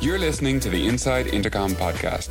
You're 0.00 0.18
listening 0.18 0.60
to 0.60 0.68
the 0.68 0.86
Inside 0.86 1.28
Intercom 1.28 1.70
podcast. 1.72 2.28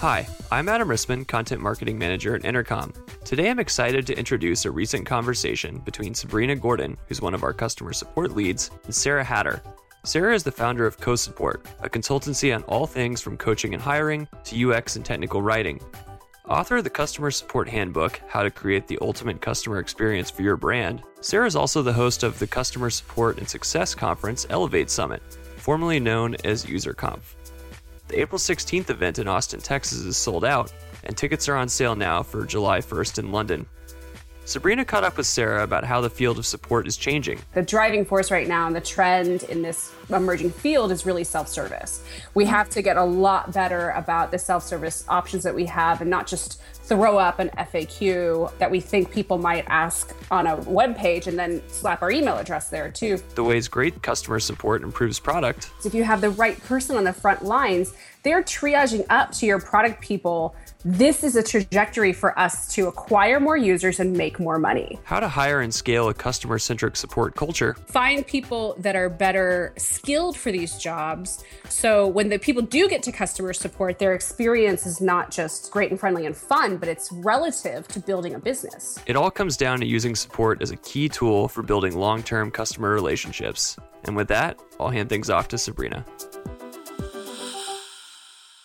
Hi, 0.00 0.28
I'm 0.52 0.68
Adam 0.68 0.88
Risman, 0.88 1.26
Content 1.26 1.62
Marketing 1.62 1.98
Manager 1.98 2.34
at 2.34 2.44
Intercom. 2.44 2.92
Today 3.24 3.48
I'm 3.48 3.58
excited 3.58 4.06
to 4.06 4.18
introduce 4.18 4.66
a 4.66 4.70
recent 4.70 5.06
conversation 5.06 5.78
between 5.78 6.14
Sabrina 6.14 6.56
Gordon, 6.56 6.98
who's 7.08 7.22
one 7.22 7.32
of 7.32 7.42
our 7.42 7.54
customer 7.54 7.94
support 7.94 8.36
leads, 8.36 8.70
and 8.84 8.94
Sarah 8.94 9.24
Hatter. 9.24 9.62
Sarah 10.02 10.34
is 10.34 10.42
the 10.42 10.52
founder 10.52 10.84
of 10.86 10.98
CoSupport, 10.98 11.64
a 11.80 11.88
consultancy 11.88 12.54
on 12.54 12.62
all 12.64 12.86
things 12.86 13.22
from 13.22 13.38
coaching 13.38 13.72
and 13.72 13.82
hiring 13.82 14.28
to 14.44 14.72
UX 14.72 14.96
and 14.96 15.04
technical 15.06 15.40
writing. 15.40 15.80
Author 16.48 16.76
of 16.76 16.84
the 16.84 16.90
Customer 16.90 17.30
Support 17.30 17.70
Handbook 17.70 18.20
How 18.28 18.42
to 18.42 18.50
Create 18.50 18.86
the 18.86 18.98
Ultimate 19.00 19.40
Customer 19.40 19.78
Experience 19.78 20.28
for 20.30 20.42
Your 20.42 20.58
Brand, 20.58 21.02
Sarah 21.22 21.46
is 21.46 21.56
also 21.56 21.80
the 21.80 21.94
host 21.94 22.22
of 22.22 22.38
the 22.38 22.46
Customer 22.46 22.90
Support 22.90 23.38
and 23.38 23.48
Success 23.48 23.94
Conference 23.94 24.46
Elevate 24.50 24.90
Summit, 24.90 25.22
formerly 25.56 25.98
known 25.98 26.36
as 26.44 26.66
UserConf. 26.66 27.20
The 28.08 28.20
April 28.20 28.38
16th 28.38 28.90
event 28.90 29.18
in 29.18 29.26
Austin, 29.26 29.60
Texas 29.60 30.00
is 30.00 30.18
sold 30.18 30.44
out, 30.44 30.70
and 31.04 31.16
tickets 31.16 31.48
are 31.48 31.56
on 31.56 31.66
sale 31.66 31.96
now 31.96 32.22
for 32.22 32.44
July 32.44 32.80
1st 32.80 33.20
in 33.20 33.32
London. 33.32 33.64
Sabrina 34.46 34.84
caught 34.84 35.04
up 35.04 35.16
with 35.16 35.26
Sarah 35.26 35.64
about 35.64 35.84
how 35.84 36.02
the 36.02 36.10
field 36.10 36.38
of 36.38 36.44
support 36.44 36.86
is 36.86 36.98
changing. 36.98 37.40
The 37.54 37.62
driving 37.62 38.04
force 38.04 38.30
right 38.30 38.46
now 38.46 38.66
and 38.66 38.76
the 38.76 38.80
trend 38.80 39.44
in 39.44 39.62
this 39.62 39.90
emerging 40.10 40.50
field 40.50 40.92
is 40.92 41.06
really 41.06 41.24
self 41.24 41.48
service. 41.48 42.04
We 42.34 42.44
have 42.44 42.68
to 42.70 42.82
get 42.82 42.98
a 42.98 43.04
lot 43.04 43.54
better 43.54 43.90
about 43.90 44.30
the 44.30 44.38
self 44.38 44.62
service 44.62 45.06
options 45.08 45.44
that 45.44 45.54
we 45.54 45.64
have 45.66 46.02
and 46.02 46.10
not 46.10 46.26
just 46.26 46.60
throw 46.84 47.16
up 47.16 47.38
an 47.38 47.48
FAQ 47.56 48.56
that 48.58 48.70
we 48.70 48.80
think 48.80 49.10
people 49.10 49.38
might 49.38 49.64
ask 49.68 50.14
on 50.30 50.46
a 50.46 50.56
web 50.56 50.94
page 50.94 51.26
and 51.26 51.38
then 51.38 51.62
slap 51.68 52.02
our 52.02 52.10
email 52.10 52.36
address 52.36 52.68
there 52.68 52.90
too. 52.90 53.18
The 53.36 53.44
ways 53.44 53.66
great 53.68 54.02
customer 54.02 54.38
support 54.40 54.82
improves 54.82 55.18
product. 55.18 55.70
If 55.86 55.94
you 55.94 56.04
have 56.04 56.20
the 56.20 56.30
right 56.30 56.62
person 56.64 56.96
on 56.96 57.04
the 57.04 57.14
front 57.14 57.42
lines, 57.42 57.94
they're 58.24 58.42
triaging 58.42 59.06
up 59.10 59.32
to 59.32 59.46
your 59.46 59.60
product 59.60 60.00
people 60.00 60.56
this 60.86 61.24
is 61.24 61.34
a 61.34 61.42
trajectory 61.42 62.12
for 62.12 62.38
us 62.38 62.68
to 62.74 62.88
acquire 62.88 63.40
more 63.40 63.56
users 63.56 64.00
and 64.00 64.12
make 64.12 64.38
more 64.38 64.58
money. 64.58 64.98
How 65.04 65.18
to 65.18 65.28
hire 65.28 65.60
and 65.60 65.72
scale 65.72 66.10
a 66.10 66.14
customer 66.14 66.58
centric 66.58 66.96
support 66.96 67.36
culture. 67.36 67.74
Find 67.86 68.26
people 68.26 68.76
that 68.80 68.94
are 68.94 69.08
better 69.08 69.72
skilled 69.78 70.36
for 70.36 70.52
these 70.52 70.76
jobs. 70.76 71.42
So 71.70 72.06
when 72.06 72.28
the 72.28 72.38
people 72.38 72.60
do 72.60 72.86
get 72.86 73.02
to 73.04 73.12
customer 73.12 73.54
support, 73.54 73.98
their 73.98 74.12
experience 74.12 74.84
is 74.84 75.00
not 75.00 75.30
just 75.30 75.70
great 75.70 75.90
and 75.90 75.98
friendly 75.98 76.26
and 76.26 76.36
fun, 76.36 76.76
but 76.76 76.90
it's 76.90 77.10
relative 77.10 77.88
to 77.88 78.00
building 78.00 78.34
a 78.34 78.38
business. 78.38 78.98
It 79.06 79.16
all 79.16 79.30
comes 79.30 79.56
down 79.56 79.80
to 79.80 79.86
using 79.86 80.14
support 80.14 80.60
as 80.60 80.70
a 80.70 80.76
key 80.76 81.08
tool 81.08 81.48
for 81.48 81.62
building 81.62 81.96
long 81.96 82.22
term 82.22 82.50
customer 82.50 82.92
relationships. 82.92 83.78
And 84.04 84.16
with 84.16 84.28
that, 84.28 84.60
I'll 84.78 84.90
hand 84.90 85.08
things 85.08 85.30
off 85.30 85.48
to 85.48 85.56
Sabrina. 85.56 86.04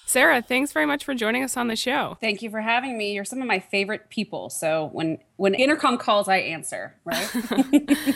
Sarah, 0.09 0.41
thanks 0.41 0.71
very 0.71 0.87
much 0.87 1.05
for 1.05 1.13
joining 1.13 1.43
us 1.43 1.55
on 1.55 1.67
the 1.67 1.75
show. 1.75 2.17
Thank 2.19 2.41
you 2.41 2.49
for 2.49 2.61
having 2.61 2.97
me. 2.97 3.13
You're 3.13 3.25
some 3.25 3.43
of 3.43 3.47
my 3.47 3.59
favorite 3.59 4.09
people. 4.09 4.49
So 4.49 4.89
when 4.91 5.19
when 5.35 5.53
intercom 5.53 5.99
calls, 5.99 6.27
I 6.27 6.37
answer, 6.37 6.95
right? 7.05 7.29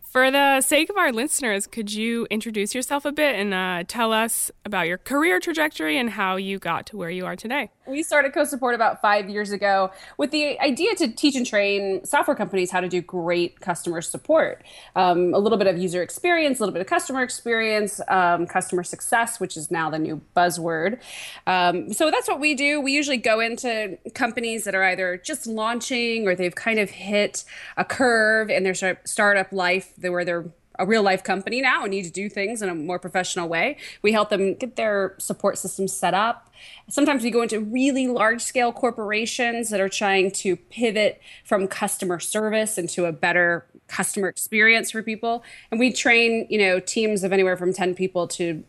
For 0.00 0.30
the 0.30 0.62
sake 0.62 0.88
of 0.88 0.96
our 0.96 1.12
listeners, 1.12 1.66
could 1.66 1.92
you 1.92 2.26
introduce 2.30 2.74
yourself 2.74 3.04
a 3.04 3.12
bit 3.12 3.36
and 3.36 3.52
uh, 3.52 3.84
tell 3.86 4.14
us 4.14 4.50
about 4.64 4.86
your 4.86 4.96
career 4.96 5.38
trajectory 5.38 5.98
and 5.98 6.08
how 6.08 6.36
you 6.36 6.58
got 6.58 6.86
to 6.86 6.96
where 6.96 7.10
you 7.10 7.26
are 7.26 7.36
today? 7.36 7.68
We 7.86 8.02
started 8.02 8.32
CoSupport 8.32 8.74
about 8.74 9.00
five 9.00 9.30
years 9.30 9.52
ago 9.52 9.92
with 10.16 10.32
the 10.32 10.58
idea 10.60 10.94
to 10.96 11.08
teach 11.12 11.36
and 11.36 11.46
train 11.46 12.04
software 12.04 12.36
companies 12.36 12.70
how 12.70 12.80
to 12.80 12.88
do 12.88 13.00
great 13.00 13.60
customer 13.60 14.02
support. 14.02 14.64
Um, 14.96 15.32
a 15.32 15.38
little 15.38 15.56
bit 15.56 15.68
of 15.68 15.78
user 15.78 16.02
experience, 16.02 16.58
a 16.58 16.62
little 16.62 16.72
bit 16.72 16.80
of 16.80 16.88
customer 16.88 17.22
experience, 17.22 18.00
um, 18.08 18.46
customer 18.46 18.82
success, 18.82 19.38
which 19.38 19.56
is 19.56 19.70
now 19.70 19.88
the 19.88 20.00
new 20.00 20.20
buzzword. 20.36 20.98
Um, 21.46 21.92
so 21.92 22.10
that's 22.10 22.28
what 22.28 22.40
we 22.40 22.54
do. 22.54 22.80
We 22.80 22.92
usually 22.92 23.18
go 23.18 23.38
into 23.38 23.98
companies 24.14 24.64
that 24.64 24.74
are 24.74 24.82
either 24.84 25.16
just 25.18 25.46
launching 25.46 26.26
or 26.26 26.34
they've 26.34 26.54
kind 26.54 26.80
of 26.80 26.90
hit 26.90 27.44
a 27.76 27.84
curve 27.84 28.50
in 28.50 28.64
their 28.64 28.74
startup 29.04 29.52
life 29.52 29.92
where 30.00 30.24
they're 30.24 30.46
a 30.78 30.86
real 30.86 31.02
life 31.02 31.22
company 31.22 31.60
now 31.60 31.82
and 31.82 31.90
need 31.90 32.04
to 32.04 32.10
do 32.10 32.28
things 32.28 32.62
in 32.62 32.68
a 32.68 32.74
more 32.74 32.98
professional 32.98 33.48
way. 33.48 33.76
We 34.02 34.12
help 34.12 34.30
them 34.30 34.54
get 34.54 34.76
their 34.76 35.14
support 35.18 35.58
systems 35.58 35.92
set 35.92 36.14
up. 36.14 36.52
Sometimes 36.88 37.22
we 37.22 37.30
go 37.30 37.42
into 37.42 37.60
really 37.60 38.06
large 38.06 38.42
scale 38.42 38.72
corporations 38.72 39.70
that 39.70 39.80
are 39.80 39.88
trying 39.88 40.30
to 40.32 40.56
pivot 40.56 41.20
from 41.44 41.68
customer 41.68 42.18
service 42.18 42.78
into 42.78 43.04
a 43.04 43.12
better 43.12 43.66
customer 43.88 44.28
experience 44.28 44.90
for 44.90 45.02
people. 45.02 45.44
And 45.70 45.78
we 45.78 45.92
train, 45.92 46.46
you 46.50 46.58
know, 46.58 46.80
teams 46.80 47.22
of 47.24 47.32
anywhere 47.32 47.56
from 47.56 47.72
10 47.72 47.94
people 47.94 48.26
to 48.28 48.64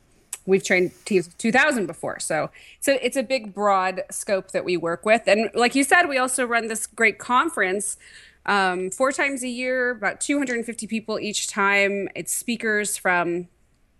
we've 0.45 0.63
trained 0.63 0.91
teams 1.05 1.27
of 1.27 1.37
2000 1.37 1.85
before. 1.85 2.19
So 2.19 2.49
so 2.79 2.97
it's 3.01 3.17
a 3.17 3.23
big 3.23 3.53
broad 3.53 4.03
scope 4.09 4.51
that 4.51 4.65
we 4.65 4.77
work 4.77 5.05
with. 5.05 5.23
And 5.27 5.49
like 5.53 5.75
you 5.75 5.83
said, 5.83 6.07
we 6.07 6.17
also 6.17 6.45
run 6.45 6.67
this 6.67 6.87
great 6.87 7.19
conference 7.19 7.97
um, 8.47 8.89
four 8.91 9.11
times 9.11 9.43
a 9.43 9.47
year, 9.47 9.91
about 9.91 10.21
250 10.21 10.87
people 10.87 11.19
each 11.19 11.47
time. 11.47 12.07
It's 12.15 12.33
speakers 12.33 12.97
from 12.97 13.49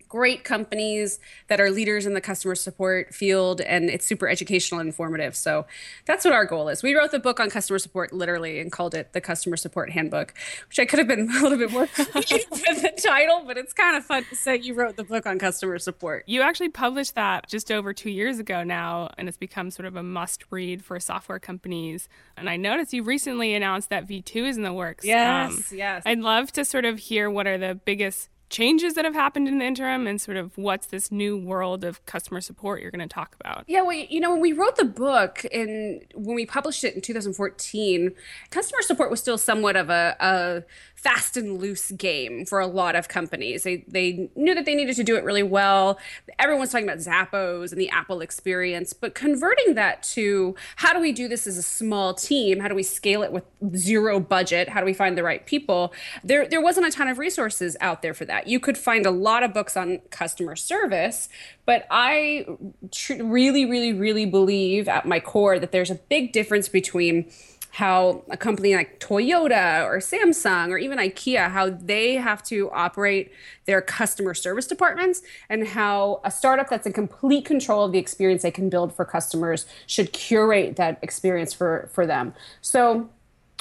great 0.08 0.44
companies 0.44 1.18
that 1.48 1.60
are 1.60 1.70
leaders 1.70 2.06
in 2.06 2.14
the 2.14 2.20
customer 2.20 2.54
support 2.54 3.14
field 3.14 3.60
and 3.60 3.90
it's 3.90 4.06
super 4.06 4.28
educational 4.28 4.80
and 4.80 4.88
informative. 4.88 5.36
So 5.36 5.66
that's 6.06 6.24
what 6.24 6.34
our 6.34 6.44
goal 6.44 6.68
is. 6.68 6.82
We 6.82 6.94
wrote 6.94 7.10
the 7.10 7.18
book 7.18 7.40
on 7.40 7.50
customer 7.50 7.78
support 7.78 8.12
literally 8.12 8.60
and 8.60 8.72
called 8.72 8.94
it 8.94 9.12
the 9.12 9.20
customer 9.20 9.56
support 9.56 9.90
handbook 9.90 10.34
which 10.68 10.78
i 10.78 10.84
could 10.84 10.98
have 10.98 11.08
been 11.08 11.30
a 11.36 11.42
little 11.42 11.58
bit 11.58 11.70
more 11.70 11.82
with 11.98 12.82
the 12.82 12.92
title 13.02 13.42
but 13.46 13.56
it's 13.56 13.72
kind 13.72 13.96
of 13.96 14.04
fun 14.04 14.24
to 14.24 14.36
say 14.36 14.56
you 14.56 14.74
wrote 14.74 14.96
the 14.96 15.04
book 15.04 15.26
on 15.26 15.38
customer 15.38 15.78
support. 15.78 16.24
You 16.26 16.42
actually 16.42 16.70
published 16.70 17.14
that 17.14 17.48
just 17.48 17.70
over 17.70 17.92
two 17.92 18.10
years 18.10 18.38
ago 18.38 18.62
now 18.62 19.10
and 19.18 19.28
it's 19.28 19.38
become 19.38 19.70
sort 19.70 19.86
of 19.86 19.96
a 19.96 20.02
must 20.02 20.44
read 20.50 20.84
for 20.84 20.98
software 21.00 21.38
companies. 21.38 22.08
And 22.36 22.48
i 22.48 22.56
noticed 22.56 22.92
you 22.92 23.02
recently 23.02 23.54
announced 23.54 23.90
that 23.90 24.08
v2 24.08 24.48
is 24.48 24.56
in 24.56 24.62
the 24.62 24.72
works. 24.72 25.04
Yes 25.04 25.72
um, 25.72 25.78
yes. 25.78 26.02
I'd 26.06 26.20
love 26.20 26.52
to 26.52 26.64
sort 26.64 26.84
of 26.84 26.98
hear 26.98 27.30
what 27.30 27.46
are 27.46 27.58
the 27.58 27.74
biggest 27.74 28.28
changes 28.50 28.94
that 28.94 29.04
have 29.04 29.14
happened 29.14 29.48
in 29.48 29.58
the 29.58 29.64
interim 29.64 30.06
and 30.06 30.20
sort 30.20 30.36
of 30.36 30.56
what's 30.56 30.86
this 30.86 31.12
new 31.12 31.36
world 31.36 31.84
of 31.84 32.04
customer 32.06 32.40
support 32.40 32.80
you're 32.80 32.90
going 32.90 33.06
to 33.06 33.12
talk 33.12 33.36
about. 33.40 33.64
Yeah, 33.66 33.82
well, 33.82 33.96
you 33.96 34.20
know, 34.20 34.30
when 34.32 34.40
we 34.40 34.52
wrote 34.52 34.76
the 34.76 34.84
book 34.84 35.44
and 35.52 36.02
when 36.14 36.34
we 36.34 36.46
published 36.46 36.84
it 36.84 36.94
in 36.94 37.00
2014, 37.00 38.12
customer 38.50 38.82
support 38.82 39.10
was 39.10 39.20
still 39.20 39.38
somewhat 39.38 39.76
of 39.76 39.90
a, 39.90 40.16
a 40.20 40.62
fast 40.98 41.36
and 41.36 41.60
loose 41.60 41.92
game 41.92 42.44
for 42.44 42.58
a 42.58 42.66
lot 42.66 42.96
of 42.96 43.08
companies. 43.08 43.62
They 43.62 43.84
they 43.86 44.30
knew 44.34 44.54
that 44.54 44.64
they 44.64 44.74
needed 44.74 44.96
to 44.96 45.04
do 45.04 45.16
it 45.16 45.22
really 45.22 45.44
well. 45.44 45.98
Everyone's 46.38 46.72
talking 46.72 46.88
about 46.88 46.98
Zappos 46.98 47.70
and 47.70 47.80
the 47.80 47.88
Apple 47.90 48.20
experience, 48.20 48.92
but 48.92 49.14
converting 49.14 49.74
that 49.74 50.02
to 50.14 50.56
how 50.76 50.92
do 50.92 51.00
we 51.00 51.12
do 51.12 51.28
this 51.28 51.46
as 51.46 51.56
a 51.56 51.62
small 51.62 52.14
team? 52.14 52.58
How 52.60 52.68
do 52.68 52.74
we 52.74 52.82
scale 52.82 53.22
it 53.22 53.30
with 53.30 53.44
zero 53.76 54.18
budget? 54.18 54.68
How 54.68 54.80
do 54.80 54.86
we 54.86 54.92
find 54.92 55.16
the 55.16 55.22
right 55.22 55.46
people? 55.46 55.92
There 56.24 56.48
there 56.48 56.60
wasn't 56.60 56.86
a 56.86 56.90
ton 56.90 57.08
of 57.08 57.18
resources 57.18 57.76
out 57.80 58.02
there 58.02 58.14
for 58.14 58.24
that. 58.24 58.37
You 58.46 58.60
could 58.60 58.78
find 58.78 59.06
a 59.06 59.10
lot 59.10 59.42
of 59.42 59.52
books 59.52 59.76
on 59.76 60.00
customer 60.10 60.56
service, 60.56 61.28
but 61.66 61.86
I 61.90 62.46
tr- 62.92 63.22
really 63.22 63.64
really 63.64 63.92
really 63.92 64.26
believe 64.26 64.88
at 64.88 65.06
my 65.06 65.20
core 65.20 65.58
that 65.58 65.72
there's 65.72 65.90
a 65.90 65.96
big 65.96 66.32
difference 66.32 66.68
between 66.68 67.30
how 67.70 68.24
a 68.30 68.36
company 68.36 68.74
like 68.74 68.98
Toyota 68.98 69.84
or 69.84 69.98
Samsung 69.98 70.70
or 70.70 70.78
even 70.78 70.98
IKEA, 70.98 71.50
how 71.50 71.70
they 71.70 72.14
have 72.14 72.42
to 72.44 72.70
operate 72.72 73.30
their 73.66 73.80
customer 73.80 74.34
service 74.34 74.66
departments 74.66 75.22
and 75.48 75.66
how 75.68 76.20
a 76.24 76.30
startup 76.30 76.68
that's 76.70 76.86
in 76.86 76.92
complete 76.92 77.44
control 77.44 77.84
of 77.84 77.92
the 77.92 77.98
experience 77.98 78.42
they 78.42 78.50
can 78.50 78.68
build 78.68 78.94
for 78.94 79.04
customers 79.04 79.66
should 79.86 80.12
curate 80.12 80.76
that 80.76 80.98
experience 81.02 81.52
for, 81.52 81.88
for 81.92 82.06
them. 82.06 82.34
So 82.62 83.10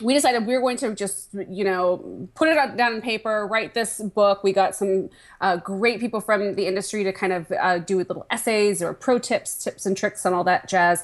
we 0.01 0.13
decided 0.13 0.45
we 0.45 0.53
were 0.53 0.61
going 0.61 0.77
to 0.77 0.93
just 0.93 1.29
you 1.49 1.63
know 1.63 2.27
put 2.35 2.49
it 2.49 2.55
down 2.77 2.93
on 2.93 3.01
paper 3.01 3.47
write 3.47 3.73
this 3.73 3.99
book. 3.99 4.43
We 4.43 4.53
got 4.53 4.75
some 4.75 5.09
uh, 5.41 5.57
great 5.57 5.99
people 5.99 6.21
from 6.21 6.53
the 6.55 6.67
industry 6.67 7.03
to 7.03 7.11
kind 7.11 7.33
of 7.33 7.51
uh, 7.51 7.79
do 7.79 7.97
little 7.97 8.25
essays 8.29 8.81
or 8.81 8.93
pro 8.93 9.19
tips 9.19 9.63
tips 9.63 9.85
and 9.85 9.97
tricks 9.97 10.25
and 10.25 10.35
all 10.35 10.43
that 10.43 10.67
jazz 10.67 11.03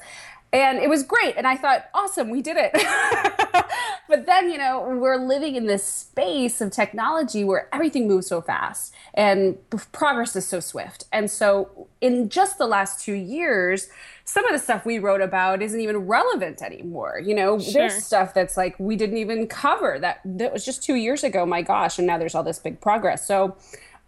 and 0.54 0.78
it 0.78 0.88
was 0.88 1.04
great. 1.04 1.36
And 1.36 1.46
i 1.46 1.58
thought 1.58 1.90
awesome 1.94 2.30
we 2.30 2.42
did 2.42 2.58
it. 2.58 2.72
But 4.14 4.28
then 4.28 4.52
you 4.52 4.58
know 4.58 4.96
we're 5.00 5.18
living 5.18 5.56
in 5.56 5.66
this 5.66 5.84
space 5.84 6.62
of 6.62 6.72
technology 6.72 7.44
where 7.44 7.68
everything 7.74 8.08
moves 8.08 8.28
so 8.28 8.42
fast 8.42 8.94
and 9.14 9.58
progress 9.92 10.36
is 10.36 10.46
so 10.46 10.60
swift. 10.60 11.06
And 11.12 11.32
so 11.32 11.88
in 12.02 12.30
just 12.30 12.58
the 12.58 12.68
last 12.68 13.04
two 13.04 13.14
years 13.14 13.90
some 14.26 14.46
of 14.46 14.52
the 14.54 14.60
stuff 14.60 14.86
we 14.86 15.00
wrote 15.00 15.22
about 15.22 15.62
isn't 15.62 15.80
even 15.80 15.98
relevant 15.98 16.62
anymore. 16.62 17.20
You 17.26 17.34
know 17.34 17.58
sure. 17.58 17.74
there's 17.74 18.06
stuff 18.06 18.34
that's 18.34 18.56
like 18.56 18.76
we 18.78 18.96
didn't 18.96 19.18
even 19.18 19.48
cover 19.48 19.98
that 20.00 20.20
that 20.26 20.54
was 20.54 20.64
just 20.64 20.84
two 20.84 20.96
years 20.96 21.24
ago. 21.24 21.46
My 21.46 21.62
gosh 21.62 21.98
and 21.98 22.06
now 22.06 22.18
there's 22.18 22.36
all 22.36 22.44
this 22.44 22.60
big 22.60 22.82
progress. 22.82 23.26
So 23.26 23.56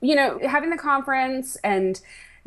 you 0.02 0.16
know 0.16 0.40
having 0.44 0.70
the 0.70 0.78
conference 0.78 1.56
and 1.64 2.00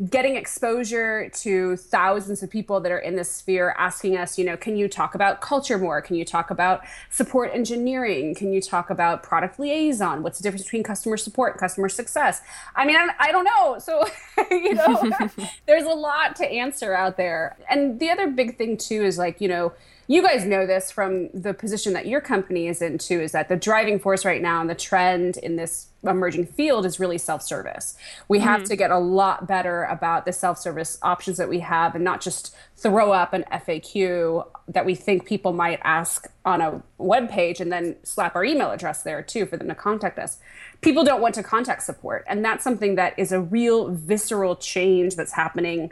getting 0.07 0.37
exposure 0.37 1.29
to 1.29 1.75
thousands 1.75 2.41
of 2.41 2.49
people 2.49 2.79
that 2.79 2.91
are 2.91 2.99
in 2.99 3.17
this 3.17 3.29
sphere 3.29 3.75
asking 3.77 4.15
us, 4.15 4.37
you 4.37 4.45
know, 4.45 4.55
can 4.55 4.77
you 4.77 4.87
talk 4.87 5.13
about 5.13 5.41
culture 5.41 5.77
more? 5.77 6.01
Can 6.01 6.15
you 6.15 6.23
talk 6.23 6.51
about 6.51 6.85
support 7.09 7.51
engineering? 7.53 8.33
Can 8.33 8.53
you 8.53 8.61
talk 8.61 8.89
about 8.89 9.23
product 9.23 9.59
liaison? 9.59 10.23
What's 10.23 10.39
the 10.39 10.43
difference 10.43 10.63
between 10.63 10.83
customer 10.83 11.17
support 11.17 11.53
and 11.53 11.59
customer 11.59 11.89
success? 11.89 12.41
I 12.77 12.85
mean, 12.85 12.95
I, 12.95 13.09
I 13.19 13.31
don't 13.33 13.43
know. 13.43 13.77
So, 13.79 14.05
you 14.51 14.75
know, 14.75 15.11
there's 15.65 15.83
a 15.83 15.89
lot 15.89 16.37
to 16.37 16.49
answer 16.49 16.93
out 16.93 17.17
there. 17.17 17.57
And 17.69 17.99
the 17.99 18.09
other 18.09 18.27
big 18.27 18.57
thing, 18.57 18.77
too, 18.77 19.03
is 19.03 19.17
like, 19.17 19.41
you 19.41 19.49
know, 19.49 19.73
you 20.09 20.23
guys 20.23 20.43
know 20.43 20.65
this 20.65 20.89
from 20.89 21.29
the 21.35 21.53
position 21.53 21.93
that 21.93 22.07
your 22.07 22.19
company 22.19 22.67
is 22.67 22.81
in 22.81 22.97
too 22.97 23.21
is 23.21 23.31
that 23.31 23.47
the 23.47 23.55
driving 23.55 23.99
force 23.99 24.25
right 24.25 24.41
now 24.41 24.59
and 24.59 24.67
the 24.67 24.73
trend 24.73 25.37
in 25.37 25.55
this 25.55 25.89
emerging 26.03 26.47
field 26.47 26.83
is 26.83 26.99
really 26.99 27.19
self-service. 27.19 27.95
We 28.27 28.39
mm-hmm. 28.39 28.47
have 28.47 28.63
to 28.63 28.75
get 28.75 28.89
a 28.89 28.97
lot 28.97 29.45
better 29.45 29.83
about 29.83 30.25
the 30.25 30.33
self-service 30.33 30.97
options 31.03 31.37
that 31.37 31.47
we 31.47 31.59
have 31.59 31.93
and 31.93 32.03
not 32.03 32.21
just 32.21 32.55
throw 32.75 33.11
up 33.11 33.33
an 33.33 33.45
FAQ 33.51 34.47
that 34.67 34.83
we 34.83 34.95
think 34.95 35.27
people 35.27 35.53
might 35.53 35.79
ask 35.83 36.25
on 36.43 36.59
a 36.59 36.81
web 36.97 37.29
page 37.29 37.61
and 37.61 37.71
then 37.71 37.95
slap 38.01 38.35
our 38.35 38.43
email 38.43 38.71
address 38.71 39.03
there 39.03 39.21
too 39.21 39.45
for 39.45 39.57
them 39.57 39.67
to 39.67 39.75
contact 39.75 40.17
us. 40.17 40.39
People 40.81 41.03
don't 41.03 41.21
want 41.21 41.35
to 41.35 41.43
contact 41.43 41.83
support 41.83 42.25
and 42.27 42.43
that's 42.43 42.63
something 42.63 42.95
that 42.95 43.13
is 43.19 43.31
a 43.31 43.39
real 43.39 43.89
visceral 43.89 44.55
change 44.55 45.15
that's 45.15 45.33
happening 45.33 45.91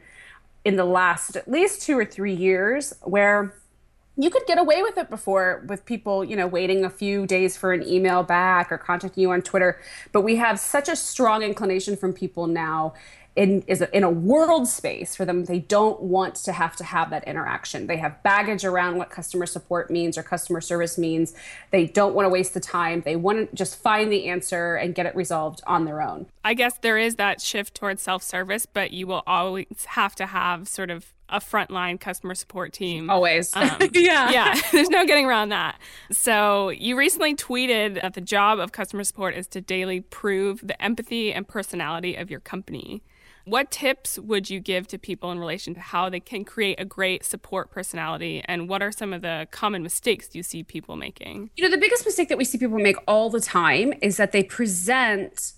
in 0.66 0.76
the 0.76 0.86
last 0.86 1.36
at 1.36 1.48
least 1.48 1.84
2 1.84 1.96
or 1.96 2.04
3 2.04 2.34
years 2.34 2.96
where 3.04 3.54
you 4.18 4.30
could 4.30 4.46
get 4.48 4.58
away 4.58 4.82
with 4.82 4.98
it 4.98 5.10
before 5.10 5.64
with 5.68 5.86
people, 5.86 6.24
you 6.24 6.36
know, 6.36 6.48
waiting 6.48 6.84
a 6.84 6.90
few 6.90 7.28
days 7.28 7.56
for 7.56 7.72
an 7.72 7.88
email 7.88 8.24
back 8.24 8.72
or 8.72 8.78
contacting 8.78 9.22
you 9.22 9.32
on 9.32 9.42
Twitter. 9.42 9.80
But 10.12 10.22
we 10.22 10.38
have 10.38 10.60
such 10.60 10.90
a 10.90 10.96
strong 10.96 11.44
inclination 11.44 11.96
from 11.96 12.14
people 12.14 12.48
now 12.48 12.94
in 13.38 13.62
is 13.68 13.82
a, 13.82 13.96
in 13.96 14.04
a 14.04 14.10
world 14.10 14.68
space 14.68 15.16
for 15.16 15.24
them. 15.24 15.46
They 15.46 15.60
don't 15.60 16.02
want 16.02 16.34
to 16.36 16.52
have 16.52 16.76
to 16.78 16.84
have 16.84 17.12
that 17.12 17.26
interaction. 17.28 17.86
They 17.86 17.98
have 17.98 18.22
baggage 18.24 18.66
around 18.66 18.98
what 18.98 19.12
customer 19.12 19.46
support 19.46 19.92
means 19.92 20.18
or 20.18 20.24
customer 20.24 20.60
service 20.60 20.98
means. 20.98 21.36
They 21.70 21.86
don't 21.86 22.16
want 22.16 22.26
to 22.26 22.30
waste 22.30 22.56
the 22.56 22.60
time. 22.60 23.02
They 23.02 23.16
want 23.16 23.52
to 23.52 23.56
just 23.56 23.80
find 23.80 24.12
the 24.12 24.28
answer 24.28 24.76
and 24.76 24.96
get 24.96 25.06
it 25.06 25.16
resolved 25.16 25.62
on 25.68 25.86
their 25.86 26.02
own. 26.02 26.26
I 26.44 26.56
guess 26.56 26.80
there 26.82 26.98
is 26.98 27.16
that 27.16 27.40
shift 27.40 27.76
towards 27.76 28.02
self 28.02 28.24
service, 28.24 28.66
but 28.66 28.92
you 28.92 29.06
will 29.06 29.24
always 29.28 29.86
have 29.90 30.16
to 30.16 30.26
have 30.26 30.68
sort 30.68 30.90
of 30.90 31.14
a 31.30 31.40
frontline 31.40 32.00
customer 32.00 32.36
support 32.36 32.74
team. 32.74 33.10
Always. 33.10 33.56
Um, 33.56 33.78
yeah. 33.94 34.32
Yeah. 34.32 34.60
There's 34.72 34.90
no 34.90 35.06
getting 35.06 35.26
around 35.26 35.50
that. 35.50 35.80
So 36.12 36.70
you 36.70 36.98
recently 36.98 37.36
tweeted 37.36 38.02
that 38.02 38.14
the 38.14 38.22
job 38.22 38.60
of 38.60 38.72
customer 38.72 39.04
support 39.04 39.36
is 39.36 39.48
to 39.48 39.62
daily 39.62 40.02
prove 40.02 40.62
the 40.64 40.82
empathy 40.82 41.34
and 41.34 41.48
personality 41.48 42.16
of 42.16 42.32
your 42.32 42.40
company. 42.40 43.04
What 43.46 43.72
tips 43.72 44.20
would 44.20 44.50
you 44.50 44.60
give 44.60 44.88
to 44.88 44.98
people 44.98 45.32
in 45.32 45.40
relation 45.40 45.74
to 45.76 45.80
how 45.80 46.10
they 46.10 46.20
can 46.20 46.44
create 46.44 46.82
a 46.82 46.86
great 46.86 47.24
support 47.24 47.72
personality? 47.72 48.44
And 48.44 48.68
what 48.68 48.82
are 48.82 48.92
some 48.92 49.14
of 49.14 49.22
the 49.22 49.48
common 49.52 49.84
mistakes 49.84 50.36
you 50.36 50.44
see 50.44 50.64
people 50.64 50.98
making? 50.98 51.52
You 51.56 51.64
know, 51.64 51.72
the 51.72 51.78
biggest 51.78 52.04
mistake 52.04 52.28
that 52.28 52.38
we 52.38 52.44
see 52.44 52.58
people 52.58 52.78
make 52.78 52.98
all 53.08 53.30
the 53.30 53.40
time 53.40 53.94
is 54.02 54.18
that 54.18 54.34
they 54.34 54.44
present 54.44 55.54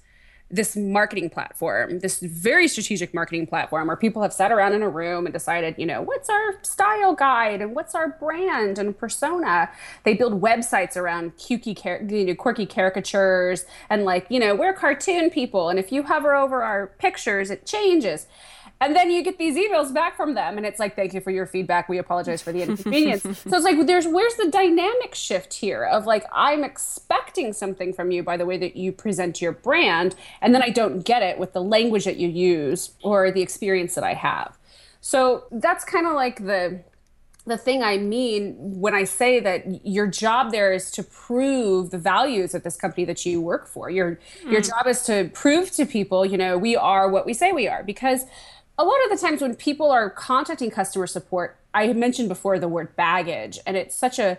this 0.52 0.76
marketing 0.76 1.30
platform, 1.30 2.00
this 2.00 2.20
very 2.20 2.68
strategic 2.68 3.14
marketing 3.14 3.46
platform 3.46 3.88
where 3.88 3.96
people 3.96 4.22
have 4.22 4.34
sat 4.34 4.52
around 4.52 4.74
in 4.74 4.82
a 4.82 4.90
room 4.90 5.26
and 5.26 5.34
decided, 5.34 5.76
you 5.78 5.86
know, 5.86 6.02
what's 6.02 6.30
our 6.30 6.64
style 6.64 7.14
guide 7.14 7.62
and 7.62 7.76
what's 7.76 7.94
our 7.94 8.10
brand 8.20 8.80
and 8.80 8.98
persona. 8.98 9.70
They 10.04 10.16
build 10.16 10.42
websites 10.42 10.98
around 10.98 11.38
cutesy, 11.38 12.10
you 12.12 12.26
know, 12.26 12.36
quirky 12.36 12.66
caricatures 12.66 13.66
and 13.90 14.06
like, 14.06 14.26
you 14.30 14.40
know, 14.40 14.56
we're 14.56 14.74
cartoon 14.74 15.30
people. 15.30 15.70
And 15.70 15.78
if 15.78 15.92
you 15.92 16.04
hover 16.04 16.34
over 16.34 16.64
our 16.64 16.88
pictures, 16.88 17.52
it 17.52 17.66
changes. 17.68 18.26
And 18.82 18.96
then 18.96 19.12
you 19.12 19.22
get 19.24 19.38
these 19.38 19.58
emails 19.58 19.94
back 19.94 20.16
from 20.16 20.36
them, 20.36 20.58
and 20.58 20.66
it's 20.66 20.80
like, 20.80 20.96
"Thank 20.96 21.14
you 21.14 21.20
for 21.20 21.32
your 21.32 21.46
feedback. 21.46 21.90
We 21.90 21.98
apologize 21.98 22.42
for 22.42 22.54
the 22.54 22.62
inconvenience." 22.64 23.24
so 23.24 23.56
it's 23.56 23.66
like, 23.66 23.86
there's 23.86 24.08
where's 24.08 24.36
the 24.36 24.50
dynamic 24.50 25.16
shift 25.16 25.56
here 25.56 25.84
of 25.84 26.06
like, 26.06 26.26
I'm 26.32 26.64
expecting 26.64 27.52
something 27.54 27.94
from 27.94 28.12
you 28.12 28.24
by 28.24 28.38
the 28.38 28.46
way 28.46 28.58
that 28.58 28.78
you 28.78 28.92
present 28.92 29.42
your 29.42 29.52
brand, 29.52 30.16
and 30.42 30.56
then 30.56 30.62
I 30.62 30.70
don't 30.70 31.04
get 31.04 31.24
it 31.24 31.38
with 31.38 31.54
the 31.54 31.62
language 31.62 32.06
that 32.06 32.18
you 32.18 32.30
use 32.30 32.92
or 33.04 33.32
the 33.32 33.42
experience 33.42 33.96
that 33.96 34.04
I 34.04 34.14
have. 34.14 34.58
So 35.02 35.46
that's 35.52 35.84
kind 35.84 36.08
of 36.08 36.14
like 36.14 36.46
the 36.46 36.82
the 37.46 37.58
thing 37.58 37.82
I 37.82 37.98
mean 37.98 38.56
when 38.60 38.94
I 38.94 39.04
say 39.04 39.40
that 39.40 39.86
your 39.86 40.08
job 40.08 40.52
there 40.52 40.72
is 40.72 40.92
to 40.92 41.04
prove 41.04 41.90
the 41.90 41.98
values 41.98 42.54
of 42.54 42.64
this 42.64 42.76
company 42.76 43.06
that 43.06 43.26
you 43.26 43.42
work 43.42 43.68
for. 43.68 43.90
Your 43.90 44.20
mm. 44.44 44.52
your 44.52 44.62
hmm. 44.62 44.68
job 44.68 44.88
is 44.88 45.02
to 45.04 45.30
prove 45.34 45.72
to 45.72 45.86
people, 45.86 46.26
you 46.26 46.38
know, 46.38 46.58
we 46.58 46.76
are 46.76 47.10
what 47.10 47.26
we 47.26 47.34
say 47.34 47.52
we 47.52 47.68
are 47.68 47.84
because 47.84 48.26
a 48.80 48.86
lot 48.86 48.96
of 49.04 49.12
the 49.12 49.18
times 49.18 49.42
when 49.42 49.56
people 49.56 49.92
are 49.92 50.10
contacting 50.10 50.72
customer 50.72 51.06
support, 51.06 51.58
I 51.74 51.92
mentioned 51.92 52.30
before 52.30 52.58
the 52.60 52.70
word 52.70 52.96
baggage, 52.96 53.60
and 53.68 53.76
it's 53.76 53.94
such 53.94 54.20
a 54.20 54.38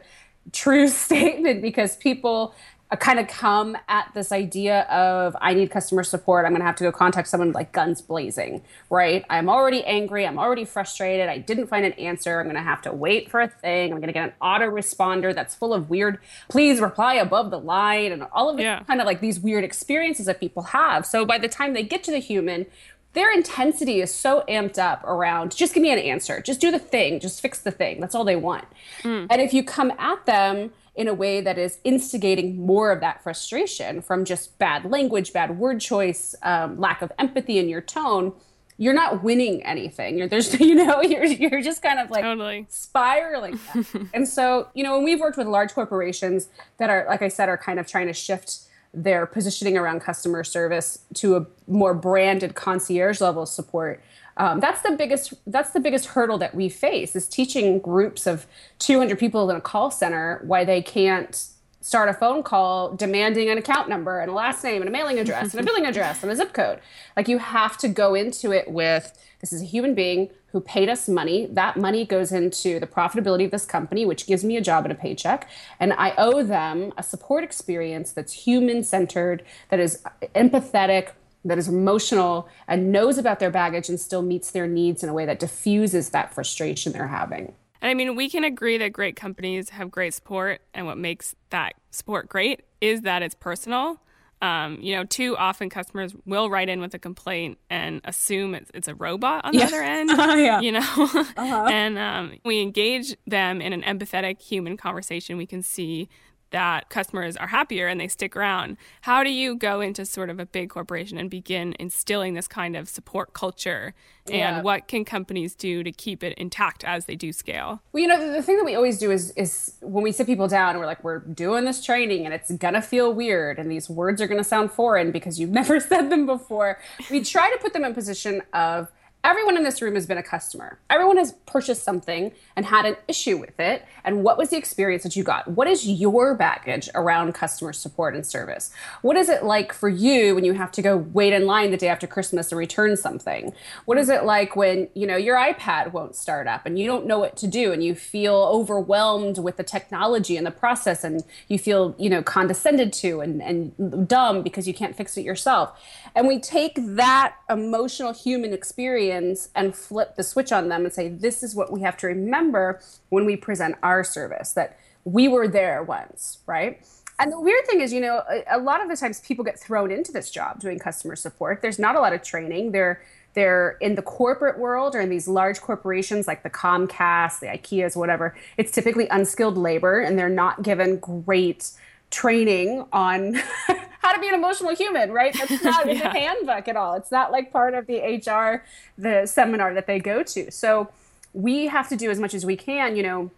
true 0.50 0.88
statement 1.04 1.60
because 1.60 1.94
people 1.96 2.54
uh, 2.90 2.96
kind 2.96 3.18
of 3.18 3.28
come 3.28 3.76
at 3.86 4.10
this 4.14 4.32
idea 4.32 4.84
of 4.84 5.36
I 5.42 5.52
need 5.52 5.70
customer 5.70 6.02
support. 6.02 6.46
I'm 6.46 6.52
going 6.52 6.62
to 6.62 6.66
have 6.66 6.76
to 6.76 6.84
go 6.84 6.90
contact 6.90 7.28
someone 7.28 7.52
like 7.52 7.72
guns 7.72 8.00
blazing, 8.00 8.62
right? 8.88 9.26
I'm 9.28 9.50
already 9.50 9.84
angry. 9.84 10.26
I'm 10.26 10.38
already 10.38 10.64
frustrated. 10.64 11.28
I 11.28 11.36
didn't 11.36 11.66
find 11.66 11.84
an 11.84 11.92
answer. 11.92 12.40
I'm 12.40 12.46
going 12.46 12.56
to 12.56 12.62
have 12.62 12.80
to 12.82 12.92
wait 12.94 13.30
for 13.30 13.42
a 13.42 13.48
thing. 13.48 13.92
I'm 13.92 13.98
going 13.98 14.08
to 14.08 14.14
get 14.14 14.24
an 14.24 14.34
autoresponder 14.40 15.34
that's 15.34 15.54
full 15.54 15.74
of 15.74 15.90
weird, 15.90 16.18
please 16.48 16.80
reply 16.80 17.16
above 17.16 17.50
the 17.50 17.60
line, 17.60 18.10
and 18.10 18.22
all 18.32 18.48
of 18.48 18.56
the 18.56 18.62
yeah. 18.62 18.82
kind 18.84 19.02
of 19.02 19.06
like 19.06 19.20
these 19.20 19.38
weird 19.38 19.64
experiences 19.64 20.24
that 20.24 20.40
people 20.40 20.62
have. 20.62 21.04
So 21.04 21.26
by 21.26 21.36
the 21.36 21.48
time 21.48 21.74
they 21.74 21.82
get 21.82 22.02
to 22.04 22.10
the 22.10 22.20
human, 22.20 22.64
their 23.12 23.32
intensity 23.32 24.00
is 24.00 24.14
so 24.14 24.44
amped 24.48 24.78
up 24.78 25.02
around 25.04 25.54
just 25.54 25.74
give 25.74 25.82
me 25.82 25.90
an 25.90 25.98
answer. 25.98 26.40
Just 26.40 26.60
do 26.60 26.70
the 26.70 26.78
thing. 26.78 27.20
Just 27.20 27.40
fix 27.40 27.60
the 27.60 27.70
thing. 27.70 28.00
That's 28.00 28.14
all 28.14 28.24
they 28.24 28.36
want. 28.36 28.66
Mm. 29.02 29.26
and 29.30 29.40
if 29.40 29.52
you 29.52 29.64
come 29.64 29.92
at 29.98 30.26
them 30.26 30.72
in 30.94 31.08
a 31.08 31.14
way 31.14 31.40
that 31.40 31.58
is 31.58 31.78
instigating 31.84 32.66
more 32.66 32.90
of 32.90 33.00
that 33.00 33.22
frustration 33.22 34.02
from 34.02 34.24
just 34.24 34.58
bad 34.58 34.84
language 34.84 35.32
bad 35.32 35.58
word 35.58 35.80
choice 35.80 36.34
um, 36.42 36.78
lack 36.78 37.00
of 37.00 37.12
empathy 37.18 37.58
in 37.58 37.68
your 37.68 37.80
tone 37.80 38.32
you're 38.80 38.94
not 38.94 39.22
winning 39.22 39.62
anything. 39.64 40.16
You're 40.16 40.26
there's 40.26 40.58
you 40.60 40.74
know 40.74 41.02
you're, 41.02 41.26
you're 41.26 41.60
just 41.60 41.82
kind 41.82 42.00
of 42.00 42.10
like 42.10 42.22
totally. 42.24 42.66
spiraling. 42.70 43.60
And 44.14 44.26
so 44.26 44.68
you 44.74 44.82
know 44.82 44.96
when 44.96 45.04
we've 45.04 45.20
worked 45.20 45.36
with 45.36 45.46
large 45.46 45.72
corporations 45.74 46.48
that 46.78 46.88
are 46.90 47.04
like 47.08 47.22
i 47.22 47.28
said 47.28 47.48
are 47.48 47.58
kind 47.58 47.78
of 47.78 47.86
trying 47.86 48.06
to 48.06 48.12
shift 48.12 48.60
their 48.92 49.26
positioning 49.26 49.78
around 49.78 50.00
customer 50.00 50.42
service 50.42 51.00
to 51.14 51.36
a 51.36 51.46
more 51.66 51.94
branded 51.94 52.54
concierge 52.54 53.20
level 53.20 53.46
support 53.46 54.02
um, 54.36 54.60
that's 54.60 54.82
the 54.82 54.92
biggest 54.92 55.34
that's 55.46 55.70
the 55.70 55.80
biggest 55.80 56.06
hurdle 56.06 56.38
that 56.38 56.54
we 56.54 56.68
face 56.68 57.14
is 57.14 57.28
teaching 57.28 57.78
groups 57.78 58.26
of 58.26 58.46
200 58.78 59.18
people 59.18 59.50
in 59.50 59.56
a 59.56 59.60
call 59.60 59.90
center 59.90 60.40
why 60.44 60.64
they 60.64 60.80
can't 60.80 61.50
start 61.80 62.08
a 62.08 62.14
phone 62.14 62.42
call 62.42 62.94
demanding 62.94 63.48
an 63.48 63.58
account 63.58 63.88
number 63.88 64.20
and 64.20 64.30
a 64.30 64.34
last 64.34 64.62
name 64.62 64.82
and 64.82 64.88
a 64.88 64.92
mailing 64.92 65.18
address 65.18 65.54
and 65.54 65.60
a 65.60 65.64
billing 65.64 65.86
address 65.86 66.22
and 66.22 66.30
a 66.30 66.36
zip 66.36 66.52
code. 66.52 66.78
Like 67.16 67.28
you 67.28 67.38
have 67.38 67.78
to 67.78 67.88
go 67.88 68.14
into 68.14 68.52
it 68.52 68.70
with 68.70 69.18
this 69.40 69.52
is 69.52 69.62
a 69.62 69.64
human 69.64 69.94
being 69.94 70.30
who 70.52 70.60
paid 70.60 70.88
us 70.88 71.08
money. 71.08 71.46
That 71.46 71.76
money 71.76 72.04
goes 72.04 72.32
into 72.32 72.80
the 72.80 72.86
profitability 72.86 73.44
of 73.44 73.50
this 73.50 73.64
company, 73.64 74.04
which 74.04 74.26
gives 74.26 74.44
me 74.44 74.56
a 74.56 74.60
job 74.60 74.84
and 74.84 74.92
a 74.92 74.96
paycheck. 74.96 75.48
And 75.78 75.92
I 75.92 76.14
owe 76.18 76.42
them 76.42 76.92
a 76.96 77.02
support 77.02 77.44
experience 77.44 78.12
that's 78.12 78.32
human 78.32 78.82
centered, 78.82 79.44
that 79.68 79.80
is 79.80 80.02
empathetic, 80.34 81.10
that 81.44 81.58
is 81.58 81.68
emotional, 81.68 82.48
and 82.68 82.92
knows 82.92 83.16
about 83.16 83.38
their 83.38 83.50
baggage 83.50 83.88
and 83.88 83.98
still 83.98 84.22
meets 84.22 84.50
their 84.50 84.66
needs 84.66 85.02
in 85.02 85.08
a 85.08 85.14
way 85.14 85.24
that 85.24 85.38
diffuses 85.38 86.10
that 86.10 86.34
frustration 86.34 86.92
they're 86.92 87.06
having. 87.06 87.54
And 87.82 87.90
I 87.90 87.94
mean, 87.94 88.14
we 88.14 88.28
can 88.28 88.44
agree 88.44 88.76
that 88.76 88.92
great 88.92 89.16
companies 89.16 89.70
have 89.70 89.90
great 89.90 90.12
support, 90.12 90.60
and 90.74 90.84
what 90.84 90.98
makes 90.98 91.34
that 91.48 91.74
support 91.90 92.28
great 92.28 92.60
is 92.80 93.02
that 93.02 93.22
it's 93.22 93.34
personal. 93.34 94.00
Um, 94.42 94.78
you 94.80 94.96
know, 94.96 95.04
too 95.04 95.36
often 95.36 95.68
customers 95.68 96.14
will 96.24 96.48
write 96.48 96.70
in 96.70 96.80
with 96.80 96.94
a 96.94 96.98
complaint 96.98 97.58
and 97.68 98.00
assume 98.04 98.54
it's, 98.54 98.70
it's 98.72 98.88
a 98.88 98.94
robot 98.94 99.44
on 99.44 99.52
the 99.52 99.58
yeah. 99.58 99.66
other 99.66 99.82
end. 99.82 100.10
Uh, 100.20 100.34
yeah. 100.34 100.60
You 100.60 100.72
know, 100.72 100.80
uh-huh. 100.80 101.66
and 101.70 101.98
um, 101.98 102.38
we 102.44 102.60
engage 102.60 103.16
them 103.26 103.60
in 103.60 103.72
an 103.72 103.82
empathetic 103.82 104.40
human 104.40 104.76
conversation. 104.76 105.36
We 105.36 105.46
can 105.46 105.62
see 105.62 106.08
that 106.50 106.88
customers 106.90 107.36
are 107.36 107.48
happier 107.48 107.86
and 107.86 108.00
they 108.00 108.08
stick 108.08 108.36
around. 108.36 108.76
How 109.02 109.22
do 109.22 109.30
you 109.30 109.56
go 109.56 109.80
into 109.80 110.04
sort 110.04 110.30
of 110.30 110.38
a 110.38 110.46
big 110.46 110.70
corporation 110.70 111.18
and 111.18 111.30
begin 111.30 111.74
instilling 111.78 112.34
this 112.34 112.48
kind 112.48 112.76
of 112.76 112.88
support 112.88 113.32
culture? 113.32 113.94
And 114.26 114.36
yeah. 114.36 114.62
what 114.62 114.86
can 114.86 115.04
companies 115.04 115.54
do 115.54 115.82
to 115.82 115.90
keep 115.90 116.22
it 116.22 116.36
intact 116.38 116.84
as 116.84 117.06
they 117.06 117.16
do 117.16 117.32
scale? 117.32 117.80
Well, 117.92 118.02
you 118.02 118.08
know, 118.08 118.32
the 118.32 118.42
thing 118.42 118.56
that 118.58 118.64
we 118.64 118.74
always 118.74 118.98
do 118.98 119.10
is 119.10 119.32
is 119.32 119.76
when 119.80 120.04
we 120.04 120.12
sit 120.12 120.26
people 120.26 120.48
down 120.48 120.70
and 120.70 120.78
we're 120.78 120.86
like, 120.86 121.02
we're 121.02 121.20
doing 121.20 121.64
this 121.64 121.84
training 121.84 122.24
and 122.24 122.34
it's 122.34 122.50
gonna 122.52 122.82
feel 122.82 123.12
weird 123.12 123.58
and 123.58 123.70
these 123.70 123.88
words 123.88 124.20
are 124.20 124.26
gonna 124.26 124.44
sound 124.44 124.70
foreign 124.72 125.10
because 125.10 125.40
you've 125.40 125.50
never 125.60 125.80
said 125.80 126.10
them 126.10 126.26
before. 126.26 126.78
We 127.10 127.22
try 127.24 127.50
to 127.50 127.58
put 127.58 127.72
them 127.72 127.84
in 127.84 127.94
position 127.94 128.42
of 128.52 128.88
Everyone 129.22 129.58
in 129.58 129.64
this 129.64 129.82
room 129.82 129.96
has 129.96 130.06
been 130.06 130.16
a 130.16 130.22
customer. 130.22 130.78
Everyone 130.88 131.18
has 131.18 131.32
purchased 131.44 131.82
something 131.82 132.32
and 132.56 132.64
had 132.64 132.86
an 132.86 132.96
issue 133.06 133.36
with 133.36 133.60
it. 133.60 133.84
And 134.02 134.24
what 134.24 134.38
was 134.38 134.48
the 134.48 134.56
experience 134.56 135.02
that 135.02 135.14
you 135.14 135.22
got? 135.22 135.46
What 135.46 135.66
is 135.66 135.86
your 135.86 136.34
baggage 136.34 136.88
around 136.94 137.34
customer 137.34 137.74
support 137.74 138.14
and 138.14 138.24
service? 138.24 138.72
What 139.02 139.18
is 139.18 139.28
it 139.28 139.44
like 139.44 139.74
for 139.74 139.90
you 139.90 140.34
when 140.34 140.44
you 140.44 140.54
have 140.54 140.72
to 140.72 140.80
go 140.80 140.96
wait 140.96 141.34
in 141.34 141.44
line 141.44 141.70
the 141.70 141.76
day 141.76 141.88
after 141.88 142.06
Christmas 142.06 142.48
to 142.48 142.56
return 142.56 142.96
something? 142.96 143.52
What 143.84 143.98
is 143.98 144.08
it 144.08 144.24
like 144.24 144.56
when, 144.56 144.88
you 144.94 145.06
know, 145.06 145.18
your 145.18 145.36
iPad 145.36 145.92
won't 145.92 146.16
start 146.16 146.46
up 146.46 146.64
and 146.64 146.78
you 146.78 146.86
don't 146.86 147.04
know 147.04 147.18
what 147.18 147.36
to 147.38 147.46
do 147.46 147.72
and 147.72 147.84
you 147.84 147.94
feel 147.94 148.48
overwhelmed 148.50 149.36
with 149.36 149.58
the 149.58 149.64
technology 149.64 150.38
and 150.38 150.46
the 150.46 150.50
process 150.50 151.04
and 151.04 151.24
you 151.46 151.58
feel, 151.58 151.94
you 151.98 152.08
know, 152.08 152.22
condescended 152.22 152.90
to 152.94 153.20
and, 153.20 153.42
and 153.42 154.08
dumb 154.08 154.42
because 154.42 154.66
you 154.66 154.72
can't 154.72 154.96
fix 154.96 155.18
it 155.18 155.26
yourself? 155.26 155.78
And 156.14 156.26
we 156.26 156.38
take 156.38 156.72
that 156.76 157.34
emotional 157.50 158.14
human 158.14 158.54
experience 158.54 159.09
and 159.10 159.74
flip 159.74 160.16
the 160.16 160.22
switch 160.22 160.52
on 160.52 160.68
them 160.68 160.84
and 160.84 160.92
say, 160.92 161.08
this 161.08 161.42
is 161.42 161.54
what 161.54 161.72
we 161.72 161.80
have 161.82 161.96
to 161.98 162.06
remember 162.06 162.80
when 163.08 163.24
we 163.26 163.36
present 163.36 163.76
our 163.82 164.04
service, 164.04 164.52
that 164.52 164.78
we 165.04 165.28
were 165.28 165.48
there 165.48 165.82
once, 165.82 166.38
right? 166.46 166.84
And 167.18 167.32
the 167.32 167.40
weird 167.40 167.66
thing 167.66 167.82
is, 167.82 167.92
you 167.92 168.00
know, 168.00 168.22
a, 168.50 168.58
lot 168.58 168.82
of 168.82 168.88
the 168.88 168.96
times 168.96 169.20
people 169.20 169.44
get 169.44 169.58
thrown 169.58 169.90
into 169.90 170.10
this 170.10 170.30
job 170.30 170.58
doing 170.58 170.78
customer 170.78 171.16
support. 171.16 171.60
There's 171.60 171.78
not 171.78 171.94
a 171.94 172.00
lot 172.00 172.14
of 172.14 172.22
training. 172.22 172.72
They're 172.72 173.02
they're 173.34 173.76
in 173.80 173.94
the 173.94 174.02
corporate 174.02 174.58
world 174.58 174.96
or 174.96 175.00
in 175.00 175.08
these 175.08 175.28
large 175.28 175.60
corporations 175.60 176.26
like 176.26 176.42
the 176.42 176.50
Comcast, 176.50 177.38
the 177.38 177.46
IKEAs, 177.46 177.94
whatever. 177.94 178.34
It's 178.56 178.72
typically 178.72 179.06
unskilled 179.08 179.56
labor, 179.56 180.00
and 180.00 180.18
they're 180.18 180.28
not 180.28 180.62
given 180.62 180.98
great 180.98 181.70
training 182.10 182.84
on 182.92 183.40
how 184.00 184.12
to 184.12 184.20
be 184.20 184.28
an 184.28 184.34
emotional 184.34 184.74
human, 184.74 185.12
right? 185.12 185.36
That's 185.38 185.62
not 185.64 185.86
yeah. 185.86 185.92
in 185.92 185.98
the 185.98 186.08
handbook 186.08 186.68
at 186.68 186.76
all. 186.76 186.94
It's 186.94 187.12
not 187.12 187.30
like 187.30 187.52
part 187.52 187.74
of 187.74 187.86
the 187.86 188.00
HR, 188.00 188.64
the 188.98 189.26
seminar 189.26 189.74
that 189.74 189.86
they 189.86 189.98
go 189.98 190.22
to. 190.22 190.50
So 190.50 190.90
we 191.32 191.66
have 191.66 191.88
to 191.90 191.96
do 191.96 192.10
as 192.10 192.18
much 192.18 192.34
as 192.34 192.44
we 192.44 192.56
can, 192.56 192.96
you 192.96 193.02
know. 193.02 193.30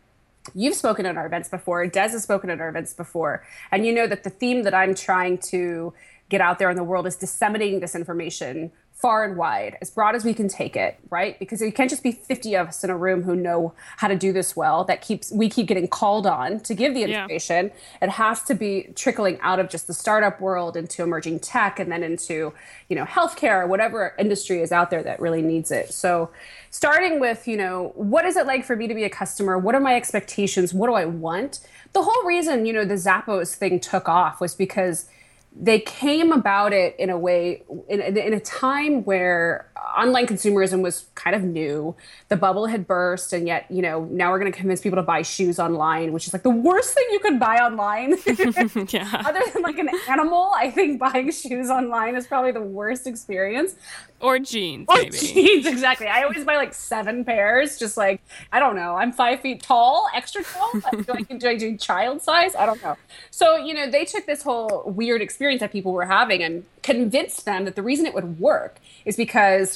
You've 0.54 0.74
spoken 0.74 1.06
at 1.06 1.16
our 1.16 1.26
events 1.26 1.48
before. 1.48 1.86
Des 1.86 2.08
has 2.08 2.22
spoken 2.24 2.50
at 2.50 2.60
our 2.60 2.68
events 2.68 2.92
before. 2.92 3.44
And 3.70 3.86
you 3.86 3.94
know 3.94 4.08
that 4.08 4.24
the 4.24 4.30
theme 4.30 4.64
that 4.64 4.74
I'm 4.74 4.92
trying 4.94 5.38
to 5.38 5.92
get 6.28 6.40
out 6.40 6.58
there 6.58 6.68
in 6.70 6.76
the 6.76 6.82
world 6.82 7.06
is 7.06 7.14
disseminating 7.14 7.78
this 7.78 7.94
information 7.94 8.72
far 9.02 9.24
and 9.24 9.36
wide, 9.36 9.76
as 9.82 9.90
broad 9.90 10.14
as 10.14 10.24
we 10.24 10.32
can 10.32 10.46
take 10.46 10.76
it, 10.76 10.96
right? 11.10 11.36
Because 11.40 11.60
it 11.60 11.74
can't 11.74 11.90
just 11.90 12.04
be 12.04 12.12
50 12.12 12.54
of 12.54 12.68
us 12.68 12.84
in 12.84 12.88
a 12.88 12.96
room 12.96 13.24
who 13.24 13.34
know 13.34 13.74
how 13.96 14.06
to 14.06 14.14
do 14.14 14.32
this 14.32 14.54
well. 14.54 14.84
That 14.84 15.02
keeps 15.02 15.32
we 15.32 15.48
keep 15.48 15.66
getting 15.66 15.88
called 15.88 16.24
on 16.24 16.60
to 16.60 16.72
give 16.72 16.94
the 16.94 17.02
information. 17.02 17.66
Yeah. 17.66 18.06
It 18.06 18.10
has 18.10 18.44
to 18.44 18.54
be 18.54 18.92
trickling 18.94 19.40
out 19.40 19.58
of 19.58 19.68
just 19.68 19.88
the 19.88 19.92
startup 19.92 20.40
world 20.40 20.76
into 20.76 21.02
emerging 21.02 21.40
tech 21.40 21.80
and 21.80 21.90
then 21.90 22.04
into, 22.04 22.54
you 22.88 22.94
know, 22.94 23.04
healthcare 23.04 23.64
or 23.64 23.66
whatever 23.66 24.14
industry 24.20 24.62
is 24.62 24.70
out 24.70 24.90
there 24.90 25.02
that 25.02 25.18
really 25.18 25.42
needs 25.42 25.72
it. 25.72 25.92
So 25.92 26.30
starting 26.70 27.18
with, 27.18 27.48
you 27.48 27.56
know, 27.56 27.90
what 27.96 28.24
is 28.24 28.36
it 28.36 28.46
like 28.46 28.64
for 28.64 28.76
me 28.76 28.86
to 28.86 28.94
be 28.94 29.02
a 29.02 29.10
customer? 29.10 29.58
What 29.58 29.74
are 29.74 29.80
my 29.80 29.96
expectations? 29.96 30.72
What 30.72 30.86
do 30.86 30.94
I 30.94 31.06
want? 31.06 31.58
The 31.92 32.02
whole 32.02 32.24
reason, 32.24 32.66
you 32.66 32.72
know, 32.72 32.84
the 32.84 32.94
Zappos 32.94 33.56
thing 33.56 33.80
took 33.80 34.08
off 34.08 34.40
was 34.40 34.54
because 34.54 35.06
they 35.54 35.80
came 35.80 36.32
about 36.32 36.72
it 36.72 36.96
in 36.98 37.10
a 37.10 37.18
way 37.18 37.64
in, 37.88 38.00
in, 38.00 38.32
a 38.32 38.40
time 38.40 39.04
where 39.04 39.71
online 39.96 40.26
consumerism 40.26 40.82
was 40.82 41.06
kind 41.14 41.36
of 41.36 41.42
new. 41.42 41.94
The 42.28 42.36
bubble 42.36 42.66
had 42.66 42.86
burst 42.86 43.32
and 43.32 43.46
yet 43.46 43.66
you 43.70 43.82
know 43.82 44.04
now 44.10 44.30
we're 44.30 44.38
going 44.38 44.50
to 44.50 44.56
convince 44.56 44.80
people 44.80 44.96
to 44.96 45.02
buy 45.02 45.22
shoes 45.22 45.58
online 45.58 46.12
which 46.12 46.26
is 46.26 46.32
like 46.32 46.42
the 46.42 46.50
worst 46.50 46.94
thing 46.94 47.04
you 47.10 47.18
could 47.18 47.38
buy 47.38 47.56
online. 47.58 48.16
Yeah. 48.92 49.22
other 49.24 49.40
than 49.52 49.62
like 49.62 49.78
an 49.78 49.88
animal 50.08 50.50
i 50.54 50.70
think 50.70 50.98
buying 50.98 51.30
shoes 51.30 51.70
online 51.70 52.16
is 52.16 52.26
probably 52.26 52.52
the 52.52 52.60
worst 52.60 53.06
experience. 53.06 53.74
Or 54.20 54.38
jeans 54.38 54.86
or 54.88 54.96
maybe. 54.96 55.16
jeans 55.18 55.66
exactly. 55.66 56.06
I 56.06 56.22
always 56.22 56.44
buy 56.44 56.56
like 56.56 56.74
seven 56.74 57.24
pairs 57.24 57.78
just 57.78 57.96
like 57.96 58.20
i 58.52 58.58
don't 58.60 58.76
know. 58.76 58.96
I'm 58.96 59.12
five 59.12 59.40
feet 59.40 59.62
tall 59.62 60.08
extra 60.14 60.42
tall 60.42 60.70
do, 60.72 61.04
I, 61.12 61.22
do 61.22 61.48
i 61.48 61.56
do 61.56 61.76
child 61.76 62.22
size? 62.22 62.54
I 62.54 62.66
don't 62.66 62.82
know. 62.82 62.96
So 63.30 63.56
you 63.56 63.74
know 63.74 63.90
they 63.90 64.04
took 64.04 64.26
this 64.26 64.42
whole 64.42 64.84
weird 64.86 65.22
experience 65.22 65.60
that 65.60 65.72
people 65.72 65.92
were 65.92 66.06
having 66.06 66.42
and 66.42 66.64
convinced 66.82 67.44
them 67.44 67.64
that 67.64 67.76
the 67.76 67.82
reason 67.82 68.06
it 68.06 68.14
would 68.14 68.38
work 68.38 68.76
is 69.04 69.16
because 69.16 69.71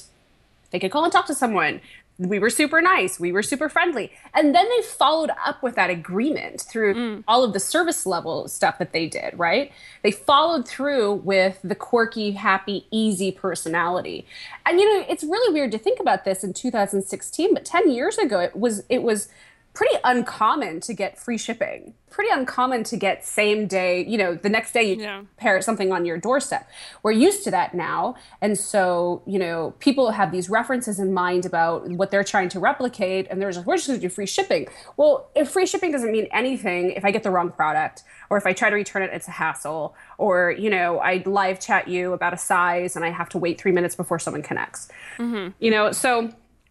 they 0.70 0.78
could 0.78 0.90
call 0.90 1.04
and 1.04 1.12
talk 1.12 1.26
to 1.26 1.34
someone. 1.34 1.80
We 2.18 2.38
were 2.38 2.48
super 2.48 2.80
nice. 2.80 3.20
We 3.20 3.30
were 3.30 3.42
super 3.42 3.68
friendly. 3.68 4.10
And 4.32 4.54
then 4.54 4.66
they 4.70 4.82
followed 4.82 5.30
up 5.44 5.62
with 5.62 5.74
that 5.74 5.90
agreement 5.90 6.62
through 6.62 6.94
mm. 6.94 7.24
all 7.28 7.44
of 7.44 7.52
the 7.52 7.60
service 7.60 8.06
level 8.06 8.48
stuff 8.48 8.78
that 8.78 8.92
they 8.92 9.06
did 9.06 9.38
right? 9.38 9.70
They 10.02 10.12
followed 10.12 10.66
through 10.66 11.14
with 11.16 11.58
the 11.62 11.74
quirky 11.74 12.32
happy 12.32 12.86
easy 12.90 13.32
personality. 13.32 14.26
And 14.64 14.80
you 14.80 14.86
know 14.86 15.04
it's 15.08 15.24
really 15.24 15.52
weird 15.52 15.72
to 15.72 15.78
think 15.78 16.00
about 16.00 16.24
this 16.24 16.42
in 16.42 16.54
2016 16.54 17.52
but 17.52 17.64
10 17.66 17.90
years 17.90 18.16
ago 18.16 18.40
it 18.40 18.56
was 18.56 18.82
it 18.88 19.02
was 19.02 19.28
pretty 19.76 19.94
uncommon 20.04 20.80
to 20.80 20.94
get 20.94 21.18
free 21.18 21.36
shipping. 21.36 21.92
Pretty 22.08 22.30
uncommon 22.32 22.82
to 22.84 22.96
get 22.96 23.26
same 23.26 23.66
day, 23.66 24.02
you 24.06 24.16
know, 24.16 24.34
the 24.34 24.48
next 24.48 24.72
day 24.72 24.94
you 24.94 25.02
yeah. 25.02 25.22
pair 25.36 25.60
something 25.60 25.92
on 25.92 26.06
your 26.06 26.16
doorstep. 26.16 26.66
We're 27.02 27.12
used 27.12 27.44
to 27.44 27.50
that 27.50 27.74
now. 27.74 28.14
And 28.40 28.56
so, 28.56 29.22
you 29.26 29.38
know, 29.38 29.74
people 29.78 30.12
have 30.12 30.32
these 30.32 30.48
references 30.48 30.98
in 30.98 31.12
mind 31.12 31.44
about 31.44 31.90
what 31.90 32.10
they're 32.10 32.24
trying 32.24 32.48
to 32.50 32.58
replicate. 32.58 33.26
And 33.28 33.40
they're 33.40 33.52
just, 33.52 33.66
we're 33.66 33.76
just 33.76 33.86
going 33.86 34.00
to 34.00 34.08
do 34.08 34.08
free 34.08 34.24
shipping. 34.26 34.66
Well, 34.96 35.28
if 35.36 35.50
free 35.50 35.66
shipping 35.66 35.92
doesn't 35.92 36.10
mean 36.10 36.26
anything, 36.32 36.92
if 36.92 37.04
I 37.04 37.10
get 37.10 37.22
the 37.22 37.30
wrong 37.30 37.50
product, 37.50 38.02
or 38.30 38.38
if 38.38 38.46
I 38.46 38.54
try 38.54 38.70
to 38.70 38.76
return 38.76 39.02
it, 39.02 39.10
it's 39.12 39.28
a 39.28 39.32
hassle, 39.32 39.94
or, 40.16 40.52
you 40.52 40.70
know, 40.70 41.00
I 41.00 41.22
live 41.26 41.60
chat 41.60 41.86
you 41.86 42.14
about 42.14 42.32
a 42.32 42.38
size 42.38 42.96
and 42.96 43.04
I 43.04 43.10
have 43.10 43.28
to 43.30 43.38
wait 43.38 43.60
three 43.60 43.72
minutes 43.72 43.94
before 43.94 44.18
someone 44.20 44.42
connects. 44.42 44.88
Mm-hmm. 45.18 45.50
You 45.58 45.70
know, 45.70 45.92
so 45.92 46.30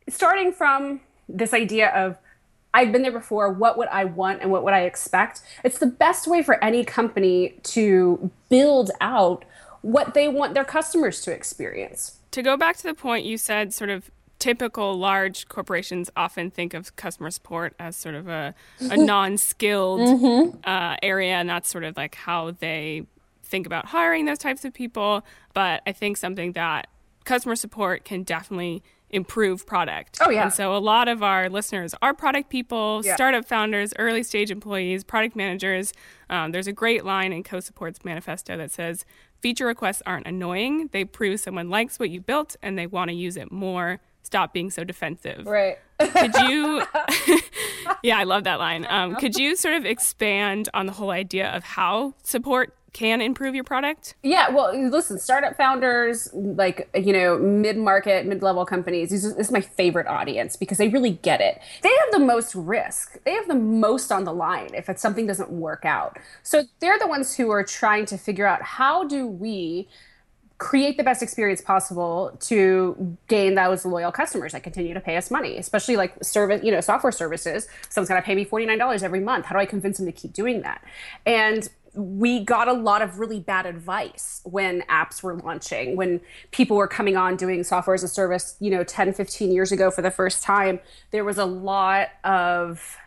starting 0.09 0.51
from 0.51 1.01
this 1.29 1.53
idea 1.53 1.89
of 1.89 2.17
I've 2.75 2.91
been 2.91 3.03
there 3.03 3.11
before. 3.11 3.51
What 3.51 3.77
would 3.77 3.87
I 3.87 4.03
want 4.03 4.41
and 4.41 4.51
what 4.51 4.63
would 4.63 4.73
I 4.73 4.81
expect? 4.81 5.41
It's 5.63 5.79
the 5.79 5.87
best 5.87 6.27
way 6.27 6.43
for 6.43 6.61
any 6.61 6.83
company 6.83 7.57
to 7.63 8.29
build 8.49 8.91
out 8.99 9.45
what 9.81 10.13
they 10.13 10.27
want 10.27 10.55
their 10.55 10.65
customers 10.65 11.21
to 11.21 11.31
experience. 11.31 12.19
To 12.31 12.41
go 12.41 12.57
back 12.57 12.75
to 12.77 12.83
the 12.83 12.93
point 12.93 13.25
you 13.25 13.37
said, 13.37 13.73
sort 13.73 13.89
of 13.89 14.11
typical 14.39 14.99
large 14.99 15.47
corporations 15.47 16.11
often 16.17 16.51
think 16.51 16.73
of 16.73 16.93
customer 16.97 17.31
support 17.31 17.73
as 17.79 17.95
sort 17.95 18.13
of 18.13 18.27
a, 18.27 18.53
a 18.81 18.97
non 18.97 19.37
skilled 19.37 20.01
mm-hmm. 20.01 20.57
uh, 20.65 20.97
area, 21.01 21.35
and 21.35 21.47
that's 21.47 21.69
sort 21.69 21.85
of 21.85 21.95
like 21.95 22.15
how 22.15 22.51
they 22.51 23.05
think 23.41 23.65
about 23.65 23.85
hiring 23.85 24.25
those 24.25 24.37
types 24.37 24.65
of 24.65 24.73
people. 24.73 25.25
But 25.53 25.81
I 25.87 25.93
think 25.93 26.17
something 26.17 26.51
that 26.53 26.87
customer 27.23 27.55
support 27.55 28.03
can 28.03 28.23
definitely 28.23 28.83
improve 29.09 29.65
product. 29.65 30.17
Oh, 30.21 30.29
yeah. 30.29 30.43
And 30.43 30.53
so 30.53 30.75
a 30.75 30.79
lot 30.79 31.07
of 31.07 31.23
our 31.23 31.49
listeners 31.49 31.93
are 32.01 32.13
product 32.13 32.49
people, 32.49 33.01
yeah. 33.03 33.15
startup 33.15 33.45
founders, 33.45 33.93
early 33.97 34.23
stage 34.23 34.51
employees, 34.51 35.03
product 35.03 35.35
managers. 35.35 35.93
Um, 36.29 36.51
there's 36.51 36.67
a 36.67 36.73
great 36.73 37.05
line 37.05 37.31
in 37.31 37.43
CoSupport's 37.43 38.03
manifesto 38.03 38.57
that 38.57 38.71
says 38.71 39.05
feature 39.41 39.65
requests 39.65 40.01
aren't 40.05 40.27
annoying. 40.27 40.89
They 40.91 41.05
prove 41.05 41.39
someone 41.39 41.69
likes 41.69 41.99
what 41.99 42.09
you 42.09 42.19
built 42.19 42.55
and 42.61 42.77
they 42.77 42.87
want 42.87 43.09
to 43.09 43.15
use 43.15 43.37
it 43.37 43.51
more. 43.51 43.99
Stop 44.23 44.53
being 44.53 44.71
so 44.71 44.83
defensive. 44.83 45.45
Right. 45.45 45.77
could 45.99 46.35
you, 46.47 46.83
yeah, 48.03 48.17
I 48.17 48.23
love 48.23 48.43
that 48.45 48.59
line. 48.59 48.87
Um, 48.89 49.15
could 49.15 49.35
you 49.35 49.55
sort 49.55 49.75
of 49.75 49.85
expand 49.85 50.67
on 50.73 50.87
the 50.87 50.91
whole 50.91 51.11
idea 51.11 51.49
of 51.49 51.63
how 51.63 52.15
support 52.23 52.73
can 52.95 53.19
improve 53.19 53.53
your 53.53 53.65
product? 53.65 54.15
Yeah, 54.23 54.49
well, 54.49 54.73
listen, 54.89 55.19
startup 55.19 55.57
founders, 55.57 56.29
like, 56.33 56.89
you 56.95 57.11
know, 57.11 57.37
mid 57.37 57.77
market, 57.77 58.25
mid 58.25 58.41
level 58.41 58.65
companies, 58.65 59.09
this 59.09 59.25
is, 59.25 59.35
this 59.35 59.47
is 59.47 59.51
my 59.51 59.59
favorite 59.59 60.07
audience 60.07 60.55
because 60.55 60.77
they 60.77 60.87
really 60.87 61.11
get 61.11 61.41
it. 61.41 61.59
They 61.83 61.89
have 61.89 62.11
the 62.13 62.25
most 62.25 62.55
risk, 62.55 63.21
they 63.25 63.33
have 63.33 63.49
the 63.49 63.55
most 63.55 64.13
on 64.13 64.23
the 64.23 64.31
line 64.31 64.69
if 64.73 64.87
it's 64.87 65.01
something 65.01 65.27
doesn't 65.27 65.49
work 65.49 65.83
out. 65.83 66.17
So 66.41 66.63
they're 66.79 66.97
the 66.97 67.07
ones 67.07 67.35
who 67.35 67.51
are 67.51 67.65
trying 67.65 68.05
to 68.05 68.17
figure 68.17 68.47
out 68.47 68.61
how 68.61 69.03
do 69.03 69.27
we 69.27 69.89
create 70.57 70.95
the 70.95 71.03
best 71.03 71.21
experience 71.21 71.59
possible 71.59 72.37
to 72.39 73.17
gain 73.27 73.55
those 73.55 73.83
loyal 73.85 74.09
customers 74.13 74.53
that 74.53 74.63
continue 74.63 74.93
to 74.93 75.01
pay 75.01 75.17
us 75.17 75.29
money 75.29 75.57
especially 75.57 75.97
like 75.97 76.15
service 76.23 76.63
you 76.63 76.71
know 76.71 76.79
software 76.79 77.11
services 77.11 77.67
someone's 77.89 78.07
going 78.07 78.21
to 78.21 78.25
pay 78.25 78.35
me 78.35 78.45
$49 78.45 79.03
every 79.03 79.19
month 79.19 79.43
how 79.47 79.53
do 79.53 79.59
i 79.59 79.65
convince 79.65 79.97
them 79.97 80.05
to 80.05 80.13
keep 80.13 80.31
doing 80.31 80.61
that 80.61 80.81
and 81.25 81.67
we 81.95 82.43
got 82.43 82.67
a 82.67 82.73
lot 82.73 83.01
of 83.01 83.19
really 83.19 83.39
bad 83.39 83.65
advice 83.65 84.41
when 84.43 84.81
apps 84.83 85.23
were 85.23 85.35
launching 85.35 85.95
when 85.95 86.19
people 86.51 86.77
were 86.77 86.87
coming 86.87 87.15
on 87.15 87.35
doing 87.35 87.63
software 87.63 87.93
as 87.93 88.03
a 88.03 88.07
service 88.07 88.55
you 88.59 88.69
know 88.69 88.83
10 88.83 89.13
15 89.13 89.51
years 89.51 89.71
ago 89.71 89.89
for 89.89 90.01
the 90.01 90.11
first 90.11 90.43
time. 90.43 90.79
There 91.11 91.23
was 91.23 91.37
a 91.37 91.45
lot 91.45 92.09
of 92.23 92.97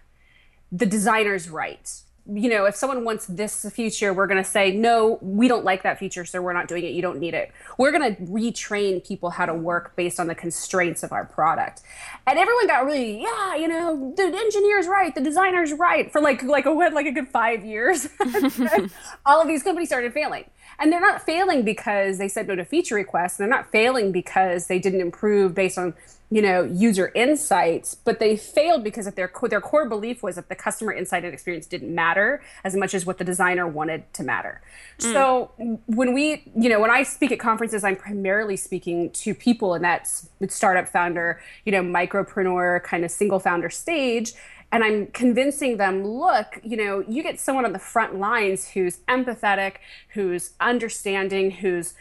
the 0.73 0.87
designer's 0.87 1.49
right 1.49 1.90
you 2.31 2.51
know, 2.51 2.67
if 2.67 2.77
someone 2.77 3.05
wants 3.05 3.27
this 3.27 3.65
feature, 3.71 4.13
we're 4.13 4.27
going 4.27 4.43
to 4.43 4.49
say, 4.49 4.71
no, 4.71 5.19
we 5.23 5.49
don't 5.49 5.65
like 5.65 5.83
that 5.85 5.99
feature, 5.99 6.27
so 6.27 6.43
we're 6.43 6.53
not 6.53 6.69
doing 6.69 6.85
it. 6.85 6.93
You 6.93 7.01
don't 7.01 7.19
need 7.19 7.33
it. 7.33 7.53
We're 7.79 7.91
going 7.91 8.15
to 8.15 8.23
retrain 8.23 9.07
people 9.07 9.31
how 9.31 9.47
to 9.47 9.55
work 9.55 9.97
based 9.97 10.21
on 10.21 10.27
the 10.27 10.35
constraints 10.35 11.03
of 11.03 11.11
our 11.11 11.25
product. 11.25 11.83
And 12.27 12.39
everyone 12.39 12.67
got 12.67 12.85
really, 12.85 13.23
yeah, 13.23 13.55
you 13.55 13.67
know, 13.67 14.13
the 14.15 14.25
engineer's 14.25 14.87
right, 14.87 15.15
the 15.15 15.23
designer's 15.23 15.73
right 15.73 16.13
for 16.13 16.21
like 16.21 16.43
like 16.43 16.67
a 16.67 16.71
like 16.71 17.07
a 17.07 17.13
good 17.13 17.29
five 17.29 17.65
years. 17.65 18.09
All 19.27 19.41
of 19.41 19.49
these 19.49 19.63
companies 19.63 19.89
started 19.89 20.13
failing. 20.13 20.45
And 20.79 20.93
they're 20.93 21.01
not 21.01 21.25
failing 21.25 21.65
because 21.65 22.19
they 22.19 22.29
said 22.29 22.47
no 22.47 22.55
to 22.55 22.65
feature 22.65 22.95
requests. 22.95 23.39
They're 23.39 23.49
not 23.49 23.71
failing 23.73 24.13
because 24.13 24.67
they 24.67 24.79
didn't 24.79 25.01
improve 25.01 25.55
based 25.55 25.79
on 25.79 25.95
you 26.31 26.43
know 26.43 26.63
user 26.65 27.11
insights 27.15 27.95
but 27.95 28.19
they 28.19 28.37
failed 28.37 28.85
because 28.85 29.07
of 29.07 29.15
their 29.15 29.31
their 29.49 29.61
core 29.61 29.89
belief 29.89 30.23
was 30.23 30.37
that 30.37 30.49
the 30.49 30.55
customer 30.55 30.93
insight 30.93 31.25
and 31.25 31.33
experience 31.33 31.67
didn't 31.67 31.95
matter 31.95 32.43
as 32.65 32.77
much 32.77 32.95
as 32.95 33.07
what 33.07 33.19
the 33.19 33.25
designer 33.25 33.67
wanted 33.67 34.13
to 34.13 34.23
matter 34.23 34.61
mm. 34.99 35.13
so 35.13 35.51
when 35.87 36.13
we 36.13 36.45
you 36.57 36.69
know 36.69 36.81
when 36.81 36.91
i 36.91 37.03
speak 37.03 37.33
at 37.33 37.39
conferences 37.39 37.83
i'm 37.83 37.97
primarily 37.97 38.57
speaking 38.57 39.11
to 39.11 39.35
people 39.35 39.75
in 39.75 39.83
that 39.83 40.11
startup 40.49 40.89
founder 40.89 41.41
you 41.65 41.73
know 41.73 41.83
micropreneur 41.83 42.83
kind 42.83 43.05
of 43.05 43.11
single 43.11 43.39
founder 43.39 43.71
stage 43.71 44.33
and 44.71 44.85
I'm 44.85 45.07
convincing 45.09 45.79
them, 45.79 46.05
look, 46.05 46.61
you 46.63 46.77
know, 46.77 47.03
you 47.09 47.23
get 47.23 47.41
someone 47.41 47.65
on 47.65 47.73
the 47.73 47.79
front 47.79 48.19
lines 48.19 48.69
who's 48.69 48.99
empathetic, 49.09 49.77
who's 50.11 50.53
understanding, 50.61 51.51
who's 51.51 51.95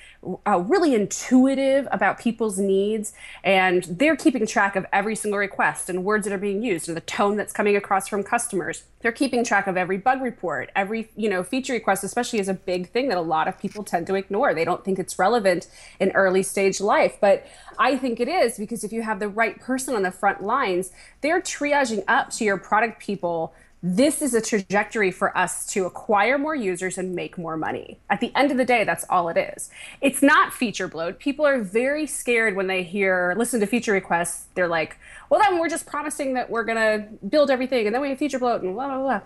uh, 0.45 0.59
really 0.59 0.93
intuitive 0.93 1.87
about 1.91 2.19
people's 2.19 2.59
needs, 2.59 3.13
and 3.43 3.83
they're 3.85 4.17
keeping 4.17 4.45
track 4.45 4.75
of 4.75 4.85
every 4.91 5.15
single 5.15 5.39
request 5.39 5.89
and 5.89 6.03
words 6.03 6.25
that 6.25 6.33
are 6.33 6.37
being 6.37 6.61
used 6.61 6.89
and 6.89 6.97
the 6.97 7.01
tone 7.01 7.37
that's 7.37 7.53
coming 7.53 7.75
across 7.75 8.07
from 8.07 8.23
customers. 8.23 8.83
They're 9.01 9.11
keeping 9.11 9.45
track 9.45 9.67
of 9.67 9.77
every 9.77 9.97
bug 9.97 10.21
report, 10.21 10.69
every 10.75 11.09
you 11.15 11.29
know 11.29 11.43
feature 11.43 11.73
request, 11.73 12.03
especially 12.03 12.39
is 12.39 12.49
a 12.49 12.53
big 12.53 12.89
thing 12.89 13.07
that 13.09 13.17
a 13.17 13.21
lot 13.21 13.47
of 13.47 13.57
people 13.59 13.83
tend 13.83 14.07
to 14.07 14.15
ignore. 14.15 14.53
They 14.53 14.65
don't 14.65 14.83
think 14.83 14.99
it's 14.99 15.17
relevant 15.17 15.67
in 15.99 16.11
early 16.11 16.43
stage 16.43 16.81
life, 16.81 17.17
but 17.21 17.47
I 17.79 17.95
think 17.95 18.19
it 18.19 18.27
is 18.27 18.57
because 18.57 18.83
if 18.83 18.91
you 18.91 19.03
have 19.03 19.19
the 19.19 19.29
right 19.29 19.59
person 19.59 19.95
on 19.95 20.01
the 20.01 20.11
front 20.11 20.43
lines, 20.43 20.91
they're 21.21 21.41
triaging 21.41 22.03
up 22.07 22.31
to 22.31 22.43
your 22.43 22.56
product 22.57 23.01
people 23.01 23.53
this 23.83 24.23
is 24.23 24.33
a 24.33 24.41
trajectory 24.41 25.11
for 25.11 25.37
us 25.37 25.67
to 25.67 25.85
acquire 25.85 26.37
more 26.37 26.55
users 26.55 26.97
and 26.97 27.15
make 27.15 27.37
more 27.37 27.55
money. 27.55 27.99
At 28.09 28.19
the 28.19 28.31
end 28.35 28.49
of 28.49 28.57
the 28.57 28.65
day, 28.65 28.83
that's 28.83 29.05
all 29.09 29.29
it 29.29 29.37
is. 29.37 29.69
It's 30.01 30.23
not 30.23 30.51
feature 30.51 30.87
bloat. 30.87 31.19
People 31.19 31.45
are 31.45 31.61
very 31.61 32.07
scared 32.07 32.55
when 32.55 32.65
they 32.65 32.81
hear, 32.81 33.35
listen 33.37 33.59
to 33.59 33.67
feature 33.67 33.91
requests. 33.91 34.47
They're 34.55 34.67
like, 34.67 34.97
well, 35.29 35.39
then 35.39 35.59
we're 35.59 35.69
just 35.69 35.85
promising 35.85 36.33
that 36.33 36.49
we're 36.49 36.63
going 36.63 36.77
to 36.77 37.07
build 37.27 37.51
everything 37.51 37.85
and 37.85 37.93
then 37.93 38.01
we 38.01 38.09
have 38.09 38.17
feature 38.17 38.39
bloat 38.39 38.63
and 38.63 38.73
blah, 38.73 38.87
blah, 38.87 38.99
blah. 38.99 39.21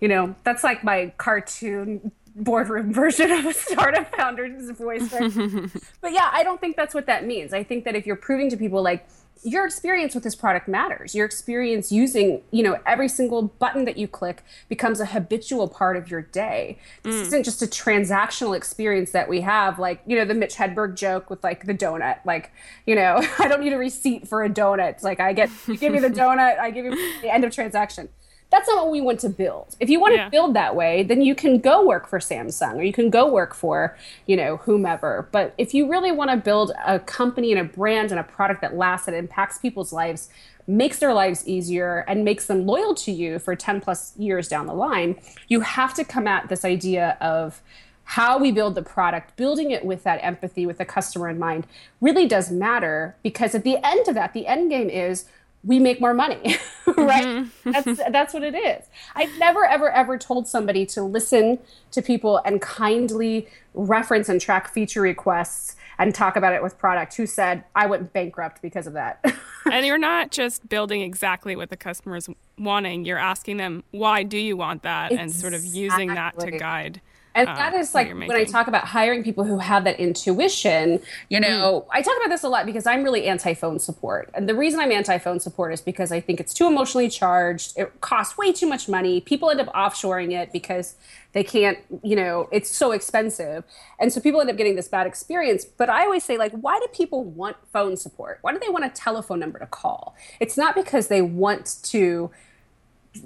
You 0.00 0.08
know, 0.08 0.34
that's 0.42 0.64
like 0.64 0.82
my 0.82 1.12
cartoon 1.16 2.10
boardroom 2.34 2.92
version 2.92 3.30
of 3.30 3.46
a 3.46 3.52
startup 3.54 4.14
founder's 4.16 4.68
voice. 4.72 5.08
but 6.00 6.12
yeah, 6.12 6.28
I 6.32 6.42
don't 6.42 6.60
think 6.60 6.76
that's 6.76 6.94
what 6.94 7.06
that 7.06 7.24
means. 7.24 7.52
I 7.52 7.62
think 7.62 7.84
that 7.84 7.94
if 7.94 8.04
you're 8.04 8.16
proving 8.16 8.50
to 8.50 8.56
people 8.56 8.82
like, 8.82 9.06
your 9.46 9.64
experience 9.64 10.14
with 10.14 10.24
this 10.24 10.34
product 10.34 10.66
matters. 10.66 11.14
Your 11.14 11.24
experience 11.24 11.92
using, 11.92 12.42
you 12.50 12.62
know, 12.62 12.78
every 12.84 13.08
single 13.08 13.42
button 13.42 13.84
that 13.84 13.96
you 13.96 14.08
click 14.08 14.42
becomes 14.68 14.98
a 14.98 15.06
habitual 15.06 15.68
part 15.68 15.96
of 15.96 16.10
your 16.10 16.22
day. 16.22 16.78
This 17.04 17.14
mm. 17.14 17.22
isn't 17.22 17.44
just 17.44 17.62
a 17.62 17.66
transactional 17.66 18.56
experience 18.56 19.12
that 19.12 19.28
we 19.28 19.42
have, 19.42 19.78
like, 19.78 20.02
you 20.06 20.16
know, 20.16 20.24
the 20.24 20.34
Mitch 20.34 20.56
Hedberg 20.56 20.96
joke 20.96 21.30
with 21.30 21.44
like 21.44 21.66
the 21.66 21.74
donut. 21.74 22.18
Like, 22.24 22.50
you 22.86 22.96
know, 22.96 23.24
I 23.38 23.46
don't 23.46 23.60
need 23.60 23.72
a 23.72 23.78
receipt 23.78 24.26
for 24.26 24.42
a 24.42 24.50
donut. 24.50 24.90
It's 24.90 25.04
like 25.04 25.20
I 25.20 25.32
get 25.32 25.48
you 25.68 25.76
give 25.76 25.92
me 25.92 26.00
the 26.00 26.10
donut, 26.10 26.58
I 26.58 26.70
give 26.70 26.84
you 26.84 27.20
the 27.22 27.32
end 27.32 27.44
of 27.44 27.54
transaction 27.54 28.08
that's 28.50 28.68
not 28.68 28.84
what 28.84 28.92
we 28.92 29.00
want 29.00 29.20
to 29.20 29.28
build. 29.28 29.74
If 29.80 29.90
you 29.90 30.00
want 30.00 30.14
yeah. 30.14 30.24
to 30.24 30.30
build 30.30 30.54
that 30.54 30.76
way, 30.76 31.02
then 31.02 31.20
you 31.20 31.34
can 31.34 31.58
go 31.58 31.84
work 31.84 32.06
for 32.08 32.18
Samsung 32.18 32.76
or 32.76 32.82
you 32.82 32.92
can 32.92 33.10
go 33.10 33.30
work 33.30 33.54
for, 33.54 33.96
you 34.26 34.36
know, 34.36 34.58
whomever. 34.58 35.28
But 35.32 35.54
if 35.58 35.74
you 35.74 35.90
really 35.90 36.12
want 36.12 36.30
to 36.30 36.36
build 36.36 36.72
a 36.86 37.00
company 37.00 37.52
and 37.52 37.60
a 37.60 37.64
brand 37.64 38.12
and 38.12 38.20
a 38.20 38.24
product 38.24 38.60
that 38.60 38.76
lasts 38.76 39.08
and 39.08 39.16
impacts 39.16 39.58
people's 39.58 39.92
lives, 39.92 40.28
makes 40.66 40.98
their 40.98 41.12
lives 41.12 41.46
easier 41.46 42.04
and 42.08 42.24
makes 42.24 42.46
them 42.46 42.66
loyal 42.66 42.94
to 42.94 43.12
you 43.12 43.38
for 43.38 43.54
10 43.54 43.80
plus 43.80 44.16
years 44.16 44.48
down 44.48 44.66
the 44.66 44.74
line, 44.74 45.18
you 45.48 45.60
have 45.60 45.94
to 45.94 46.04
come 46.04 46.26
at 46.26 46.48
this 46.48 46.64
idea 46.64 47.16
of 47.20 47.62
how 48.10 48.38
we 48.38 48.52
build 48.52 48.76
the 48.76 48.82
product, 48.82 49.34
building 49.36 49.72
it 49.72 49.84
with 49.84 50.04
that 50.04 50.20
empathy, 50.22 50.64
with 50.64 50.78
the 50.78 50.84
customer 50.84 51.28
in 51.28 51.38
mind, 51.38 51.66
really 52.00 52.26
does 52.26 52.52
matter 52.52 53.16
because 53.24 53.54
at 53.54 53.64
the 53.64 53.84
end 53.84 54.06
of 54.06 54.14
that, 54.14 54.32
the 54.32 54.46
end 54.46 54.70
game 54.70 54.88
is 54.88 55.24
we 55.66 55.78
make 55.78 56.00
more 56.00 56.14
money 56.14 56.56
right 56.86 57.26
mm-hmm. 57.26 57.70
that's 57.70 58.00
that's 58.10 58.34
what 58.34 58.42
it 58.42 58.54
is 58.54 58.86
i've 59.14 59.36
never 59.38 59.66
ever 59.66 59.90
ever 59.90 60.16
told 60.16 60.48
somebody 60.48 60.86
to 60.86 61.02
listen 61.02 61.58
to 61.90 62.00
people 62.00 62.40
and 62.44 62.62
kindly 62.62 63.46
reference 63.74 64.28
and 64.28 64.40
track 64.40 64.72
feature 64.72 65.02
requests 65.02 65.76
and 65.98 66.14
talk 66.14 66.36
about 66.36 66.52
it 66.52 66.62
with 66.62 66.78
product 66.78 67.16
who 67.16 67.26
said 67.26 67.64
i 67.74 67.84
went 67.86 68.12
bankrupt 68.12 68.62
because 68.62 68.86
of 68.86 68.92
that 68.92 69.22
and 69.70 69.84
you're 69.84 69.98
not 69.98 70.30
just 70.30 70.66
building 70.68 71.02
exactly 71.02 71.56
what 71.56 71.68
the 71.68 71.76
customer 71.76 72.16
is 72.16 72.28
wanting 72.58 73.04
you're 73.04 73.18
asking 73.18 73.56
them 73.56 73.82
why 73.90 74.22
do 74.22 74.38
you 74.38 74.56
want 74.56 74.82
that 74.82 75.10
exactly. 75.10 75.22
and 75.22 75.32
sort 75.34 75.52
of 75.52 75.64
using 75.64 76.14
that 76.14 76.38
to 76.38 76.50
guide 76.50 77.00
and 77.36 77.50
uh, 77.50 77.54
that 77.54 77.74
is 77.74 77.94
like 77.94 78.08
when 78.08 78.32
I 78.32 78.44
talk 78.44 78.66
about 78.66 78.84
hiring 78.84 79.22
people 79.22 79.44
who 79.44 79.58
have 79.58 79.84
that 79.84 80.00
intuition, 80.00 81.00
you 81.28 81.38
know, 81.38 81.82
mm. 81.82 81.86
I 81.92 82.00
talk 82.00 82.16
about 82.16 82.30
this 82.30 82.42
a 82.42 82.48
lot 82.48 82.64
because 82.64 82.86
I'm 82.86 83.04
really 83.04 83.26
anti 83.26 83.52
phone 83.52 83.78
support. 83.78 84.30
And 84.32 84.48
the 84.48 84.54
reason 84.54 84.80
I'm 84.80 84.90
anti 84.90 85.18
phone 85.18 85.38
support 85.38 85.74
is 85.74 85.82
because 85.82 86.10
I 86.10 86.18
think 86.18 86.40
it's 86.40 86.54
too 86.54 86.66
emotionally 86.66 87.10
charged. 87.10 87.76
It 87.76 88.00
costs 88.00 88.38
way 88.38 88.52
too 88.52 88.66
much 88.66 88.88
money. 88.88 89.20
People 89.20 89.50
end 89.50 89.60
up 89.60 89.72
offshoring 89.74 90.32
it 90.32 90.50
because 90.50 90.96
they 91.32 91.44
can't, 91.44 91.78
you 92.02 92.16
know, 92.16 92.48
it's 92.50 92.70
so 92.70 92.92
expensive. 92.92 93.64
And 93.98 94.10
so 94.10 94.18
people 94.22 94.40
end 94.40 94.48
up 94.48 94.56
getting 94.56 94.74
this 94.74 94.88
bad 94.88 95.06
experience. 95.06 95.66
But 95.66 95.90
I 95.90 96.04
always 96.04 96.24
say, 96.24 96.38
like, 96.38 96.52
why 96.52 96.78
do 96.78 96.86
people 96.94 97.22
want 97.22 97.58
phone 97.70 97.98
support? 97.98 98.38
Why 98.40 98.54
do 98.54 98.58
they 98.58 98.70
want 98.70 98.86
a 98.86 98.88
telephone 98.88 99.40
number 99.40 99.58
to 99.58 99.66
call? 99.66 100.16
It's 100.40 100.56
not 100.56 100.74
because 100.74 101.08
they 101.08 101.20
want 101.20 101.76
to 101.84 102.30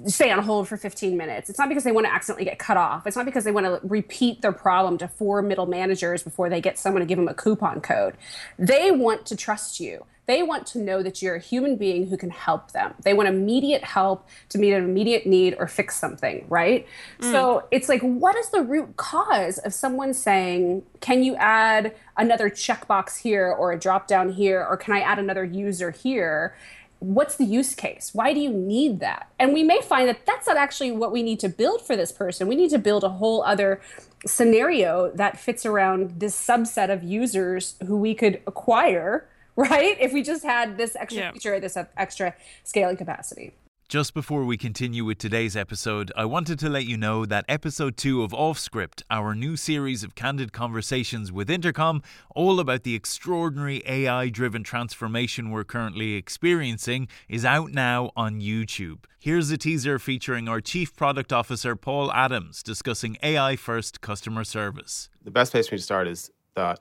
stay 0.07 0.31
on 0.31 0.43
hold 0.43 0.67
for 0.67 0.77
15 0.77 1.17
minutes. 1.17 1.49
It's 1.49 1.59
not 1.59 1.69
because 1.69 1.83
they 1.83 1.91
want 1.91 2.05
to 2.05 2.13
accidentally 2.13 2.45
get 2.45 2.59
cut 2.59 2.77
off. 2.77 3.07
It's 3.07 3.15
not 3.15 3.25
because 3.25 3.43
they 3.43 3.51
want 3.51 3.65
to 3.65 3.79
repeat 3.87 4.41
their 4.41 4.51
problem 4.51 4.97
to 4.99 5.07
four 5.07 5.41
middle 5.41 5.65
managers 5.65 6.23
before 6.23 6.49
they 6.49 6.61
get 6.61 6.77
someone 6.77 7.01
to 7.01 7.05
give 7.05 7.17
them 7.17 7.27
a 7.27 7.33
coupon 7.33 7.81
code. 7.81 8.15
They 8.57 8.91
want 8.91 9.25
to 9.27 9.35
trust 9.35 9.79
you. 9.79 10.05
They 10.27 10.43
want 10.43 10.67
to 10.67 10.79
know 10.79 11.03
that 11.03 11.21
you're 11.21 11.35
a 11.35 11.39
human 11.39 11.75
being 11.75 12.07
who 12.07 12.15
can 12.15 12.29
help 12.29 12.71
them. 12.71 12.93
They 13.03 13.13
want 13.13 13.27
immediate 13.27 13.83
help 13.83 14.27
to 14.49 14.59
meet 14.59 14.71
an 14.71 14.83
immediate 14.83 15.25
need 15.25 15.55
or 15.59 15.67
fix 15.67 15.97
something, 15.97 16.45
right? 16.47 16.87
Mm. 17.19 17.31
So 17.31 17.67
it's 17.71 17.89
like, 17.89 18.01
what 18.01 18.37
is 18.37 18.49
the 18.49 18.61
root 18.61 18.95
cause 18.97 19.57
of 19.57 19.73
someone 19.73 20.13
saying, 20.13 20.83
can 20.99 21.23
you 21.23 21.35
add 21.35 21.93
another 22.17 22.49
checkbox 22.49 23.19
here 23.19 23.47
or 23.47 23.71
a 23.71 23.79
drop 23.79 24.07
down 24.07 24.31
here, 24.31 24.65
or 24.65 24.77
can 24.77 24.93
I 24.93 25.01
add 25.01 25.19
another 25.19 25.43
user 25.43 25.91
here? 25.91 26.55
What's 27.01 27.35
the 27.35 27.43
use 27.43 27.73
case? 27.73 28.11
Why 28.13 28.31
do 28.31 28.39
you 28.39 28.51
need 28.51 28.99
that? 28.99 29.27
And 29.39 29.53
we 29.53 29.63
may 29.63 29.81
find 29.81 30.07
that 30.07 30.25
that's 30.27 30.45
not 30.45 30.55
actually 30.55 30.91
what 30.91 31.11
we 31.11 31.23
need 31.23 31.39
to 31.39 31.49
build 31.49 31.81
for 31.81 31.95
this 31.95 32.11
person. 32.11 32.47
We 32.47 32.55
need 32.55 32.69
to 32.69 32.77
build 32.77 33.03
a 33.03 33.09
whole 33.09 33.43
other 33.43 33.81
scenario 34.27 35.11
that 35.15 35.39
fits 35.39 35.65
around 35.65 36.19
this 36.19 36.35
subset 36.35 36.91
of 36.91 37.03
users 37.03 37.75
who 37.87 37.97
we 37.97 38.13
could 38.13 38.39
acquire, 38.45 39.27
right? 39.55 39.97
If 39.99 40.13
we 40.13 40.21
just 40.21 40.43
had 40.43 40.77
this 40.77 40.95
extra 40.95 41.23
yeah. 41.23 41.31
feature, 41.31 41.59
this 41.59 41.75
extra 41.97 42.35
scaling 42.63 42.97
capacity. 42.97 43.53
Just 43.91 44.13
before 44.13 44.45
we 44.45 44.55
continue 44.55 45.03
with 45.03 45.17
today's 45.17 45.57
episode, 45.57 46.13
I 46.15 46.23
wanted 46.23 46.57
to 46.59 46.69
let 46.69 46.85
you 46.85 46.95
know 46.95 47.25
that 47.25 47.43
episode 47.49 47.97
2 47.97 48.23
of 48.23 48.33
Off 48.33 48.57
Script, 48.57 49.03
our 49.11 49.35
new 49.35 49.57
series 49.57 50.01
of 50.01 50.15
candid 50.15 50.53
conversations 50.53 51.29
with 51.29 51.49
Intercom, 51.49 52.01
all 52.33 52.61
about 52.61 52.83
the 52.83 52.95
extraordinary 52.95 53.83
AI 53.85 54.29
driven 54.29 54.63
transformation 54.63 55.51
we're 55.51 55.65
currently 55.65 56.13
experiencing, 56.13 57.09
is 57.27 57.43
out 57.43 57.73
now 57.73 58.11
on 58.15 58.39
YouTube. 58.39 58.99
Here's 59.19 59.51
a 59.51 59.57
teaser 59.57 59.99
featuring 59.99 60.47
our 60.47 60.61
Chief 60.61 60.95
Product 60.95 61.33
Officer, 61.33 61.75
Paul 61.75 62.13
Adams, 62.13 62.63
discussing 62.63 63.17
AI 63.21 63.57
first 63.57 63.99
customer 63.99 64.45
service. 64.45 65.09
The 65.21 65.31
best 65.31 65.51
place 65.51 65.67
for 65.67 65.75
me 65.75 65.79
to 65.79 65.83
start 65.83 66.07
is 66.07 66.31
that 66.55 66.79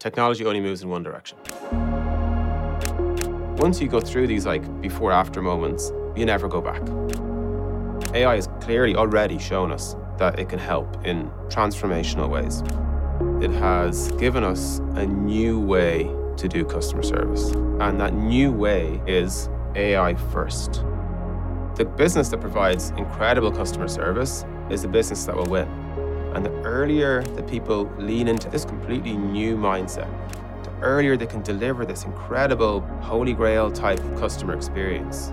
technology 0.00 0.44
only 0.44 0.60
moves 0.60 0.82
in 0.82 0.88
one 0.88 1.04
direction. 1.04 1.38
Once 3.58 3.80
you 3.80 3.86
go 3.86 4.00
through 4.00 4.26
these 4.26 4.44
like 4.44 4.80
before 4.80 5.12
after 5.12 5.40
moments, 5.40 5.92
you 6.16 6.24
never 6.24 6.48
go 6.48 6.60
back. 6.60 6.82
AI 8.14 8.36
has 8.36 8.48
clearly 8.60 8.96
already 8.96 9.38
shown 9.38 9.70
us 9.70 9.94
that 10.18 10.38
it 10.38 10.48
can 10.48 10.58
help 10.58 11.04
in 11.04 11.30
transformational 11.48 12.28
ways. 12.28 12.62
It 13.42 13.50
has 13.58 14.10
given 14.12 14.44
us 14.44 14.78
a 14.94 15.06
new 15.06 15.60
way 15.60 16.10
to 16.36 16.48
do 16.48 16.64
customer 16.64 17.02
service, 17.02 17.50
and 17.80 18.00
that 18.00 18.14
new 18.14 18.52
way 18.52 19.00
is 19.06 19.48
AI 19.74 20.14
first. 20.14 20.84
The 21.76 21.84
business 21.84 22.30
that 22.30 22.40
provides 22.40 22.90
incredible 22.96 23.52
customer 23.52 23.88
service 23.88 24.46
is 24.70 24.82
the 24.82 24.88
business 24.88 25.26
that 25.26 25.36
will 25.36 25.46
win. 25.46 25.68
And 26.34 26.44
the 26.44 26.52
earlier 26.62 27.22
that 27.22 27.46
people 27.46 27.90
lean 27.98 28.28
into 28.28 28.48
this 28.48 28.64
completely 28.64 29.16
new 29.16 29.56
mindset, 29.56 30.08
the 30.64 30.70
earlier 30.80 31.16
they 31.16 31.26
can 31.26 31.42
deliver 31.42 31.84
this 31.84 32.04
incredible 32.04 32.80
holy 33.02 33.34
grail 33.34 33.70
type 33.70 34.00
customer 34.18 34.54
experience, 34.54 35.32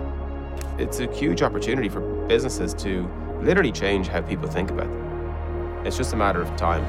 it's 0.78 1.00
a 1.00 1.12
huge 1.14 1.42
opportunity 1.42 1.88
for 1.88 2.00
businesses 2.26 2.74
to 2.74 3.08
literally 3.42 3.72
change 3.72 4.08
how 4.08 4.22
people 4.22 4.48
think 4.48 4.70
about 4.70 4.90
them. 4.90 5.86
It's 5.86 5.96
just 5.96 6.12
a 6.12 6.16
matter 6.16 6.40
of 6.40 6.54
time. 6.56 6.84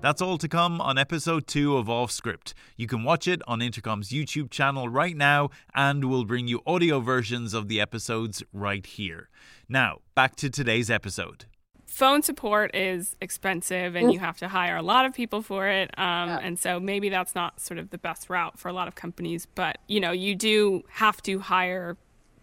That's 0.00 0.20
all 0.20 0.36
to 0.38 0.48
come 0.48 0.82
on 0.82 0.98
episode 0.98 1.46
2 1.46 1.78
of 1.78 1.88
Off 1.88 2.10
Script. 2.10 2.52
You 2.76 2.86
can 2.86 3.04
watch 3.04 3.26
it 3.26 3.40
on 3.46 3.60
Intercom's 3.62 4.10
YouTube 4.10 4.50
channel 4.50 4.86
right 4.86 5.16
now, 5.16 5.48
and 5.74 6.04
we'll 6.10 6.26
bring 6.26 6.46
you 6.46 6.60
audio 6.66 7.00
versions 7.00 7.54
of 7.54 7.68
the 7.68 7.80
episodes 7.80 8.42
right 8.52 8.84
here. 8.84 9.30
Now, 9.66 10.00
back 10.14 10.36
to 10.36 10.50
today's 10.50 10.90
episode. 10.90 11.46
phone 11.86 12.22
support 12.22 12.74
is 12.74 13.14
expensive 13.20 13.94
and 13.94 14.12
you 14.12 14.18
have 14.18 14.36
to 14.38 14.48
hire 14.48 14.76
a 14.76 14.82
lot 14.82 15.06
of 15.06 15.14
people 15.14 15.40
for 15.42 15.68
it. 15.68 15.96
Um, 15.96 16.28
yeah. 16.28 16.38
And 16.42 16.58
so 16.58 16.80
maybe 16.80 17.08
that's 17.08 17.34
not 17.34 17.60
sort 17.60 17.78
of 17.78 17.90
the 17.90 17.98
best 17.98 18.28
route 18.28 18.58
for 18.58 18.68
a 18.68 18.72
lot 18.72 18.88
of 18.88 18.94
companies. 18.96 19.46
But, 19.54 19.78
you 19.86 20.00
know, 20.00 20.10
you 20.10 20.34
do 20.34 20.82
have 20.90 21.22
to 21.22 21.38
hire 21.38 21.96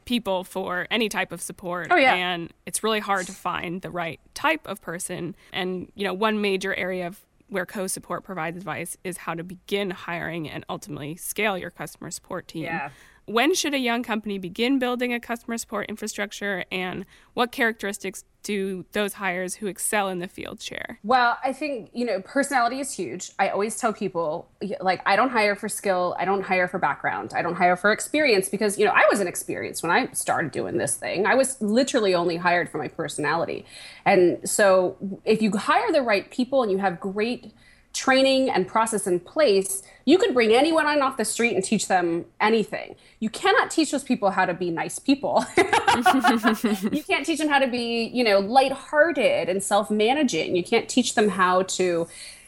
people 0.05 0.43
for 0.43 0.87
any 0.89 1.09
type 1.09 1.31
of 1.31 1.41
support. 1.41 1.87
Oh, 1.91 1.95
yeah. 1.95 2.15
And 2.15 2.51
it's 2.65 2.83
really 2.83 2.99
hard 2.99 3.25
to 3.27 3.31
find 3.31 3.81
the 3.81 3.89
right 3.89 4.19
type 4.33 4.67
of 4.67 4.81
person. 4.81 5.35
And, 5.53 5.91
you 5.95 6.03
know, 6.03 6.13
one 6.13 6.41
major 6.41 6.73
area 6.75 7.07
of 7.07 7.25
where 7.49 7.65
CoSupport 7.65 8.23
provides 8.23 8.57
advice 8.57 8.97
is 9.03 9.17
how 9.17 9.33
to 9.33 9.43
begin 9.43 9.91
hiring 9.91 10.49
and 10.49 10.65
ultimately 10.69 11.15
scale 11.17 11.57
your 11.57 11.69
customer 11.69 12.09
support 12.09 12.47
team. 12.47 12.63
Yeah. 12.63 12.89
When 13.25 13.53
should 13.53 13.73
a 13.73 13.79
young 13.79 14.03
company 14.03 14.37
begin 14.37 14.79
building 14.79 15.13
a 15.13 15.19
customer 15.19 15.57
support 15.57 15.87
infrastructure 15.89 16.65
and 16.71 17.05
what 17.33 17.51
characteristics 17.51 18.23
do 18.43 18.85
those 18.93 19.13
hires 19.13 19.55
who 19.55 19.67
excel 19.67 20.09
in 20.09 20.19
the 20.19 20.27
field 20.27 20.61
share? 20.61 20.99
Well, 21.03 21.37
I 21.43 21.53
think, 21.53 21.91
you 21.93 22.05
know, 22.05 22.21
personality 22.21 22.79
is 22.79 22.91
huge. 22.91 23.31
I 23.37 23.49
always 23.49 23.77
tell 23.77 23.93
people, 23.93 24.49
like, 24.79 25.01
I 25.05 25.15
don't 25.15 25.29
hire 25.29 25.55
for 25.55 25.69
skill, 25.69 26.15
I 26.17 26.25
don't 26.25 26.41
hire 26.41 26.67
for 26.67 26.79
background, 26.79 27.33
I 27.35 27.41
don't 27.41 27.55
hire 27.55 27.75
for 27.75 27.91
experience 27.91 28.49
because, 28.49 28.79
you 28.79 28.85
know, 28.85 28.91
I 28.91 29.05
wasn't 29.11 29.29
experienced 29.29 29.83
when 29.83 29.91
I 29.91 30.11
started 30.11 30.51
doing 30.51 30.77
this 30.77 30.95
thing. 30.95 31.25
I 31.25 31.35
was 31.35 31.61
literally 31.61 32.15
only 32.15 32.37
hired 32.37 32.69
for 32.69 32.79
my 32.79 32.87
personality. 32.87 33.65
And 34.05 34.49
so 34.49 34.97
if 35.23 35.41
you 35.41 35.55
hire 35.55 35.91
the 35.91 36.01
right 36.01 36.29
people 36.31 36.63
and 36.63 36.71
you 36.71 36.79
have 36.79 36.99
great 36.99 37.53
training 37.93 38.49
and 38.49 38.67
process 38.67 39.07
in 39.07 39.19
place, 39.19 39.83
you 40.05 40.17
could 40.17 40.33
bring 40.33 40.53
anyone 40.53 40.85
on 40.85 41.01
off 41.01 41.17
the 41.17 41.25
street 41.25 41.55
and 41.55 41.63
teach 41.63 41.87
them 41.87 42.25
anything. 42.39 42.95
You 43.19 43.29
cannot 43.29 43.69
teach 43.69 43.91
those 43.91 44.03
people 44.03 44.31
how 44.31 44.45
to 44.45 44.53
be 44.53 44.71
nice 44.71 44.97
people. 44.99 45.45
you 45.57 47.03
can't 47.03 47.25
teach 47.25 47.39
them 47.39 47.49
how 47.49 47.59
to 47.59 47.67
be, 47.67 48.05
you 48.13 48.23
know, 48.23 48.39
lighthearted 48.39 49.49
and 49.49 49.61
self-managing. 49.61 50.55
You 50.55 50.63
can't 50.63 50.89
teach 50.89 51.15
them 51.15 51.29
how 51.29 51.63
to 51.63 52.07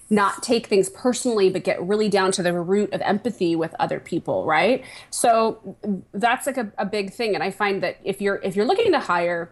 not 0.10 0.44
take 0.44 0.68
things 0.68 0.90
personally 0.90 1.50
but 1.50 1.64
get 1.64 1.82
really 1.82 2.10
down 2.10 2.32
to 2.32 2.44
the 2.44 2.54
root 2.54 2.92
of 2.94 3.02
empathy 3.02 3.56
with 3.56 3.74
other 3.80 4.00
people 4.00 4.46
right 4.46 4.84
so 5.10 5.76
that's 6.14 6.46
like 6.46 6.58
a, 6.58 6.72
a 6.78 6.86
big 6.86 7.12
thing 7.12 7.34
and 7.34 7.44
i 7.44 7.50
find 7.50 7.82
that 7.82 7.98
if 8.04 8.22
you're 8.22 8.36
if 8.44 8.56
you're 8.56 8.66
looking 8.66 8.92
to 8.92 9.00
hire 9.00 9.52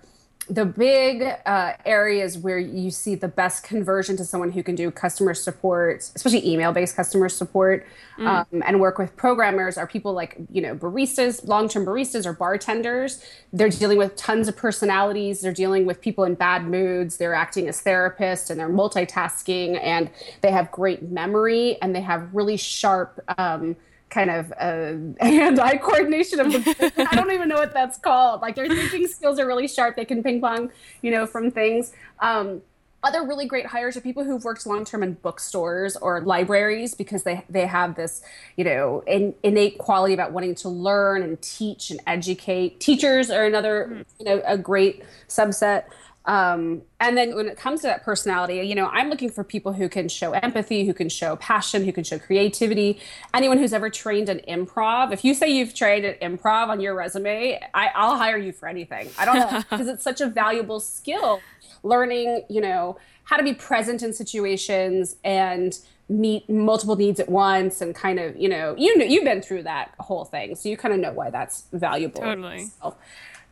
the 0.50 0.66
big 0.66 1.24
uh, 1.46 1.74
areas 1.86 2.38
where 2.38 2.58
you 2.58 2.90
see 2.90 3.16
the 3.16 3.28
best 3.28 3.64
conversion 3.64 4.18
to 4.18 4.26
someone 4.26 4.52
who 4.52 4.64
can 4.64 4.76
do 4.76 4.90
customer 4.90 5.34
support, 5.34 6.00
especially 6.16 6.46
email-based 6.46 6.96
customer 6.96 7.30
support, 7.30 7.86
mm. 8.18 8.26
um, 8.26 8.64
and 8.66 8.80
work 8.80 8.98
with 8.98 9.16
programmers 9.16 9.78
are 9.78 9.88
people 9.88 10.14
like 10.14 10.38
you 10.52 10.62
know 10.62 10.76
baristas, 10.76 11.48
long-term 11.48 11.86
baristas 11.86 12.26
or 12.26 12.34
bartenders. 12.34 13.24
They're 13.54 13.70
dealing 13.70 13.98
with 13.98 14.16
tons 14.16 14.48
of 14.48 14.58
personalities. 14.58 15.42
They're 15.42 15.54
dealing 15.54 15.86
with 15.86 16.02
people 16.02 16.24
in 16.24 16.36
bad 16.36 16.66
moods. 16.66 17.18
They're 17.18 17.36
acting 17.36 17.68
as 17.68 17.82
therapists 17.82 18.50
and 18.50 18.60
they're 18.60 18.70
multitasking 18.70 19.80
and 19.82 20.10
they 20.42 20.52
have 20.52 20.72
great 20.72 21.04
memory 21.04 21.80
and 21.82 21.96
they 21.96 22.02
have 22.02 22.34
really 22.34 22.58
sharp. 22.58 23.24
Um, 23.38 23.76
kind 24.12 24.30
of 24.30 24.52
uh, 24.60 24.94
hand-eye 25.26 25.78
coordination 25.78 26.40
of 26.40 26.52
the 26.52 27.08
I 27.10 27.16
don't 27.16 27.32
even 27.32 27.50
know 27.50 27.56
what 27.56 27.74
that's 27.74 27.98
called. 27.98 28.42
Like 28.42 28.56
their 28.56 28.68
thinking 28.68 29.08
skills 29.08 29.40
are 29.40 29.48
really 29.48 29.68
sharp. 29.68 29.96
They 29.96 30.06
can 30.06 30.22
ping 30.22 30.42
pong, 30.42 30.72
you 31.02 31.10
know, 31.10 31.26
from 31.26 31.50
things. 31.50 31.94
Um, 32.20 32.62
other 33.04 33.24
really 33.24 33.48
great 33.48 33.66
hires 33.66 33.98
are 33.98 34.02
people 34.02 34.24
who've 34.24 34.44
worked 34.44 34.66
long 34.68 34.86
term 34.86 35.02
in 35.02 35.14
bookstores 35.14 35.96
or 35.96 36.22
libraries 36.22 36.94
because 36.94 37.24
they 37.24 37.44
they 37.50 37.66
have 37.66 37.96
this 37.96 38.22
you 38.58 38.64
know 38.64 39.04
in, 39.08 39.34
innate 39.42 39.80
quality 39.80 40.14
about 40.14 40.34
wanting 40.34 40.54
to 40.56 40.70
learn 40.70 41.24
and 41.24 41.42
teach 41.42 41.90
and 41.90 42.00
educate. 42.06 42.80
Teachers 42.80 43.32
are 43.32 43.46
another 43.46 44.06
you 44.20 44.26
know 44.26 44.42
a 44.46 44.58
great 44.58 45.04
subset. 45.28 45.86
Um, 46.26 46.84
and 47.00 47.18
then 47.18 47.36
when 47.36 47.48
it 47.48 47.58
comes 47.58 47.82
to 47.82 47.88
that 47.88 48.04
personality, 48.04 48.56
you 48.62 48.76
know, 48.76 48.88
I'm 48.88 49.10
looking 49.10 49.32
for 49.32 49.44
people 49.44 49.74
who 49.74 49.90
can 49.90 50.08
show 50.08 50.34
empathy, 50.34 50.86
who 50.86 50.94
can 50.94 51.10
show 51.10 51.36
passion, 51.38 51.84
who 51.84 51.92
can 51.92 52.04
show 52.04 52.20
creativity. 52.20 53.00
Anyone 53.34 53.58
who's 53.58 53.74
ever 53.74 53.90
trained 53.90 54.30
in 54.30 54.40
improv, 54.48 55.12
if 55.12 55.26
you 55.26 55.34
say 55.34 55.50
you've 55.50 55.74
trained 55.74 56.06
at 56.06 56.22
improv 56.22 56.68
on 56.68 56.80
your 56.80 56.94
resume, 56.94 57.60
I, 57.74 57.90
I'll 57.96 58.18
hire 58.18 58.38
you 58.38 58.52
for 58.52 58.68
anything. 58.68 59.10
I 59.18 59.26
don't 59.26 59.36
know 59.36 59.60
because 59.70 59.88
it's 59.88 60.04
such 60.04 60.22
a 60.22 60.28
valuable 60.28 60.80
skill. 60.80 61.42
Learning, 61.84 62.44
you 62.50 62.62
know, 62.62 62.98
how 63.24 63.38
to 63.38 63.44
be 63.44 63.54
present 63.54 64.04
in 64.04 64.14
situations 64.14 65.16
and 65.24 65.80
meet 66.10 66.48
multiple 66.50 66.96
needs 66.96 67.20
at 67.20 67.30
once 67.30 67.80
and 67.80 67.96
kind 67.96 68.20
of 68.20 68.36
you 68.36 68.50
know 68.50 68.76
you 68.78 68.98
know 68.98 69.06
you've 69.06 69.24
been 69.24 69.42
through 69.42 69.64
that 69.64 69.94
whole 69.98 70.26
thing 70.26 70.56
so 70.56 70.68
you 70.68 70.76
kind 70.76 70.94
of 70.94 71.00
know 71.00 71.14
why 71.14 71.30
that's 71.30 71.64
valuable 71.72 72.20
totally 72.20 72.68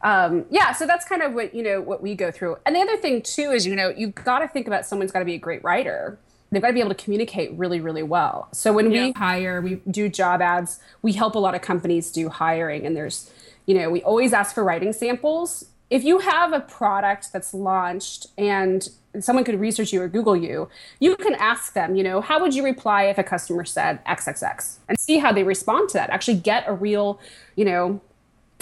um, 0.01 0.45
yeah, 0.49 0.71
so 0.71 0.87
that's 0.87 1.05
kind 1.05 1.21
of 1.21 1.33
what 1.33 1.53
you 1.53 1.63
know 1.63 1.81
what 1.81 2.01
we 2.01 2.15
go 2.15 2.31
through. 2.31 2.57
And 2.65 2.75
the 2.75 2.79
other 2.79 2.97
thing 2.97 3.21
too 3.21 3.51
is 3.51 3.65
you 3.65 3.75
know 3.75 3.93
you've 3.95 4.15
got 4.15 4.39
to 4.39 4.47
think 4.47 4.67
about 4.67 4.85
someone's 4.85 5.11
got 5.11 5.19
to 5.19 5.25
be 5.25 5.35
a 5.35 5.39
great 5.39 5.63
writer. 5.63 6.17
They've 6.51 6.61
got 6.61 6.69
to 6.69 6.73
be 6.73 6.79
able 6.79 6.89
to 6.89 7.03
communicate 7.03 7.51
really, 7.53 7.79
really 7.79 8.01
well. 8.01 8.47
So 8.53 8.73
when 8.73 8.91
yeah. 8.91 9.07
we 9.07 9.11
hire, 9.11 9.61
we 9.61 9.75
do 9.91 10.09
job 10.09 10.41
ads. 10.41 10.79
We 11.03 11.13
help 11.13 11.35
a 11.35 11.39
lot 11.39 11.53
of 11.53 11.61
companies 11.61 12.11
do 12.11 12.29
hiring, 12.29 12.85
and 12.85 12.95
there's 12.95 13.31
you 13.65 13.75
know 13.75 13.89
we 13.89 14.01
always 14.03 14.33
ask 14.33 14.55
for 14.55 14.63
writing 14.63 14.93
samples. 14.93 15.65
If 15.89 16.03
you 16.03 16.19
have 16.19 16.53
a 16.53 16.59
product 16.59 17.33
that's 17.33 17.53
launched 17.53 18.27
and 18.37 18.87
someone 19.19 19.43
could 19.43 19.59
research 19.59 19.91
you 19.91 20.01
or 20.01 20.07
Google 20.07 20.35
you, 20.35 20.69
you 20.99 21.15
can 21.15 21.33
ask 21.35 21.73
them, 21.73 21.95
you 21.95 22.03
know, 22.03 22.21
how 22.21 22.39
would 22.39 22.53
you 22.53 22.63
reply 22.63 23.05
if 23.05 23.17
a 23.17 23.23
customer 23.23 23.65
said 23.65 24.05
XXX 24.05 24.77
and 24.87 24.99
see 24.99 25.17
how 25.17 25.31
they 25.31 25.43
respond 25.43 25.89
to 25.89 25.93
that. 25.97 26.11
Actually 26.11 26.37
get 26.37 26.63
a 26.67 26.73
real, 26.73 27.19
you 27.55 27.65
know, 27.65 28.01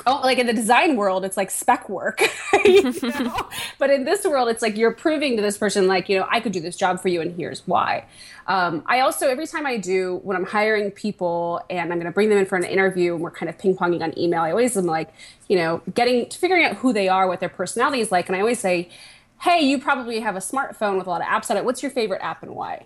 oh 0.08 0.22
like 0.24 0.40
in 0.40 0.48
the 0.48 0.54
design 0.54 0.96
world 0.96 1.26
it's 1.26 1.38
like 1.38 1.52
spec 1.52 1.88
work 1.90 2.22
you 2.66 2.82
know? 3.04 3.48
but 3.78 3.90
in 3.90 4.06
this 4.06 4.26
world 4.26 4.48
it's 4.48 4.62
like 4.62 4.78
you're 4.78 4.94
proving 4.94 5.36
to 5.36 5.42
this 5.42 5.58
person 5.58 5.86
like 5.86 6.10
you 6.10 6.18
know 6.18 6.26
i 6.32 6.40
could 6.40 6.52
do 6.52 6.60
this 6.60 6.76
job 6.76 7.00
for 7.00 7.10
you 7.10 7.22
and 7.22 7.36
here's 7.36 7.68
why 7.68 8.04
um, 8.48 8.82
i 8.88 9.02
also 9.02 9.28
every 9.28 9.46
time 9.46 9.66
i 9.66 9.78
do 9.78 10.20
when 10.24 10.38
i'm 10.38 10.46
hiring 10.46 10.90
people 10.90 11.62
and 11.70 11.92
i'm 11.92 12.00
going 12.00 12.06
to 12.06 12.12
bring 12.12 12.30
them 12.30 12.38
in 12.38 12.46
for 12.46 12.56
an 12.56 12.64
interview 12.64 13.14
and 13.14 13.22
we're 13.22 13.30
kind 13.30 13.50
of 13.50 13.58
ping-ponging 13.58 14.02
on 14.02 14.18
email 14.18 14.42
i 14.42 14.50
always 14.50 14.76
am 14.78 14.86
like 14.86 15.14
you 15.50 15.58
know 15.58 15.82
getting 15.94 16.28
to 16.28 16.38
figuring 16.38 16.64
out 16.64 16.76
who 16.78 16.94
they 16.94 17.08
are 17.08 17.28
what 17.28 17.40
their 17.40 17.50
personality 17.50 18.02
is 18.02 18.12
like 18.12 18.28
and 18.28 18.36
i 18.36 18.40
always 18.40 18.60
say 18.60 18.90
hey 19.42 19.60
you 19.60 19.78
probably 19.78 20.22
have 20.22 20.36
a 20.36 20.40
smartphone 20.40 20.98
with 20.98 21.06
a 21.06 21.10
lot 21.10 21.22
of 21.22 21.28
apps 21.28 21.52
on 21.52 21.58
it 21.58 21.66
what's 21.66 21.84
your 21.84 21.92
favorite 21.92 22.22
app 22.24 22.42
and 22.42 22.56
why 22.56 22.86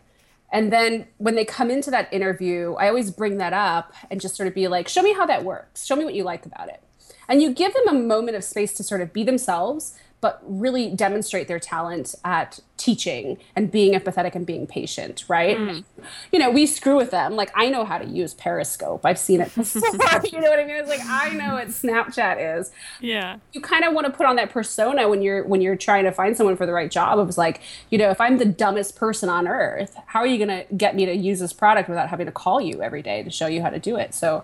and 0.54 0.70
then 0.70 1.08
when 1.18 1.36
they 1.36 1.46
come 1.46 1.72
into 1.72 1.92
that 1.92 2.14
interview, 2.14 2.74
I 2.74 2.90
always 2.90 3.10
bring 3.10 3.38
that 3.38 3.54
up 3.54 3.94
and 4.10 4.20
just 4.20 4.36
sort 4.36 4.48
of 4.48 4.54
be 4.54 4.68
like, 4.68 4.90
show 4.90 5.02
me 5.02 5.14
how 5.14 5.26
that 5.26 5.46
works. 5.46 5.86
Show 5.86 5.96
me 5.96 6.04
what 6.04 6.14
you 6.14 6.26
like 6.26 6.46
about 6.46 6.68
it 6.68 6.84
and 7.28 7.42
you 7.42 7.54
give 7.54 7.74
them 7.74 7.88
a 7.88 7.94
moment 7.94 8.38
of 8.38 8.44
space 8.44 8.74
to 8.74 8.84
sort 8.84 9.02
of 9.02 9.14
be 9.14 9.24
themselves 9.24 9.96
but 10.22 10.40
really 10.46 10.92
demonstrate 10.92 11.48
their 11.48 11.60
talent 11.60 12.14
at 12.24 12.60
teaching 12.78 13.38
and 13.56 13.72
being 13.72 14.00
empathetic 14.00 14.36
and 14.36 14.46
being 14.46 14.68
patient, 14.68 15.26
right? 15.28 15.58
Mm. 15.58 15.84
You 16.32 16.38
know, 16.38 16.52
we 16.52 16.68
screw 16.68 16.96
with 16.96 17.10
them. 17.10 17.36
Like, 17.36 17.52
I 17.56 17.70
know 17.70 17.86
how 17.86 17.98
to 17.98 18.06
use 18.06 18.36
Periscope. 18.36 19.04
I've 19.04 19.18
seen 19.18 19.42
it 19.42 19.54
before. 19.56 19.82
you 20.32 20.40
know 20.40 20.50
what 20.50 20.60
I 20.60 20.66
mean? 20.66 20.76
It's 20.76 20.90
like 20.90 21.02
I 21.04 21.32
know 21.32 21.56
what 21.56 21.70
Snapchat 21.70 22.60
is. 22.60 22.72
Yeah. 23.00 23.38
You 23.52 23.62
kind 23.62 23.84
of 23.84 23.94
want 23.94 24.06
to 24.06 24.14
put 24.14 24.28
on 24.28 24.36
that 24.36 24.52
persona 24.52 25.10
when 25.10 25.24
you're 25.24 25.44
when 25.44 25.60
you're 25.60 25.76
trying 25.76 26.04
to 26.04 26.12
find 26.12 26.38
someone 26.38 26.56
for 26.56 26.68
the 26.68 26.74
right 26.74 26.92
job. 26.92 27.18
It 27.18 27.26
was 27.26 27.38
like, 27.38 27.62
you 27.90 27.98
know, 27.98 28.12
if 28.12 28.22
I'm 28.22 28.38
the 28.38 28.46
dumbest 28.46 28.96
person 28.96 29.28
on 29.28 29.48
earth, 29.48 29.98
how 30.06 30.20
are 30.20 30.28
you 30.28 30.38
going 30.38 30.66
to 30.66 30.72
get 30.76 30.96
me 30.96 31.08
to 31.08 31.16
use 31.16 31.40
this 31.40 31.52
product 31.52 31.90
without 31.90 32.10
having 32.10 32.28
to 32.28 32.32
call 32.32 32.62
you 32.62 32.84
every 32.84 33.02
day 33.02 33.24
to 33.24 33.32
show 33.32 33.48
you 33.48 33.64
how 33.64 33.72
to 33.72 33.80
do 33.80 33.96
it? 33.96 34.14
So 34.14 34.44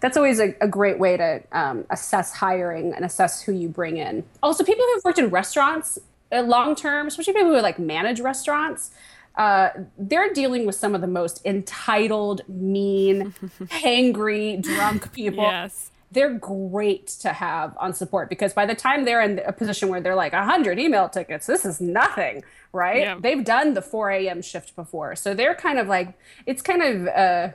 that's 0.00 0.16
always 0.16 0.40
a, 0.40 0.54
a 0.60 0.68
great 0.68 0.98
way 0.98 1.16
to 1.16 1.42
um, 1.52 1.84
assess 1.90 2.34
hiring 2.34 2.92
and 2.94 3.04
assess 3.04 3.42
who 3.42 3.52
you 3.52 3.68
bring 3.68 3.96
in. 3.96 4.24
Also, 4.42 4.64
people 4.64 4.84
who've 4.92 5.04
worked 5.04 5.18
in 5.18 5.28
restaurants 5.28 5.98
uh, 6.32 6.42
long 6.42 6.74
term, 6.74 7.06
especially 7.06 7.34
people 7.34 7.50
who 7.50 7.60
like 7.60 7.78
manage 7.78 8.20
restaurants, 8.20 8.90
uh, 9.36 9.70
they're 9.98 10.32
dealing 10.32 10.66
with 10.66 10.74
some 10.74 10.94
of 10.94 11.00
the 11.00 11.06
most 11.06 11.44
entitled, 11.44 12.42
mean, 12.48 13.32
hangry, 13.64 14.60
drunk 14.60 15.12
people. 15.12 15.44
Yes. 15.44 15.90
They're 16.12 16.34
great 16.34 17.06
to 17.20 17.32
have 17.32 17.76
on 17.78 17.94
support 17.94 18.28
because 18.28 18.52
by 18.52 18.66
the 18.66 18.74
time 18.74 19.04
they're 19.04 19.20
in 19.20 19.38
a 19.46 19.52
position 19.52 19.88
where 19.88 20.00
they're 20.00 20.16
like 20.16 20.32
100 20.32 20.78
email 20.78 21.08
tickets, 21.08 21.46
this 21.46 21.64
is 21.64 21.80
nothing, 21.80 22.42
right? 22.72 23.00
Yeah. 23.00 23.18
They've 23.20 23.44
done 23.44 23.74
the 23.74 23.82
4 23.82 24.10
a.m. 24.10 24.42
shift 24.42 24.74
before. 24.74 25.14
So 25.14 25.34
they're 25.34 25.54
kind 25.54 25.78
of 25.78 25.86
like, 25.86 26.18
it's 26.46 26.62
kind 26.62 26.82
of, 26.82 27.06
uh, 27.06 27.48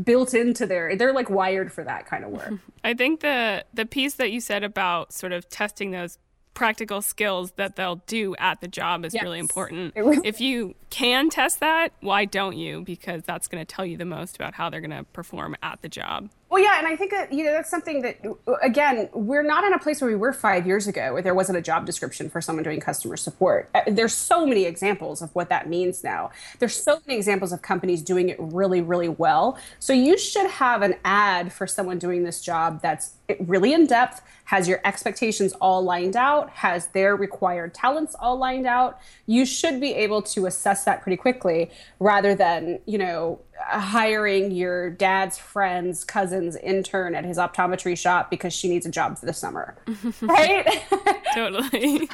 built 0.00 0.34
into 0.34 0.66
their 0.66 0.96
they're 0.96 1.12
like 1.12 1.30
wired 1.30 1.72
for 1.72 1.84
that 1.84 2.06
kind 2.06 2.24
of 2.24 2.30
work. 2.30 2.52
I 2.84 2.94
think 2.94 3.20
the 3.20 3.64
the 3.74 3.86
piece 3.86 4.14
that 4.14 4.30
you 4.32 4.40
said 4.40 4.64
about 4.64 5.12
sort 5.12 5.32
of 5.32 5.48
testing 5.48 5.90
those 5.90 6.18
practical 6.54 7.00
skills 7.00 7.52
that 7.52 7.76
they'll 7.76 8.02
do 8.06 8.36
at 8.36 8.60
the 8.60 8.68
job 8.68 9.04
is 9.04 9.14
yes. 9.14 9.22
really 9.22 9.38
important. 9.38 9.94
if 9.96 10.40
you 10.40 10.74
can 10.90 11.30
test 11.30 11.60
that, 11.60 11.92
why 12.00 12.24
don't 12.24 12.56
you? 12.56 12.82
Because 12.82 13.22
that's 13.22 13.48
going 13.48 13.64
to 13.64 13.74
tell 13.74 13.86
you 13.86 13.96
the 13.96 14.04
most 14.04 14.36
about 14.36 14.54
how 14.54 14.68
they're 14.68 14.80
going 14.80 14.90
to 14.90 15.04
perform 15.12 15.56
at 15.62 15.80
the 15.82 15.88
job. 15.88 16.30
Well, 16.52 16.62
yeah, 16.62 16.78
and 16.78 16.86
I 16.86 16.96
think 16.96 17.12
that 17.12 17.32
you 17.32 17.44
know 17.44 17.52
that's 17.52 17.70
something 17.70 18.02
that 18.02 18.18
again 18.60 19.08
we're 19.14 19.42
not 19.42 19.64
in 19.64 19.72
a 19.72 19.78
place 19.78 20.02
where 20.02 20.10
we 20.10 20.16
were 20.16 20.34
five 20.34 20.66
years 20.66 20.86
ago, 20.86 21.14
where 21.14 21.22
there 21.22 21.34
wasn't 21.34 21.56
a 21.56 21.62
job 21.62 21.86
description 21.86 22.28
for 22.28 22.42
someone 22.42 22.62
doing 22.62 22.78
customer 22.78 23.16
support. 23.16 23.70
Uh, 23.74 23.80
there's 23.86 24.12
so 24.12 24.44
many 24.44 24.64
examples 24.64 25.22
of 25.22 25.34
what 25.34 25.48
that 25.48 25.66
means 25.66 26.04
now. 26.04 26.30
There's 26.58 26.76
so 26.76 27.00
many 27.06 27.16
examples 27.16 27.52
of 27.52 27.62
companies 27.62 28.02
doing 28.02 28.28
it 28.28 28.36
really, 28.38 28.82
really 28.82 29.08
well. 29.08 29.58
So 29.78 29.94
you 29.94 30.18
should 30.18 30.46
have 30.46 30.82
an 30.82 30.96
ad 31.06 31.54
for 31.54 31.66
someone 31.66 31.98
doing 31.98 32.22
this 32.22 32.42
job 32.42 32.82
that's 32.82 33.14
really 33.40 33.72
in 33.72 33.86
depth, 33.86 34.20
has 34.44 34.68
your 34.68 34.80
expectations 34.84 35.52
all 35.54 35.82
lined 35.82 36.16
out, 36.16 36.50
has 36.50 36.88
their 36.88 37.16
required 37.16 37.72
talents 37.72 38.14
all 38.20 38.36
lined 38.36 38.66
out, 38.66 39.00
you 39.26 39.46
should 39.46 39.80
be 39.80 39.94
able 39.94 40.20
to 40.20 40.46
assess 40.46 40.84
that 40.84 41.02
pretty 41.02 41.16
quickly 41.16 41.70
rather 41.98 42.34
than, 42.34 42.80
you 42.86 42.98
know, 42.98 43.40
hiring 43.58 44.50
your 44.50 44.90
dad's 44.90 45.38
friend's 45.38 46.04
cousin's 46.04 46.41
intern 46.62 47.14
at 47.14 47.24
his 47.24 47.38
optometry 47.38 47.96
shop 47.96 48.30
because 48.30 48.52
she 48.52 48.68
needs 48.68 48.86
a 48.86 48.90
job 48.90 49.18
for 49.18 49.26
the 49.26 49.32
summer. 49.32 49.76
right? 50.22 50.66
totally. 51.34 52.08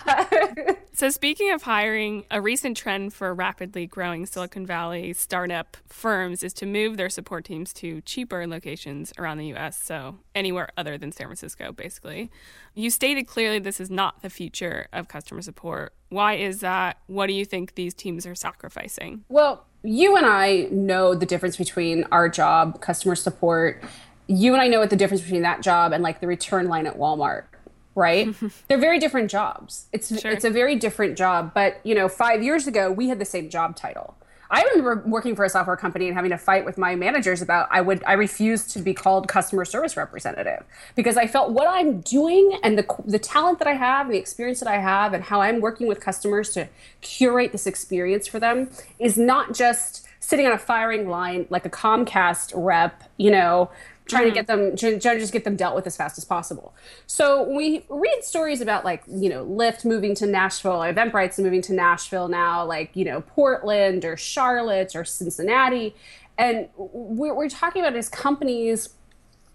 so, 0.93 1.11
speaking 1.11 1.51
of 1.53 1.63
hiring, 1.63 2.25
a 2.31 2.41
recent 2.41 2.77
trend 2.77 3.15
for 3.15 3.33
rapidly 3.35 3.87
growing 3.87 4.27
Silicon 4.27 4.67
Valley 4.67 5.13
startup 5.13 5.77
firms 5.87 6.43
is 6.43 6.53
to 6.55 6.67
move 6.67 6.97
their 6.97 7.11
support 7.11 7.45
teams 7.45 7.73
to 7.75 8.01
cheaper 8.03 8.47
locations 8.47 9.13
around 9.19 9.39
the 9.39 9.55
US, 9.55 9.81
so 9.83 10.19
anywhere 10.35 10.69
other 10.77 10.99
than 10.99 11.13
San 11.13 11.27
Francisco, 11.27 11.73
basically. 11.73 12.31
You 12.75 12.91
stated 12.91 13.25
clearly 13.25 13.59
this 13.59 13.81
is 13.81 13.91
not 13.91 14.23
the 14.23 14.31
future 14.31 14.89
of 14.93 15.09
customer 15.09 15.43
support. 15.43 15.95
Why 16.09 16.35
is 16.35 16.61
that? 16.61 16.99
What 17.07 17.27
do 17.27 17.33
you 17.33 17.45
think 17.45 17.75
these 17.75 17.95
teams 17.95 18.27
are 18.27 18.35
sacrificing? 18.35 19.25
Well, 19.29 19.65
you 19.83 20.17
and 20.17 20.27
I 20.27 20.69
know 20.71 21.15
the 21.15 21.27
difference 21.27 21.57
between 21.57 22.05
our 22.11 22.29
job, 22.29 22.81
customer 22.81 23.15
support. 23.15 23.83
You 24.27 24.53
and 24.53 24.63
I 24.63 24.69
know 24.69 24.81
what 24.81 24.91
the 24.91 24.97
difference 24.97 25.23
between 25.23 25.43
that 25.43 25.63
job 25.63 25.93
and 25.93 26.03
like 26.03 26.21
the 26.21 26.27
return 26.27 26.69
line 26.69 26.87
at 26.87 26.99
Walmart 26.99 27.45
right? 27.99 28.33
They're 28.69 28.79
very 28.79 29.01
different 29.01 29.29
jobs. 29.29 29.87
It's 29.93 30.21
sure. 30.21 30.31
it's 30.31 30.45
a 30.45 30.51
very 30.51 30.77
different 30.77 31.19
job. 31.19 31.53
But 31.53 31.81
you 31.85 31.95
know, 31.95 32.09
five 32.09 32.43
years 32.43 32.67
ago, 32.67 32.93
we 32.93 33.09
had 33.09 33.19
the 33.19 33.25
same 33.25 33.51
job 33.51 33.75
title. 33.77 34.17
I 34.51 34.63
remember 34.63 35.03
working 35.07 35.37
for 35.37 35.45
a 35.45 35.49
software 35.49 35.77
company 35.77 36.07
and 36.07 36.15
having 36.15 36.31
to 36.31 36.39
fight 36.39 36.65
with 36.65 36.79
my 36.79 36.95
managers 36.95 37.43
about 37.43 37.69
I 37.71 37.81
would 37.81 38.03
I 38.07 38.15
refused 38.15 38.71
to 38.71 38.79
be 38.79 38.95
called 38.95 39.29
customer 39.29 39.65
service 39.65 39.97
representative 39.97 40.65
because 40.95 41.17
I 41.17 41.27
felt 41.27 41.51
what 41.51 41.67
I'm 41.69 42.01
doing 42.01 42.59
and 42.63 42.79
the 42.79 42.87
the 43.05 43.19
talent 43.19 43.59
that 43.59 43.69
I 43.69 43.75
have 43.75 44.07
and 44.07 44.15
the 44.15 44.19
experience 44.19 44.61
that 44.61 44.69
I 44.69 44.79
have 44.79 45.13
and 45.13 45.25
how 45.25 45.41
I'm 45.41 45.61
working 45.61 45.87
with 45.87 46.01
customers 46.01 46.51
to 46.51 46.69
curate 47.01 47.53
this 47.53 47.67
experience 47.67 48.27
for 48.27 48.41
them 48.41 48.71
is 48.99 49.19
not 49.19 49.55
just 49.55 50.07
sitting 50.21 50.47
on 50.47 50.53
a 50.53 50.59
firing 50.59 51.09
line 51.09 51.47
like 51.49 51.65
a 51.65 51.71
Comcast 51.71 52.53
rep, 52.55 53.03
you 53.17 53.31
know, 53.31 53.71
trying 54.09 54.23
mm-hmm. 54.23 54.29
to 54.31 54.35
get 54.35 54.47
them 54.47 54.77
trying 54.77 55.01
to 55.01 55.21
just 55.21 55.33
get 55.33 55.45
them 55.45 55.57
dealt 55.57 55.75
with 55.75 55.87
as 55.87 55.97
fast 55.97 56.19
as 56.19 56.25
possible. 56.25 56.75
So 57.07 57.43
we 57.43 57.85
read 57.89 58.23
stories 58.23 58.61
about 58.61 58.85
like 58.85 59.03
you 59.07 59.29
know 59.29 59.47
Lyft 59.47 59.85
moving 59.85 60.15
to 60.17 60.27
Nashville, 60.27 60.81
Eventbrite's 60.81 61.39
moving 61.39 61.63
to 61.63 61.73
Nashville 61.73 62.29
now, 62.29 62.65
like 62.65 62.95
you 62.95 63.05
know 63.05 63.21
Portland 63.21 64.05
or 64.05 64.17
Charlotte 64.17 64.97
or 64.97 65.05
Cincinnati, 65.05 65.95
and 66.37 66.69
what 66.77 67.37
we're 67.37 67.49
talking 67.49 67.83
about 67.83 67.97
is 67.97 68.09
companies 68.09 68.91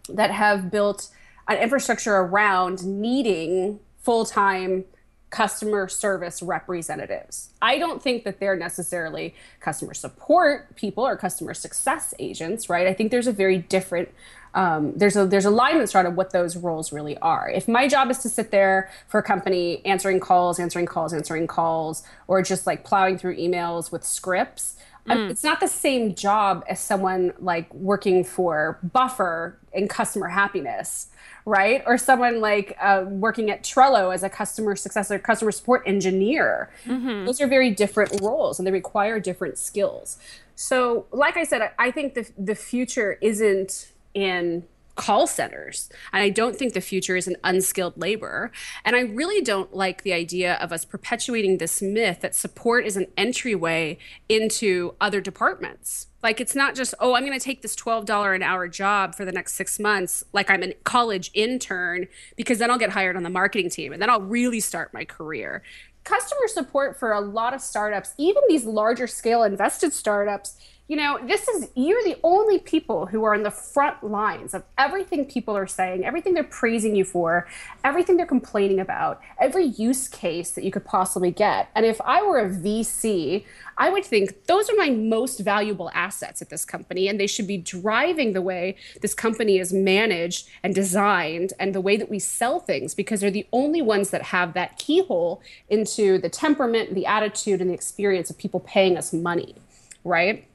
that 0.09 0.31
have 0.31 0.69
built 0.69 1.09
an 1.47 1.57
infrastructure 1.57 2.15
around 2.15 2.85
needing 2.85 3.79
full 3.97 4.25
time 4.25 4.85
customer 5.33 5.87
service 5.87 6.43
representatives. 6.43 7.49
I 7.59 7.79
don't 7.79 8.03
think 8.03 8.23
that 8.23 8.39
they're 8.39 8.55
necessarily 8.55 9.33
customer 9.59 9.95
support 9.95 10.75
people 10.75 11.07
or 11.07 11.17
customer 11.17 11.55
success 11.55 12.13
agents, 12.19 12.69
right? 12.69 12.85
I 12.85 12.93
think 12.93 13.09
there's 13.09 13.25
a 13.25 13.31
very 13.31 13.57
different 13.57 14.09
um, 14.55 14.93
there's 14.95 15.15
a 15.15 15.25
there's 15.25 15.45
a 15.45 15.49
line 15.49 15.79
that's 15.79 15.91
drawn 15.91 16.05
of 16.05 16.15
what 16.15 16.31
those 16.31 16.55
roles 16.55 16.93
really 16.93 17.17
are. 17.17 17.49
If 17.49 17.67
my 17.67 17.87
job 17.87 18.11
is 18.11 18.19
to 18.19 18.29
sit 18.29 18.51
there 18.51 18.89
for 19.07 19.19
a 19.19 19.23
company 19.23 19.83
answering 19.85 20.19
calls, 20.19 20.59
answering 20.59 20.85
calls, 20.85 21.13
answering 21.13 21.47
calls, 21.47 22.03
or 22.27 22.41
just 22.41 22.67
like 22.67 22.83
plowing 22.83 23.17
through 23.17 23.37
emails 23.37 23.91
with 23.91 24.03
scripts, 24.03 24.75
mm. 25.07 25.29
it's 25.29 25.43
not 25.43 25.59
the 25.59 25.67
same 25.67 26.13
job 26.13 26.63
as 26.69 26.79
someone 26.79 27.33
like 27.39 27.73
working 27.73 28.23
for 28.23 28.79
Buffer 28.83 29.57
in 29.73 29.87
customer 29.87 30.27
happiness, 30.27 31.07
right? 31.45 31.83
Or 31.87 31.97
someone 31.97 32.39
like 32.39 32.77
uh, 32.79 33.05
working 33.07 33.49
at 33.49 33.63
Trello 33.63 34.13
as 34.13 34.21
a 34.21 34.29
customer 34.29 34.75
success 34.75 35.09
or 35.09 35.17
customer 35.17 35.51
support 35.51 35.81
engineer. 35.87 36.69
Mm-hmm. 36.85 37.25
Those 37.25 37.41
are 37.41 37.47
very 37.47 37.71
different 37.71 38.21
roles 38.21 38.59
and 38.59 38.67
they 38.67 38.71
require 38.71 39.19
different 39.19 39.57
skills. 39.57 40.19
So, 40.55 41.07
like 41.11 41.37
I 41.37 41.43
said, 41.43 41.71
I 41.79 41.89
think 41.89 42.13
the 42.13 42.29
the 42.37 42.53
future 42.53 43.17
isn't 43.21 43.92
in 44.13 44.63
call 44.95 45.26
centers. 45.26 45.89
And 46.12 46.23
I 46.23 46.30
don't 46.30 46.56
think 46.56 46.73
the 46.73 46.82
future 46.82 47.15
is 47.15 47.28
an 47.28 47.36
unskilled 47.43 47.97
labor. 47.97 48.52
And 48.86 48.95
I 48.95 49.02
really 49.02 49.41
don't 49.41 49.73
like 49.73 50.04
the 50.04 50.13
idea 50.13 50.56
of 50.56 50.71
us 50.71 50.86
perpetuating 50.86 51.58
this 51.58 51.82
myth 51.82 52.21
that 52.21 52.36
support 52.36 52.86
is 52.86 52.95
an 52.95 53.08
entryway 53.17 53.97
into 54.30 54.93
other 55.02 55.19
departments. 55.19 56.08
Like 56.21 56.39
it's 56.39 56.56
not 56.56 56.76
just, 56.76 56.93
oh, 56.99 57.15
I'm 57.15 57.26
going 57.26 57.38
to 57.38 57.43
take 57.43 57.62
this 57.62 57.76
$12 57.76 58.36
an 58.36 58.43
hour 58.43 58.67
job 58.67 59.15
for 59.15 59.26
the 59.26 59.32
next 59.32 59.56
six 59.56 59.80
months, 59.80 60.23
like 60.32 60.49
I'm 60.49 60.63
a 60.63 60.73
college 60.84 61.32
intern, 61.34 62.08
because 62.38 62.60
then 62.60 62.69
I'll 62.69 62.78
get 62.78 62.91
hired 62.91 63.17
on 63.17 63.23
the 63.23 63.30
marketing 63.30 63.69
team 63.69 63.93
and 63.93 64.02
then 64.02 64.10
I'll 64.10 64.21
really 64.21 64.60
start 64.60 64.93
my 64.93 65.06
career. 65.06 65.63
Customer 66.04 66.47
support 66.47 66.99
for 66.99 67.13
a 67.13 67.21
lot 67.21 67.54
of 67.54 67.62
startups, 67.62 68.13
even 68.17 68.43
these 68.47 68.65
larger 68.65 69.08
scale 69.08 69.43
invested 69.43 69.93
startups, 69.93 70.58
you 70.89 70.97
know, 70.97 71.17
this 71.25 71.47
is, 71.47 71.69
you're 71.75 72.03
the 72.03 72.17
only 72.23 72.59
people 72.59 73.05
who 73.05 73.23
are 73.23 73.33
in 73.33 73.43
the 73.43 73.51
front 73.51 74.03
lines 74.03 74.53
of 74.53 74.63
everything 74.77 75.25
people 75.25 75.55
are 75.55 75.65
saying, 75.65 76.03
everything 76.03 76.33
they're 76.33 76.43
praising 76.43 76.93
you 76.93 77.05
for, 77.05 77.47
everything 77.85 78.17
they're 78.17 78.25
complaining 78.25 78.81
about, 78.81 79.21
every 79.39 79.63
use 79.63 80.09
case 80.09 80.51
that 80.51 80.65
you 80.65 80.71
could 80.71 80.83
possibly 80.83 81.31
get. 81.31 81.69
And 81.73 81.85
if 81.85 82.01
I 82.01 82.21
were 82.21 82.37
a 82.37 82.49
VC, 82.49 83.45
I 83.77 83.89
would 83.89 84.03
think 84.03 84.45
those 84.47 84.69
are 84.69 84.75
my 84.75 84.89
most 84.89 85.39
valuable 85.39 85.89
assets 85.93 86.41
at 86.41 86.49
this 86.49 86.65
company, 86.65 87.07
and 87.07 87.17
they 87.17 87.27
should 87.27 87.47
be 87.47 87.57
driving 87.57 88.33
the 88.33 88.41
way 88.41 88.75
this 89.01 89.13
company 89.13 89.59
is 89.59 89.71
managed 89.71 90.49
and 90.63 90.75
designed 90.75 91.53
and 91.59 91.73
the 91.73 91.81
way 91.81 91.95
that 91.95 92.09
we 92.09 92.19
sell 92.19 92.59
things 92.59 92.93
because 92.93 93.21
they're 93.21 93.31
the 93.31 93.47
only 93.53 93.81
ones 93.81 94.09
that 94.09 94.21
have 94.21 94.53
that 94.53 94.77
keyhole 94.77 95.41
into 95.69 96.17
the 96.17 96.29
temperament, 96.29 96.93
the 96.93 97.05
attitude, 97.05 97.61
and 97.61 97.69
the 97.69 97.73
experience 97.73 98.29
of 98.29 98.37
people 98.37 98.59
paying 98.59 98.97
us 98.97 99.13
money, 99.13 99.55
right? 100.03 100.45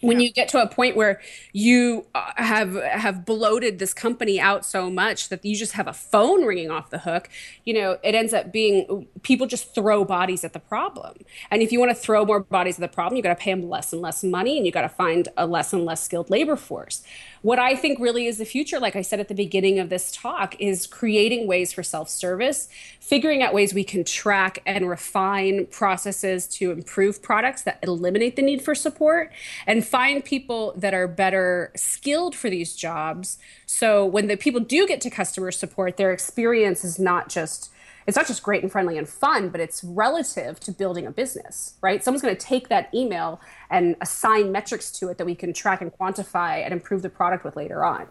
When 0.00 0.20
you 0.20 0.32
get 0.32 0.48
to 0.48 0.62
a 0.62 0.66
point 0.68 0.96
where 0.96 1.20
you 1.52 2.06
uh, 2.14 2.32
have 2.36 2.74
have 2.74 3.24
bloated 3.24 3.78
this 3.78 3.94
company 3.94 4.40
out 4.40 4.64
so 4.64 4.90
much 4.90 5.28
that 5.28 5.44
you 5.44 5.56
just 5.56 5.72
have 5.72 5.86
a 5.86 5.92
phone 5.92 6.44
ringing 6.44 6.70
off 6.70 6.90
the 6.90 6.98
hook 6.98 7.28
you 7.64 7.74
know 7.74 7.98
it 8.02 8.14
ends 8.14 8.32
up 8.32 8.52
being 8.52 9.06
people 9.22 9.46
just 9.46 9.74
throw 9.74 10.04
bodies 10.04 10.44
at 10.44 10.52
the 10.52 10.60
problem. 10.60 11.16
And 11.50 11.62
if 11.62 11.72
you 11.72 11.78
want 11.78 11.90
to 11.90 11.94
throw 11.94 12.24
more 12.24 12.40
bodies 12.40 12.76
at 12.76 12.80
the 12.80 12.94
problem 12.94 13.16
you 13.16 13.22
got 13.22 13.36
to 13.36 13.42
pay 13.42 13.52
them 13.52 13.68
less 13.68 13.92
and 13.92 14.02
less 14.02 14.22
money 14.22 14.56
and 14.56 14.66
you 14.66 14.72
got 14.72 14.82
to 14.82 14.88
find 14.88 15.28
a 15.36 15.46
less 15.46 15.72
and 15.72 15.84
less 15.84 16.02
skilled 16.02 16.30
labor 16.30 16.56
force 16.56 17.02
what 17.42 17.58
I 17.58 17.76
think 17.76 18.00
really 18.00 18.26
is 18.26 18.38
the 18.38 18.44
future, 18.44 18.78
like 18.78 18.96
I 18.96 19.02
said 19.02 19.20
at 19.20 19.28
the 19.28 19.34
beginning 19.34 19.78
of 19.78 19.88
this 19.88 20.10
talk, 20.10 20.56
is 20.58 20.86
creating 20.86 21.46
ways 21.46 21.72
for 21.72 21.82
self 21.82 22.08
service, 22.08 22.68
figuring 23.00 23.42
out 23.42 23.54
ways 23.54 23.72
we 23.72 23.84
can 23.84 24.04
track 24.04 24.60
and 24.66 24.88
refine 24.88 25.66
processes 25.66 26.46
to 26.48 26.70
improve 26.70 27.22
products 27.22 27.62
that 27.62 27.78
eliminate 27.82 28.36
the 28.36 28.42
need 28.42 28.62
for 28.62 28.74
support, 28.74 29.32
and 29.66 29.86
find 29.86 30.24
people 30.24 30.74
that 30.76 30.94
are 30.94 31.08
better 31.08 31.72
skilled 31.76 32.34
for 32.34 32.50
these 32.50 32.74
jobs. 32.74 33.38
So 33.66 34.04
when 34.04 34.26
the 34.26 34.36
people 34.36 34.60
do 34.60 34.86
get 34.86 35.00
to 35.02 35.10
customer 35.10 35.50
support, 35.50 35.96
their 35.96 36.12
experience 36.12 36.84
is 36.84 36.98
not 36.98 37.28
just 37.28 37.70
it's 38.08 38.16
not 38.16 38.26
just 38.26 38.42
great 38.42 38.62
and 38.62 38.72
friendly 38.72 38.96
and 38.96 39.06
fun, 39.06 39.50
but 39.50 39.60
it's 39.60 39.84
relative 39.84 40.58
to 40.60 40.72
building 40.72 41.06
a 41.06 41.10
business, 41.10 41.74
right? 41.82 42.02
Someone's 42.02 42.22
going 42.22 42.34
to 42.34 42.40
take 42.40 42.70
that 42.70 42.88
email 42.94 43.38
and 43.70 43.96
assign 44.00 44.50
metrics 44.50 44.90
to 44.92 45.10
it 45.10 45.18
that 45.18 45.26
we 45.26 45.34
can 45.34 45.52
track 45.52 45.82
and 45.82 45.92
quantify 45.92 46.64
and 46.64 46.72
improve 46.72 47.02
the 47.02 47.10
product 47.10 47.44
with 47.44 47.54
later 47.54 47.84
on. 47.84 48.06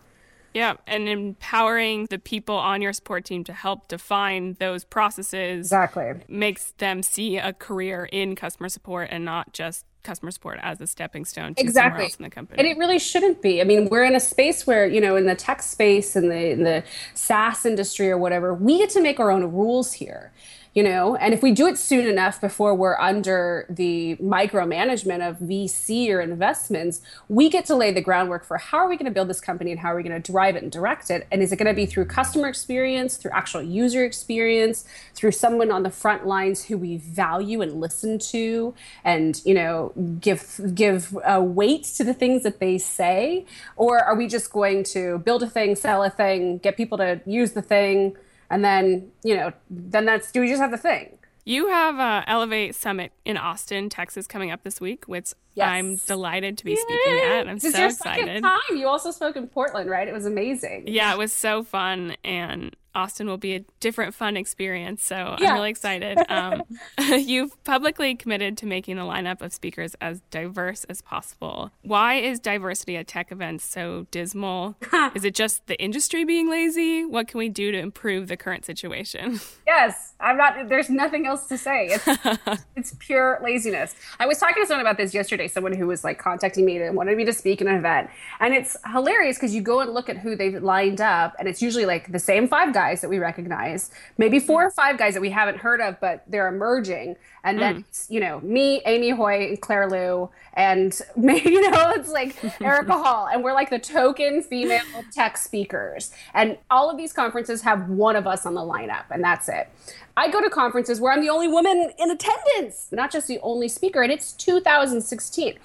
Yeah, 0.53 0.75
and 0.85 1.09
empowering 1.09 2.05
the 2.11 2.19
people 2.19 2.55
on 2.55 2.79
your 2.79 2.93
support 2.93 3.25
team 3.25 3.43
to 3.45 3.53
help 3.53 3.87
define 3.87 4.55
those 4.59 4.83
processes 4.83 5.65
exactly 5.65 6.13
makes 6.27 6.73
them 6.77 7.01
see 7.01 7.37
a 7.37 7.51
career 7.51 8.07
in 8.11 8.35
customer 8.35 8.69
support 8.69 9.09
and 9.11 9.25
not 9.25 9.51
just 9.51 9.83
customer 10.07 10.31
support 10.31 10.59
as 10.63 10.81
a 10.81 10.87
stepping 10.87 11.25
stone 11.25 11.53
to 11.53 11.61
exactly. 11.61 11.89
somewhere 11.89 12.03
else 12.03 12.15
in 12.15 12.23
the 12.23 12.29
company. 12.29 12.59
And 12.59 12.67
it 12.67 12.77
really 12.79 12.97
shouldn't 12.97 13.41
be. 13.41 13.61
I 13.61 13.65
mean, 13.65 13.89
we're 13.89 14.05
in 14.05 14.15
a 14.15 14.19
space 14.19 14.65
where, 14.65 14.87
you 14.87 15.01
know, 15.01 15.15
in 15.15 15.25
the 15.25 15.35
tech 15.35 15.61
space 15.61 16.15
and 16.15 16.31
the 16.31 16.51
in 16.51 16.63
the 16.63 16.83
SaaS 17.13 17.65
industry 17.65 18.09
or 18.09 18.17
whatever, 18.17 18.53
we 18.53 18.77
get 18.77 18.89
to 18.91 19.01
make 19.01 19.19
our 19.19 19.29
own 19.29 19.43
rules 19.51 19.93
here 19.93 20.31
you 20.77 20.83
know? 20.83 21.15
And 21.15 21.33
if 21.33 21.41
we 21.41 21.53
do 21.53 21.65
it 21.65 21.75
soon 21.75 22.05
enough 22.05 22.39
before 22.39 22.75
we're 22.75 22.99
under 22.99 23.65
the 23.67 24.15
micromanagement 24.17 25.27
of 25.27 25.39
vc 25.39 26.07
or 26.09 26.21
investments 26.21 27.01
we 27.29 27.49
get 27.49 27.65
to 27.65 27.75
lay 27.75 27.91
the 27.91 27.99
groundwork 27.99 28.45
for 28.45 28.59
how 28.59 28.77
are 28.77 28.87
we 28.87 28.95
going 28.95 29.05
to 29.05 29.11
build 29.11 29.27
this 29.27 29.41
company 29.41 29.71
and 29.71 29.79
how 29.79 29.91
are 29.91 29.95
we 29.95 30.03
going 30.03 30.21
to 30.21 30.31
drive 30.31 30.55
it 30.55 30.61
and 30.61 30.71
direct 30.71 31.09
it? 31.09 31.25
And 31.31 31.41
is 31.41 31.51
it 31.51 31.55
going 31.55 31.67
to 31.67 31.73
be 31.73 31.87
through 31.87 32.05
customer 32.05 32.47
experience 32.47 33.17
through 33.17 33.31
actual 33.31 33.63
user 33.63 34.05
experience 34.05 34.85
through 35.15 35.31
someone 35.31 35.71
on 35.71 35.81
the 35.81 35.89
front 35.89 36.27
lines 36.27 36.65
who 36.65 36.77
we 36.77 36.97
value 36.97 37.61
and 37.61 37.81
listen 37.81 38.19
to 38.19 38.75
and 39.03 39.41
you 39.45 39.55
know 39.55 39.93
give 40.19 40.61
give 40.75 41.17
uh, 41.25 41.41
weight 41.41 41.85
to 41.85 42.03
the 42.03 42.13
things 42.13 42.43
that 42.43 42.59
they 42.59 42.77
say? 42.77 43.47
Or 43.77 43.97
are 43.97 44.15
we 44.15 44.27
just 44.27 44.51
going 44.51 44.83
to 44.93 45.17
build 45.17 45.41
a 45.41 45.49
thing 45.49 45.75
sell 45.75 46.03
a 46.03 46.11
thing 46.11 46.59
get 46.59 46.77
people 46.77 46.99
to 46.99 47.19
use 47.25 47.53
the 47.53 47.63
thing 47.63 48.15
and 48.49 48.63
then 48.63 49.11
you 49.23 49.35
know 49.35 49.51
then 49.69 50.05
that's 50.05 50.31
do 50.31 50.41
we 50.41 50.47
just 50.47 50.61
have 50.61 50.71
the 50.71 50.77
thing 50.77 51.17
You 51.45 51.69
have 51.69 51.97
uh, 51.97 52.23
Elevate 52.27 52.75
Summit 52.75 53.13
in 53.23 53.37
Austin, 53.37 53.87
Texas, 53.89 54.27
coming 54.27 54.51
up 54.51 54.63
this 54.63 54.81
week, 54.81 55.05
which 55.07 55.31
yes. 55.55 55.69
I'm 55.69 55.95
delighted 55.95 56.57
to 56.57 56.65
be 56.65 56.71
Yay! 56.71 56.77
speaking 56.77 57.19
at. 57.23 57.47
I'm 57.47 57.57
this 57.57 57.71
so 57.71 57.79
your 57.79 57.87
excited. 57.87 58.25
Second 58.25 58.43
time. 58.43 58.77
You 58.77 58.87
also 58.89 59.11
spoke 59.11 59.37
in 59.37 59.47
Portland, 59.47 59.89
right? 59.89 60.09
It 60.09 60.13
was 60.13 60.25
amazing. 60.25 60.83
Yeah, 60.87 61.13
it 61.13 61.17
was 61.17 61.31
so 61.31 61.63
fun, 61.63 62.17
and 62.25 62.75
Austin 62.97 63.27
will 63.27 63.37
be 63.37 63.53
a 63.55 63.59
different 63.79 64.13
fun 64.13 64.35
experience. 64.35 65.03
So 65.03 65.35
yeah. 65.39 65.49
I'm 65.49 65.53
really 65.55 65.69
excited. 65.69 66.17
Um, 66.29 66.63
you've 66.99 67.63
publicly 67.63 68.13
committed 68.13 68.57
to 68.57 68.65
making 68.65 68.97
the 68.97 69.03
lineup 69.03 69.41
of 69.41 69.53
speakers 69.53 69.95
as 70.01 70.21
diverse 70.29 70.83
as 70.85 71.01
possible. 71.01 71.71
Why 71.81 72.15
is 72.15 72.39
diversity 72.39 72.97
at 72.97 73.07
tech 73.07 73.31
events 73.31 73.63
so 73.63 74.07
dismal? 74.11 74.75
is 75.15 75.23
it 75.23 75.33
just 75.33 75.65
the 75.67 75.81
industry 75.81 76.25
being 76.25 76.49
lazy? 76.49 77.05
What 77.05 77.27
can 77.27 77.37
we 77.37 77.49
do 77.49 77.71
to 77.71 77.77
improve 77.77 78.27
the 78.27 78.37
current 78.37 78.65
situation? 78.65 79.39
Yes, 79.65 80.13
I'm 80.19 80.37
not. 80.37 80.69
There's 80.69 80.89
nothing 80.89 81.25
else 81.25 81.47
to 81.47 81.57
say. 81.57 81.87
It's 81.87 82.57
it's 82.75 82.95
pure 82.99 83.39
laziness. 83.41 83.95
I 84.19 84.27
was 84.27 84.37
talking 84.37 84.61
to 84.61 84.67
someone 84.67 84.85
about 84.85 84.97
this 84.97 85.13
yesterday. 85.13 85.47
Someone 85.47 85.73
who 85.73 85.87
was 85.87 86.03
like 86.03 86.19
contacting 86.19 86.65
me 86.65 86.77
and 86.81 86.95
wanted 86.95 87.17
me 87.17 87.25
to 87.25 87.33
speak 87.33 87.61
in 87.61 87.67
an 87.67 87.75
event, 87.75 88.09
and 88.39 88.53
it's 88.53 88.75
hilarious 88.91 89.37
because 89.37 89.55
you 89.55 89.61
go 89.61 89.79
and 89.79 89.93
look 89.93 90.09
at 90.09 90.17
who 90.17 90.35
they've 90.35 90.61
lined 90.61 91.01
up, 91.01 91.35
and 91.39 91.47
it's 91.47 91.61
usually 91.61 91.85
like 91.85 92.11
the 92.11 92.19
same 92.19 92.47
five 92.47 92.73
guys 92.73 92.86
guys 92.87 93.01
that 93.01 93.09
we 93.09 93.19
recognize, 93.19 93.91
maybe 94.17 94.39
four 94.39 94.65
or 94.65 94.71
five 94.71 94.97
guys 94.97 95.13
that 95.13 95.21
we 95.21 95.29
haven't 95.29 95.57
heard 95.57 95.81
of, 95.81 95.99
but 95.99 96.23
they're 96.27 96.47
emerging. 96.47 97.15
And 97.43 97.59
then, 97.59 97.83
mm. 97.83 98.05
you 98.09 98.19
know, 98.19 98.39
me, 98.41 98.81
Amy 98.85 99.09
Hoy, 99.09 99.47
and 99.47 99.61
Claire 99.61 99.89
Lew, 99.89 100.29
and 100.53 100.99
maybe, 101.17 101.51
you 101.51 101.69
know, 101.69 101.91
it's 101.91 102.09
like 102.09 102.35
Erika 102.61 102.93
Hall. 103.03 103.27
And 103.27 103.43
we're 103.43 103.53
like 103.53 103.69
the 103.69 103.79
token 103.79 104.41
female 104.41 104.81
tech 105.11 105.37
speakers. 105.37 106.11
And 106.33 106.57
all 106.69 106.89
of 106.89 106.97
these 106.97 107.13
conferences 107.13 107.61
have 107.63 107.89
one 107.89 108.15
of 108.15 108.25
us 108.25 108.45
on 108.45 108.53
the 108.53 108.61
lineup, 108.61 109.05
and 109.11 109.23
that's 109.23 109.49
it. 109.49 109.69
I 110.15 110.31
go 110.31 110.41
to 110.41 110.49
conferences 110.49 110.99
where 110.99 111.11
I'm 111.11 111.21
the 111.21 111.29
only 111.29 111.47
woman 111.47 111.91
in 111.99 112.09
attendance, 112.09 112.87
not 112.91 113.11
just 113.11 113.27
the 113.27 113.39
only 113.41 113.67
speaker, 113.67 114.01
and 114.01 114.11
it's 114.11 114.31
2016. 114.33 115.59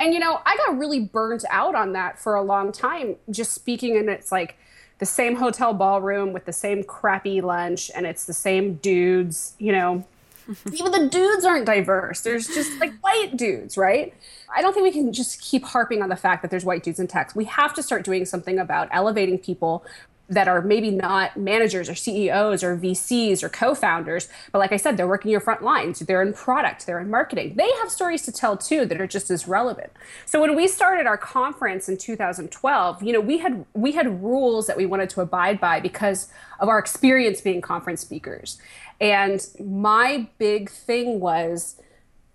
And 0.00 0.14
you 0.14 0.20
know, 0.20 0.40
I 0.46 0.56
got 0.56 0.78
really 0.78 1.00
burnt 1.00 1.44
out 1.50 1.74
on 1.74 1.92
that 1.94 2.20
for 2.20 2.36
a 2.36 2.42
long 2.42 2.70
time, 2.70 3.16
just 3.30 3.52
speaking, 3.52 3.96
and 3.96 4.08
it's 4.08 4.30
like, 4.30 4.56
the 4.98 5.06
same 5.06 5.36
hotel 5.36 5.72
ballroom 5.72 6.32
with 6.32 6.44
the 6.44 6.52
same 6.52 6.82
crappy 6.82 7.40
lunch 7.40 7.90
and 7.94 8.06
it's 8.06 8.24
the 8.24 8.34
same 8.34 8.74
dudes, 8.74 9.54
you 9.58 9.72
know. 9.72 10.04
Even 10.72 10.92
the 10.92 11.08
dudes 11.08 11.44
aren't 11.44 11.66
diverse. 11.66 12.22
There's 12.22 12.46
just 12.48 12.78
like 12.80 12.92
white 13.00 13.36
dudes, 13.36 13.76
right? 13.76 14.14
I 14.54 14.62
don't 14.62 14.72
think 14.72 14.84
we 14.84 14.92
can 14.92 15.12
just 15.12 15.42
keep 15.42 15.62
harping 15.62 16.02
on 16.02 16.08
the 16.08 16.16
fact 16.16 16.42
that 16.42 16.50
there's 16.50 16.64
white 16.64 16.82
dudes 16.82 16.98
in 16.98 17.06
tech. 17.06 17.36
We 17.36 17.44
have 17.44 17.74
to 17.74 17.82
start 17.82 18.04
doing 18.04 18.24
something 18.24 18.58
about 18.58 18.88
elevating 18.90 19.38
people 19.38 19.84
that 20.28 20.46
are 20.46 20.60
maybe 20.60 20.90
not 20.90 21.36
managers 21.36 21.88
or 21.88 21.94
CEOs 21.94 22.62
or 22.62 22.76
VCs 22.76 23.42
or 23.42 23.48
co-founders, 23.48 24.28
but 24.52 24.58
like 24.58 24.72
I 24.72 24.76
said, 24.76 24.96
they're 24.96 25.08
working 25.08 25.30
your 25.30 25.40
front 25.40 25.62
lines. 25.62 26.00
They're 26.00 26.20
in 26.20 26.34
product, 26.34 26.86
they're 26.86 27.00
in 27.00 27.10
marketing. 27.10 27.54
They 27.56 27.70
have 27.80 27.90
stories 27.90 28.22
to 28.22 28.32
tell 28.32 28.56
too 28.56 28.84
that 28.86 29.00
are 29.00 29.06
just 29.06 29.30
as 29.30 29.48
relevant. 29.48 29.90
So 30.26 30.40
when 30.40 30.54
we 30.54 30.68
started 30.68 31.06
our 31.06 31.16
conference 31.16 31.88
in 31.88 31.96
2012, 31.96 33.02
you 33.02 33.12
know, 33.12 33.20
we 33.20 33.38
had 33.38 33.64
we 33.72 33.92
had 33.92 34.22
rules 34.22 34.66
that 34.66 34.76
we 34.76 34.84
wanted 34.84 35.08
to 35.10 35.22
abide 35.22 35.60
by 35.60 35.80
because 35.80 36.28
of 36.60 36.68
our 36.68 36.78
experience 36.78 37.40
being 37.40 37.60
conference 37.60 38.02
speakers. 38.02 38.58
And 39.00 39.46
my 39.58 40.28
big 40.38 40.70
thing 40.70 41.20
was 41.20 41.80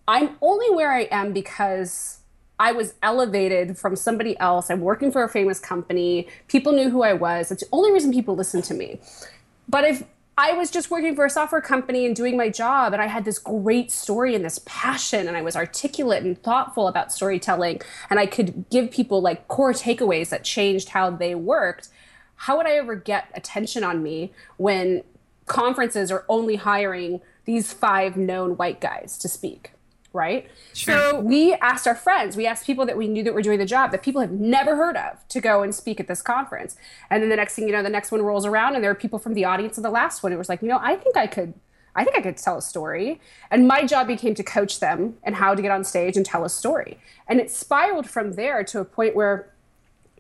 I'm 0.08 0.32
only 0.42 0.74
where 0.76 0.92
I 0.92 1.02
am 1.12 1.32
because 1.32 2.20
I 2.64 2.72
was 2.72 2.94
elevated 3.04 3.78
from 3.78 3.98
somebody 3.98 4.40
else. 4.40 4.70
I'm 4.70 4.80
working 4.80 5.12
for 5.12 5.22
a 5.22 5.28
famous 5.28 5.60
company. 5.60 6.30
People 6.48 6.72
knew 6.72 6.90
who 6.90 7.04
I 7.04 7.12
was. 7.12 7.52
It's 7.52 7.62
the 7.62 7.68
only 7.74 7.92
reason 7.92 8.14
people 8.14 8.38
listen 8.38 8.62
to 8.62 8.74
me. 8.74 9.02
But 9.68 9.84
if 9.84 10.06
I 10.38 10.54
was 10.54 10.72
just 10.72 10.90
working 10.90 11.14
for 11.14 11.26
a 11.26 11.30
software 11.30 11.60
company 11.60 12.06
and 12.06 12.16
doing 12.16 12.38
my 12.38 12.48
job, 12.48 12.94
and 12.94 13.02
I 13.02 13.08
had 13.08 13.26
this 13.26 13.38
great 13.38 13.92
story 13.92 14.34
and 14.34 14.46
this 14.46 14.62
passion, 14.66 15.28
and 15.28 15.36
I 15.36 15.42
was 15.42 15.58
articulate 15.58 16.24
and 16.24 16.42
thoughtful 16.42 16.88
about 16.88 17.12
storytelling, 17.12 17.82
and 18.10 18.18
I 18.18 18.28
could 18.28 18.64
give 18.70 18.92
people 18.92 19.22
like 19.22 19.50
core 19.50 19.74
takeaways 19.74 20.30
that 20.30 20.46
changed 20.46 20.90
how 20.90 21.10
they 21.10 21.36
worked. 21.36 21.90
How 22.38 22.56
would 22.56 22.66
I 22.66 22.76
ever 22.76 22.96
get 22.96 23.28
attention 23.34 23.84
on 23.84 24.02
me 24.02 24.32
when 24.56 25.04
conferences 25.48 26.14
are 26.14 26.24
only 26.30 26.56
hiring 26.56 27.20
these 27.44 27.74
five 27.74 28.16
known 28.16 28.56
white 28.56 28.80
guys 28.80 29.18
to 29.18 29.28
speak? 29.28 29.74
Right? 30.14 30.48
Sure. 30.74 30.96
So 30.96 31.20
we 31.20 31.54
asked 31.56 31.88
our 31.88 31.96
friends, 31.96 32.38
we 32.38 32.46
asked 32.46 32.66
people 32.66 32.86
that 32.86 32.96
we 32.96 33.08
knew 33.08 33.24
that 33.24 33.34
were 33.34 33.42
doing 33.42 33.60
the 33.60 33.66
job 33.66 33.92
that 33.92 34.04
people 34.04 34.22
have 34.22 34.32
never 34.32 34.76
heard 34.76 34.96
of 34.96 35.28
to 35.30 35.42
go 35.42 35.64
and 35.64 35.74
speak 35.74 36.00
at 36.00 36.08
this 36.08 36.22
conference. 36.22 36.78
And 37.10 37.22
then 37.22 37.30
the 37.30 37.36
next 37.36 37.56
thing 37.56 37.68
you 37.68 37.74
know, 37.74 37.84
the 37.84 37.90
next 37.90 38.12
one 38.12 38.22
rolls 38.22 38.46
around 38.46 38.76
and 38.76 38.84
there 38.84 38.92
are 38.92 38.96
people 38.96 39.20
from 39.20 39.34
the 39.34 39.46
audience 39.46 39.78
of 39.78 39.84
the 39.84 39.90
last 39.90 40.24
one. 40.24 40.32
It 40.32 40.38
was 40.38 40.50
like, 40.50 40.62
you 40.62 40.68
know, 40.68 40.80
I 40.82 40.96
think 40.96 41.18
I 41.18 41.28
could 41.28 41.54
I 41.96 42.04
think 42.04 42.18
I 42.18 42.22
could 42.22 42.38
tell 42.38 42.58
a 42.58 42.62
story. 42.62 43.22
And 43.52 43.68
my 43.68 43.86
job 43.86 44.08
became 44.08 44.34
to 44.36 44.44
coach 44.44 44.80
them 44.80 45.18
and 45.24 45.36
how 45.36 45.54
to 45.54 45.62
get 45.62 45.72
on 45.72 45.84
stage 45.84 46.18
and 46.18 46.26
tell 46.26 46.44
a 46.44 46.50
story. 46.50 46.98
And 47.28 47.40
it 47.40 47.52
spiraled 47.52 48.10
from 48.10 48.34
there 48.34 48.64
to 48.64 48.80
a 48.80 48.86
point 48.86 49.16
where 49.16 49.50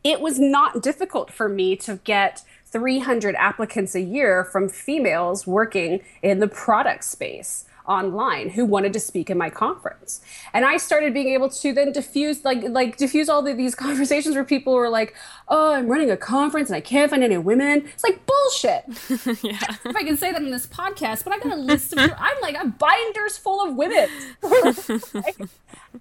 it 0.03 0.21
was 0.21 0.39
not 0.39 0.83
difficult 0.83 1.31
for 1.31 1.49
me 1.49 1.75
to 1.77 1.95
get 2.03 2.43
300 2.65 3.35
applicants 3.35 3.95
a 3.95 4.01
year 4.01 4.43
from 4.43 4.67
females 4.67 5.47
working 5.47 6.01
in 6.21 6.39
the 6.39 6.47
product 6.47 7.05
space 7.05 7.65
online 7.85 8.49
who 8.49 8.65
wanted 8.65 8.93
to 8.93 8.99
speak 8.99 9.29
in 9.29 9.37
my 9.37 9.49
conference. 9.49 10.21
And 10.53 10.65
I 10.65 10.77
started 10.77 11.13
being 11.13 11.29
able 11.29 11.49
to 11.49 11.73
then 11.73 11.91
diffuse 11.91 12.43
like 12.45 12.63
like 12.63 12.97
diffuse 12.97 13.29
all 13.29 13.45
of 13.45 13.57
these 13.57 13.75
conversations 13.85 14.35
where 14.35 14.43
people 14.43 14.73
were 14.73 14.89
like, 14.89 15.15
"Oh, 15.47 15.73
I'm 15.73 15.87
running 15.87 16.11
a 16.11 16.17
conference 16.17 16.69
and 16.69 16.77
I 16.77 16.81
can't 16.81 17.09
find 17.09 17.23
any 17.23 17.37
women." 17.37 17.85
It's 17.93 18.03
like 18.03 18.25
bullshit. 18.25 18.85
yeah. 19.43 19.75
If 19.85 19.95
I 19.95 20.03
can 20.03 20.17
say 20.17 20.31
that 20.31 20.41
in 20.41 20.51
this 20.51 20.67
podcast, 20.67 21.23
but 21.23 21.33
I 21.33 21.39
got 21.39 21.53
a 21.53 21.61
list 21.61 21.93
of 21.93 21.99
I'm 21.99 22.41
like 22.41 22.55
a 22.55 22.67
binders 22.67 23.37
full 23.37 23.65
of 23.65 23.75
women. 23.75 24.09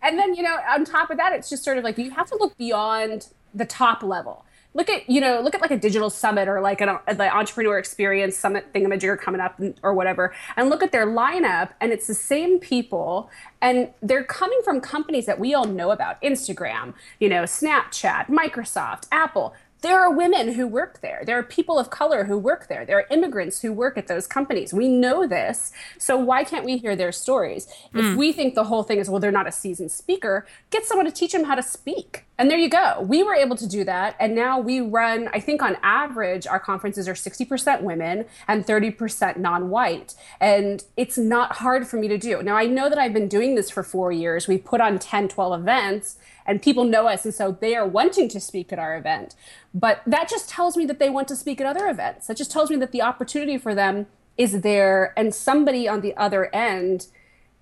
and 0.03 0.19
then, 0.19 0.35
you 0.35 0.43
know, 0.43 0.59
on 0.71 0.85
top 0.85 1.11
of 1.11 1.17
that, 1.17 1.33
it's 1.33 1.49
just 1.51 1.65
sort 1.65 1.79
of 1.79 1.85
like 1.85 1.99
you 1.99 2.11
have 2.11 2.29
to 2.29 2.37
look 2.37 2.57
beyond 2.57 3.29
the 3.55 3.67
top 3.67 4.03
level 4.03 4.45
look 4.75 4.89
at 4.89 5.09
you 5.09 5.21
know 5.21 5.41
look 5.41 5.55
at 5.55 5.61
like 5.61 5.71
a 5.71 5.79
digital 5.79 6.11
summit 6.11 6.49
or 6.49 6.61
like 6.61 6.81
an 6.81 6.99
the 7.17 7.35
entrepreneur 7.35 7.79
experience 7.79 8.37
summit 8.37 8.73
thingamajigger 8.73 9.19
coming 9.19 9.41
up 9.41 9.61
or 9.83 9.95
whatever 9.95 10.35
and 10.57 10.71
look 10.71 10.83
at 10.83 10.93
their 10.93 11.07
lineup 11.07 11.71
and 11.81 11.93
it's 11.93 12.07
the 12.07 12.15
same 12.15 12.59
people 12.59 13.31
and 13.61 13.91
they're 14.03 14.25
coming 14.25 14.61
from 14.65 14.81
companies 14.81 15.27
that 15.27 15.39
we 15.39 15.55
all 15.55 15.67
know 15.67 15.91
about 15.91 16.21
instagram 16.23 16.95
you 17.21 17.29
know 17.29 17.43
snapchat 17.43 18.27
microsoft 18.29 19.07
apple 19.13 19.55
there 19.83 20.01
are 20.01 20.11
women 20.13 20.53
who 20.53 20.67
work 20.67 21.01
there. 21.01 21.23
There 21.27 21.37
are 21.37 21.43
people 21.43 21.77
of 21.77 21.91
color 21.91 22.25
who 22.25 22.39
work 22.39 22.69
there. 22.69 22.87
There 22.87 22.99
are 22.99 23.07
immigrants 23.11 23.61
who 23.61 23.73
work 23.73 23.99
at 23.99 24.07
those 24.07 24.29
companies. 24.29 24.73
We 24.73 24.89
know 24.89 25.27
this. 25.27 25.73
So 25.99 26.17
why 26.17 26.45
can't 26.45 26.65
we 26.65 26.77
hear 26.79 26.95
their 26.95 27.11
stories? 27.11 27.67
Mm. 27.93 28.13
If 28.13 28.17
we 28.17 28.33
think 28.33 28.55
the 28.55 28.65
whole 28.65 28.85
thing 28.85 28.99
is, 28.99 29.11
well, 29.11 29.19
they're 29.19 29.33
not 29.33 29.49
a 29.49 29.53
seasoned 29.53 29.91
speaker, 29.91 30.47
get 30.71 30.85
someone 30.85 31.07
to 31.07 31.13
teach 31.13 31.33
them 31.33 31.45
how 31.45 31.57
to 31.57 31.63
speak. 31.65 32.25
And 32.39 32.51
there 32.51 32.59
you 32.59 32.69
go. 32.69 33.05
We 33.07 33.23
were 33.23 33.35
able 33.35 33.57
to 33.57 33.69
do 33.69 33.85
that. 33.85 34.17
And 34.19 34.35
now 34.35 34.59
we 34.59 34.81
run, 34.81 35.29
I 35.33 35.41
think 35.41 35.63
on 35.63 35.77
average, 35.83 36.47
our 36.47 36.59
conferences 36.59 37.07
are 37.07 37.15
60% 37.15 37.83
women 37.83 38.25
and 38.49 38.67
30% 38.67 39.37
non 39.37 39.69
white. 39.69 40.15
And 40.41 40.83
it's 40.97 41.19
not 41.19 41.57
hard 41.57 41.87
for 41.87 41.99
me 41.99 42.09
to 42.09 42.19
do. 42.19 42.43
Now, 42.43 42.57
I 42.57 42.67
know 42.67 42.89
that 42.89 42.99
I've 42.99 43.13
been 43.13 43.29
doing 43.29 43.55
this 43.55 43.71
for 43.71 43.83
four 43.83 44.13
years. 44.13 44.49
We've 44.49 44.65
put 44.65 44.81
on 44.81 44.99
10, 44.99 45.29
12 45.29 45.61
events 45.61 46.17
and 46.47 46.61
people 46.61 46.85
know 46.85 47.07
us 47.07 47.25
and 47.25 47.33
so 47.33 47.57
they 47.61 47.77
are 47.77 47.87
wanting 47.87 48.29
to 48.29 48.41
speak 48.41 48.73
at 48.73 48.79
our 48.79 48.97
event 48.97 49.35
but 49.73 50.03
that 50.07 50.29
just 50.29 50.49
tells 50.49 50.77
me 50.77 50.85
that 50.85 50.99
they 50.99 51.09
want 51.09 51.29
to 51.29 51.37
speak 51.37 51.61
at 51.61 51.67
other 51.67 51.89
events 51.89 52.27
that 52.27 52.37
just 52.37 52.51
tells 52.51 52.71
me 52.71 52.77
that 52.77 52.93
the 52.93 53.01
opportunity 53.01 53.57
for 53.57 53.75
them 53.75 54.07
is 54.37 54.63
there 54.63 55.13
and 55.17 55.35
somebody 55.35 55.87
on 55.87 56.01
the 56.01 56.17
other 56.17 56.53
end 56.55 57.07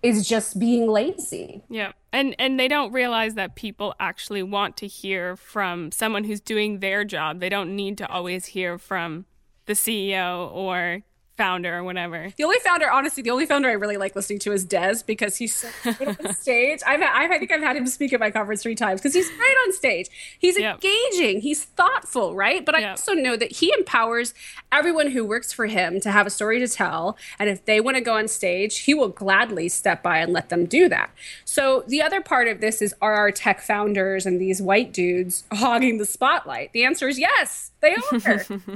is 0.03 0.27
just 0.27 0.59
being 0.59 0.89
lazy. 0.89 1.63
Yeah. 1.69 1.93
And 2.13 2.35
and 2.39 2.59
they 2.59 2.69
don't 2.69 2.93
realize 2.93 3.35
that 3.35 3.55
people 3.55 3.95
actually 4.01 4.43
want 4.43 4.77
to 4.79 4.87
hear 4.87 5.37
from 5.37 5.93
someone 5.93 6.25
who's 6.25 6.41
doing 6.41 6.81
their 6.81 7.05
job. 7.05 7.41
They 7.41 7.49
don't 7.49 7.77
need 7.77 7.99
to 7.99 8.09
always 8.09 8.47
hear 8.47 8.79
from 8.79 9.27
the 9.67 9.75
CEO 9.75 10.51
or 10.53 11.03
founder 11.41 11.79
or 11.79 11.83
whatever. 11.83 12.31
The 12.37 12.45
only 12.45 12.59
founder, 12.63 12.91
honestly, 12.91 13.23
the 13.23 13.31
only 13.31 13.47
founder 13.47 13.71
I 13.71 13.73
really 13.73 13.97
like 13.97 14.15
listening 14.15 14.41
to 14.41 14.53
is 14.53 14.63
Des 14.63 14.97
because 15.07 15.37
he's 15.37 15.57
so 15.57 15.69
on 15.87 16.35
stage. 16.35 16.81
I've, 16.87 17.01
I've, 17.01 17.31
I 17.31 17.39
think 17.39 17.51
I've 17.51 17.63
had 17.63 17.77
him 17.77 17.87
speak 17.87 18.13
at 18.13 18.21
my 18.21 18.31
conference 18.31 18.63
three 18.63 18.75
times 18.75 19.01
because 19.01 19.15
he's 19.15 19.31
right 19.31 19.57
on 19.67 19.73
stage. 19.73 20.11
He's 20.39 20.59
yep. 20.59 20.85
engaging, 20.85 21.41
he's 21.41 21.65
thoughtful, 21.65 22.37
right? 22.37 22.63
But 22.63 22.75
I 22.75 22.81
yep. 22.81 22.91
also 22.91 23.15
know 23.15 23.39
that 23.39 23.53
he 23.53 23.73
empowers 23.73 24.35
everyone 24.71 25.13
who 25.13 25.25
works 25.25 25.51
for 25.51 25.65
him 25.65 25.99
to 26.01 26.11
have 26.11 26.27
a 26.27 26.31
story 26.31 26.59
to 26.59 26.69
tell. 26.69 27.17
And 27.39 27.49
if 27.49 27.65
they 27.65 27.81
want 27.81 27.97
to 27.97 28.03
go 28.03 28.19
on 28.19 28.29
stage, 28.29 28.81
he 28.81 28.93
will 28.93 29.09
gladly 29.09 29.71
step 29.71 30.03
by 30.03 30.19
and 30.19 30.35
let 30.35 30.51
them 30.51 30.67
do 30.67 30.91
that. 30.91 31.09
So 31.47 31.85
the 31.89 32.03
other 32.03 32.21
part 32.21 32.49
of 32.49 32.61
this 32.61 32.83
is 32.83 32.95
are 33.01 33.15
our 33.15 33.31
tech 33.31 33.63
founders 33.63 34.27
and 34.27 34.39
these 34.39 34.61
white 34.61 34.93
dudes 34.93 35.45
hogging 35.55 35.97
the 35.97 36.05
spotlight? 36.05 36.75
The 36.75 36.85
answer 36.85 37.09
is 37.09 37.19
yes, 37.19 37.70
they 37.81 37.95
are. 37.95 38.19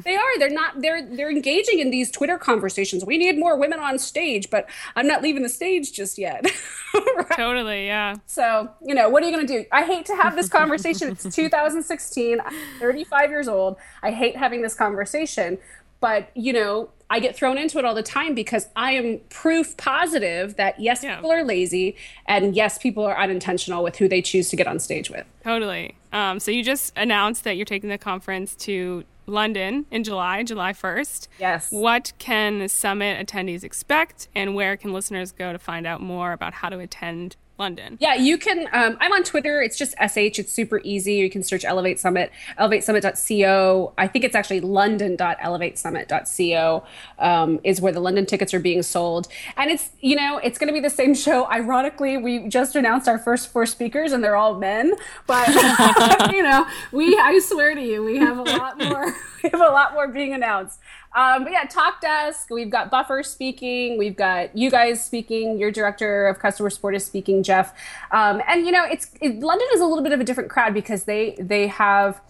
they 0.04 0.16
are. 0.16 0.38
They're 0.38 0.50
not. 0.50 0.80
They're 0.80 1.06
they're 1.06 1.30
engaging 1.30 1.78
in 1.78 1.90
these 1.90 2.10
Twitter 2.10 2.38
conversations. 2.38 3.04
We 3.04 3.18
need 3.18 3.38
more 3.38 3.58
women 3.58 3.78
on 3.78 3.98
stage, 3.98 4.50
but 4.50 4.68
I'm 4.96 5.06
not 5.06 5.22
leaving 5.22 5.42
the 5.42 5.48
stage 5.48 5.92
just 5.92 6.18
yet. 6.18 6.44
right? 6.94 7.30
Totally. 7.36 7.86
Yeah. 7.86 8.16
So 8.26 8.70
you 8.82 8.94
know 8.94 9.08
what 9.08 9.22
are 9.22 9.26
you 9.26 9.34
going 9.34 9.46
to 9.46 9.52
do? 9.60 9.64
I 9.70 9.84
hate 9.84 10.06
to 10.06 10.16
have 10.16 10.36
this 10.36 10.48
conversation. 10.48 11.10
it's 11.10 11.34
2016. 11.34 12.40
I'm 12.40 12.54
35 12.80 13.30
years 13.30 13.48
old. 13.48 13.76
I 14.02 14.10
hate 14.10 14.36
having 14.36 14.62
this 14.62 14.74
conversation, 14.74 15.58
but 16.04 16.28
you 16.34 16.52
know, 16.52 16.90
I 17.08 17.18
get 17.18 17.34
thrown 17.34 17.56
into 17.56 17.78
it 17.78 17.84
all 17.86 17.94
the 17.94 18.02
time 18.02 18.34
because 18.34 18.68
I 18.76 18.92
am 18.92 19.20
proof 19.30 19.74
positive 19.78 20.56
that 20.56 20.78
yes, 20.78 21.02
Yeah. 21.02 21.16
people 21.16 21.32
are 21.32 21.44
lazy, 21.44 21.96
and 22.26 22.54
yes, 22.54 22.76
people 22.76 23.04
are 23.04 23.18
unintentional 23.18 23.82
with 23.82 23.96
who 23.96 24.06
they 24.06 24.20
choose 24.20 24.50
to 24.50 24.56
get 24.56 24.66
on 24.66 24.78
stage 24.78 25.08
with. 25.08 25.24
Totally. 25.42 25.94
Um, 26.12 26.40
so 26.40 26.50
you 26.50 26.62
just 26.62 26.92
announced 26.96 27.44
that 27.44 27.56
you're 27.56 27.64
taking 27.64 27.88
the 27.88 27.96
conference 27.96 28.54
to 28.66 29.04
London 29.26 29.86
in 29.90 30.04
July, 30.04 30.42
July 30.42 30.74
1st. 30.74 31.28
Yes. 31.40 31.68
What 31.70 32.12
can 32.18 32.68
summit 32.68 33.26
attendees 33.26 33.64
expect, 33.64 34.28
and 34.34 34.54
where 34.54 34.76
can 34.76 34.92
listeners 34.92 35.32
go 35.32 35.52
to 35.54 35.58
find 35.58 35.86
out 35.86 36.02
more 36.02 36.32
about 36.32 36.52
how 36.54 36.68
to 36.68 36.78
attend 36.80 37.36
London? 37.58 37.96
Yeah, 38.00 38.14
you 38.14 38.36
can. 38.36 38.68
Um, 38.72 38.96
I'm 39.00 39.12
on 39.12 39.22
Twitter. 39.22 39.62
It's 39.62 39.78
just 39.78 39.92
sh. 39.92 40.16
It's 40.16 40.52
super 40.52 40.80
easy. 40.82 41.14
You 41.14 41.30
can 41.30 41.44
search 41.44 41.64
Elevate 41.64 42.00
Summit, 42.00 42.32
elevatesummit.co. 42.58 43.92
I 43.96 44.08
think 44.08 44.24
it's 44.24 44.34
actually 44.34 44.60
london.elevatesummit.co 44.60 46.84
um, 47.20 47.60
is 47.62 47.80
where 47.80 47.92
the 47.92 48.00
London 48.00 48.26
tickets 48.26 48.52
are 48.54 48.60
being 48.60 48.82
sold. 48.82 49.28
And 49.56 49.70
it's 49.70 49.90
you 50.00 50.16
know 50.16 50.38
it's 50.38 50.58
going 50.58 50.66
to 50.66 50.74
be 50.74 50.80
the 50.80 50.90
same 50.90 51.14
show. 51.14 51.48
Ironically, 51.48 52.16
we 52.16 52.48
just 52.48 52.74
announced 52.74 53.06
our 53.08 53.18
first 53.18 53.52
four 53.52 53.66
speakers, 53.66 54.10
and 54.10 54.24
they're 54.24 54.36
all 54.36 54.58
men. 54.58 54.94
But 55.26 55.46
you 56.32 56.42
know, 56.42 56.66
we 56.90 57.16
I 57.16 57.38
swear 57.38 57.76
to 57.76 57.82
you, 57.82 58.02
we 58.02 58.16
have 58.16 58.38
a 58.38 58.42
lot 58.42 58.78
more. 58.78 59.14
we 59.42 59.50
have 59.50 59.60
a 59.60 59.70
lot 59.70 59.92
more 59.92 60.08
being 60.08 60.34
announced. 60.34 60.80
Um, 61.14 61.44
but 61.44 61.52
yeah, 61.52 61.66
Talkdesk. 61.66 62.50
We've 62.50 62.70
got 62.70 62.90
Buffer 62.90 63.22
speaking. 63.22 63.98
We've 63.98 64.16
got 64.16 64.56
you 64.56 64.70
guys 64.70 65.04
speaking. 65.04 65.58
Your 65.58 65.70
director 65.70 66.26
of 66.26 66.38
customer 66.38 66.70
support 66.70 66.94
is 66.96 67.04
speaking, 67.04 67.42
Jeff. 67.42 67.72
Um, 68.10 68.42
and 68.48 68.66
you 68.66 68.72
know, 68.72 68.84
it's 68.84 69.10
it, 69.20 69.38
London 69.38 69.68
is 69.74 69.80
a 69.80 69.86
little 69.86 70.02
bit 70.02 70.12
of 70.12 70.20
a 70.20 70.24
different 70.24 70.50
crowd 70.50 70.74
because 70.74 71.04
they 71.04 71.36
they 71.38 71.68
have 71.68 72.20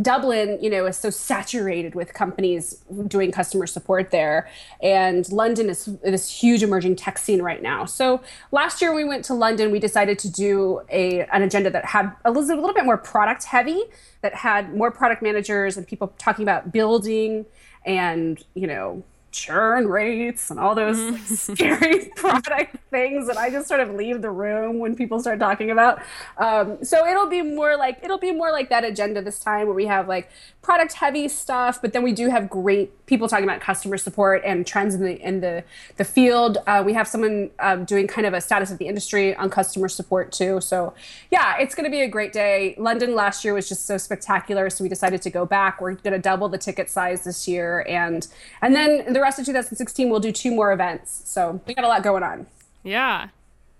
Dublin, 0.00 0.58
you 0.62 0.70
know, 0.70 0.86
is 0.86 0.96
so 0.96 1.10
saturated 1.10 1.94
with 1.94 2.14
companies 2.14 2.82
doing 3.08 3.30
customer 3.30 3.66
support 3.66 4.10
there, 4.10 4.48
and 4.82 5.30
London 5.30 5.68
is 5.68 5.84
this 6.02 6.30
huge 6.30 6.62
emerging 6.62 6.96
tech 6.96 7.18
scene 7.18 7.42
right 7.42 7.60
now. 7.60 7.84
So 7.84 8.22
last 8.52 8.80
year 8.80 8.94
we 8.94 9.04
went 9.04 9.22
to 9.26 9.34
London, 9.34 9.70
we 9.70 9.78
decided 9.78 10.18
to 10.20 10.30
do 10.30 10.80
a 10.88 11.26
an 11.26 11.42
agenda 11.42 11.68
that 11.68 11.84
had 11.84 12.10
a 12.24 12.30
little, 12.30 12.50
a 12.50 12.58
little 12.58 12.72
bit 12.72 12.86
more 12.86 12.96
product 12.96 13.44
heavy, 13.44 13.82
that 14.22 14.34
had 14.34 14.74
more 14.74 14.90
product 14.90 15.20
managers 15.20 15.76
and 15.76 15.86
people 15.86 16.14
talking 16.16 16.42
about 16.42 16.72
building 16.72 17.44
and 17.84 18.42
you 18.54 18.66
know 18.66 19.02
churn 19.32 19.88
rates 19.88 20.50
and 20.50 20.60
all 20.60 20.74
those 20.74 20.98
like, 20.98 21.20
scary 21.56 22.10
product 22.16 22.76
things 22.90 23.28
and 23.28 23.38
i 23.38 23.48
just 23.48 23.66
sort 23.66 23.80
of 23.80 23.90
leave 23.94 24.20
the 24.20 24.30
room 24.30 24.78
when 24.78 24.94
people 24.94 25.18
start 25.18 25.40
talking 25.40 25.70
about. 25.70 26.00
Um, 26.36 26.84
so 26.84 27.06
it'll 27.06 27.28
be 27.28 27.42
more 27.42 27.76
like 27.76 27.98
it'll 28.02 28.18
be 28.18 28.32
more 28.32 28.52
like 28.52 28.68
that 28.68 28.84
agenda 28.84 29.22
this 29.22 29.38
time 29.38 29.66
where 29.66 29.74
we 29.74 29.86
have 29.86 30.06
like 30.08 30.30
product 30.60 30.92
heavy 30.92 31.26
stuff 31.28 31.80
but 31.80 31.92
then 31.92 32.02
we 32.02 32.12
do 32.12 32.28
have 32.28 32.50
great 32.50 33.06
people 33.06 33.28
talking 33.28 33.44
about 33.44 33.60
customer 33.60 33.96
support 33.96 34.42
and 34.44 34.66
trends 34.66 34.94
in 34.94 35.02
the 35.02 35.20
in 35.20 35.40
the 35.40 35.64
the 35.96 36.04
field. 36.04 36.58
Uh, 36.66 36.82
we 36.84 36.92
have 36.92 37.08
someone 37.08 37.50
um, 37.58 37.84
doing 37.84 38.06
kind 38.06 38.26
of 38.26 38.34
a 38.34 38.40
status 38.40 38.70
of 38.70 38.78
the 38.78 38.86
industry 38.86 39.34
on 39.36 39.48
customer 39.50 39.88
support 39.88 40.30
too. 40.30 40.60
So 40.60 40.92
yeah 41.30 41.56
it's 41.58 41.74
going 41.74 41.84
to 41.84 41.90
be 41.90 42.02
a 42.02 42.08
great 42.08 42.32
day. 42.32 42.74
London 42.78 43.14
last 43.14 43.44
year 43.44 43.54
was 43.54 43.68
just 43.68 43.86
so 43.86 43.96
spectacular 43.96 44.68
so 44.68 44.84
we 44.84 44.90
decided 44.90 45.22
to 45.22 45.30
go 45.30 45.46
back. 45.46 45.80
We're 45.80 45.94
going 45.94 46.12
to 46.12 46.18
double 46.18 46.48
the 46.50 46.58
ticket 46.58 46.90
size 46.90 47.24
this 47.24 47.48
year 47.48 47.86
and 47.88 48.26
and 48.60 48.74
then 48.74 49.12
the 49.12 49.20
rest 49.22 49.38
of 49.38 49.46
2016 49.46 50.10
we'll 50.10 50.20
do 50.20 50.32
two 50.32 50.54
more 50.54 50.72
events 50.72 51.22
so 51.24 51.60
we 51.66 51.74
got 51.74 51.84
a 51.84 51.88
lot 51.88 52.02
going 52.02 52.22
on 52.22 52.46
Yeah. 52.82 53.28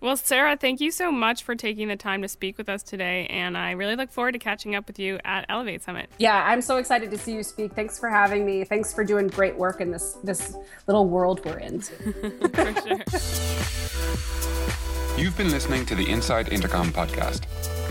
Well, 0.01 0.17
Sarah, 0.17 0.57
thank 0.57 0.81
you 0.81 0.91
so 0.91 1.13
much 1.13 1.45
for 1.45 1.55
taking 1.55 1.87
the 1.87 1.95
time 1.95 2.23
to 2.23 2.29
speak 2.29 2.59
with 2.59 2.69
us 2.69 2.83
today, 2.83 3.27
and 3.31 3.57
I 3.57 3.71
really 3.71 3.95
look 3.95 4.11
forward 4.11 4.33
to 4.33 4.41
catching 4.41 4.75
up 4.75 4.89
with 4.89 4.99
you 4.99 5.21
at 5.25 5.47
Elevate 5.49 5.81
Summit. 5.81 6.11
yeah 6.19 6.43
i'm 6.51 6.61
so 6.61 6.79
excited 6.79 7.09
to 7.13 7.17
see 7.19 7.33
you 7.35 7.45
speak 7.45 7.73
thanks 7.75 8.01
for 8.01 8.09
having 8.09 8.45
me 8.45 8.65
thanks 8.65 8.93
for 8.93 9.05
doing 9.05 9.29
great 9.29 9.55
work 9.57 9.81
in 9.81 9.93
this 9.93 10.19
this 10.25 10.57
little 10.89 11.07
world 11.09 11.41
we're 11.45 11.59
in 11.59 11.81
For 11.83 12.75
sure. 12.83 12.99
You've 15.17 15.37
been 15.37 15.51
listening 15.51 15.87
to 15.87 15.95
the 15.95 16.09
Inside 16.11 16.49
Intercom 16.53 16.91
podcast. 16.91 17.43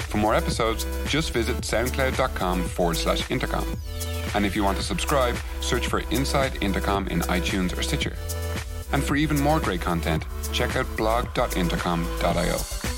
For 0.10 0.18
more 0.18 0.36
episodes, 0.36 0.86
just 1.08 1.32
visit 1.32 1.58
soundcloud.com 1.58 2.64
forward 2.64 2.97
slash 2.97 3.30
intercom. 3.32 3.66
And 4.34 4.45
if 4.45 4.56
you 4.56 4.64
want 4.64 4.78
to 4.78 4.84
subscribe, 4.84 5.36
search 5.60 5.88
for 5.88 5.99
Inside 6.12 6.62
Intercom 6.62 7.08
in 7.08 7.22
iTunes 7.22 7.78
or 7.78 7.82
Stitcher. 7.82 8.16
And 8.91 9.04
for 9.04 9.16
even 9.16 9.39
more 9.39 9.60
great 9.60 9.82
content, 9.82 10.26
check 10.52 10.76
out 10.76 10.86
blog.intercom.io. 10.97 12.91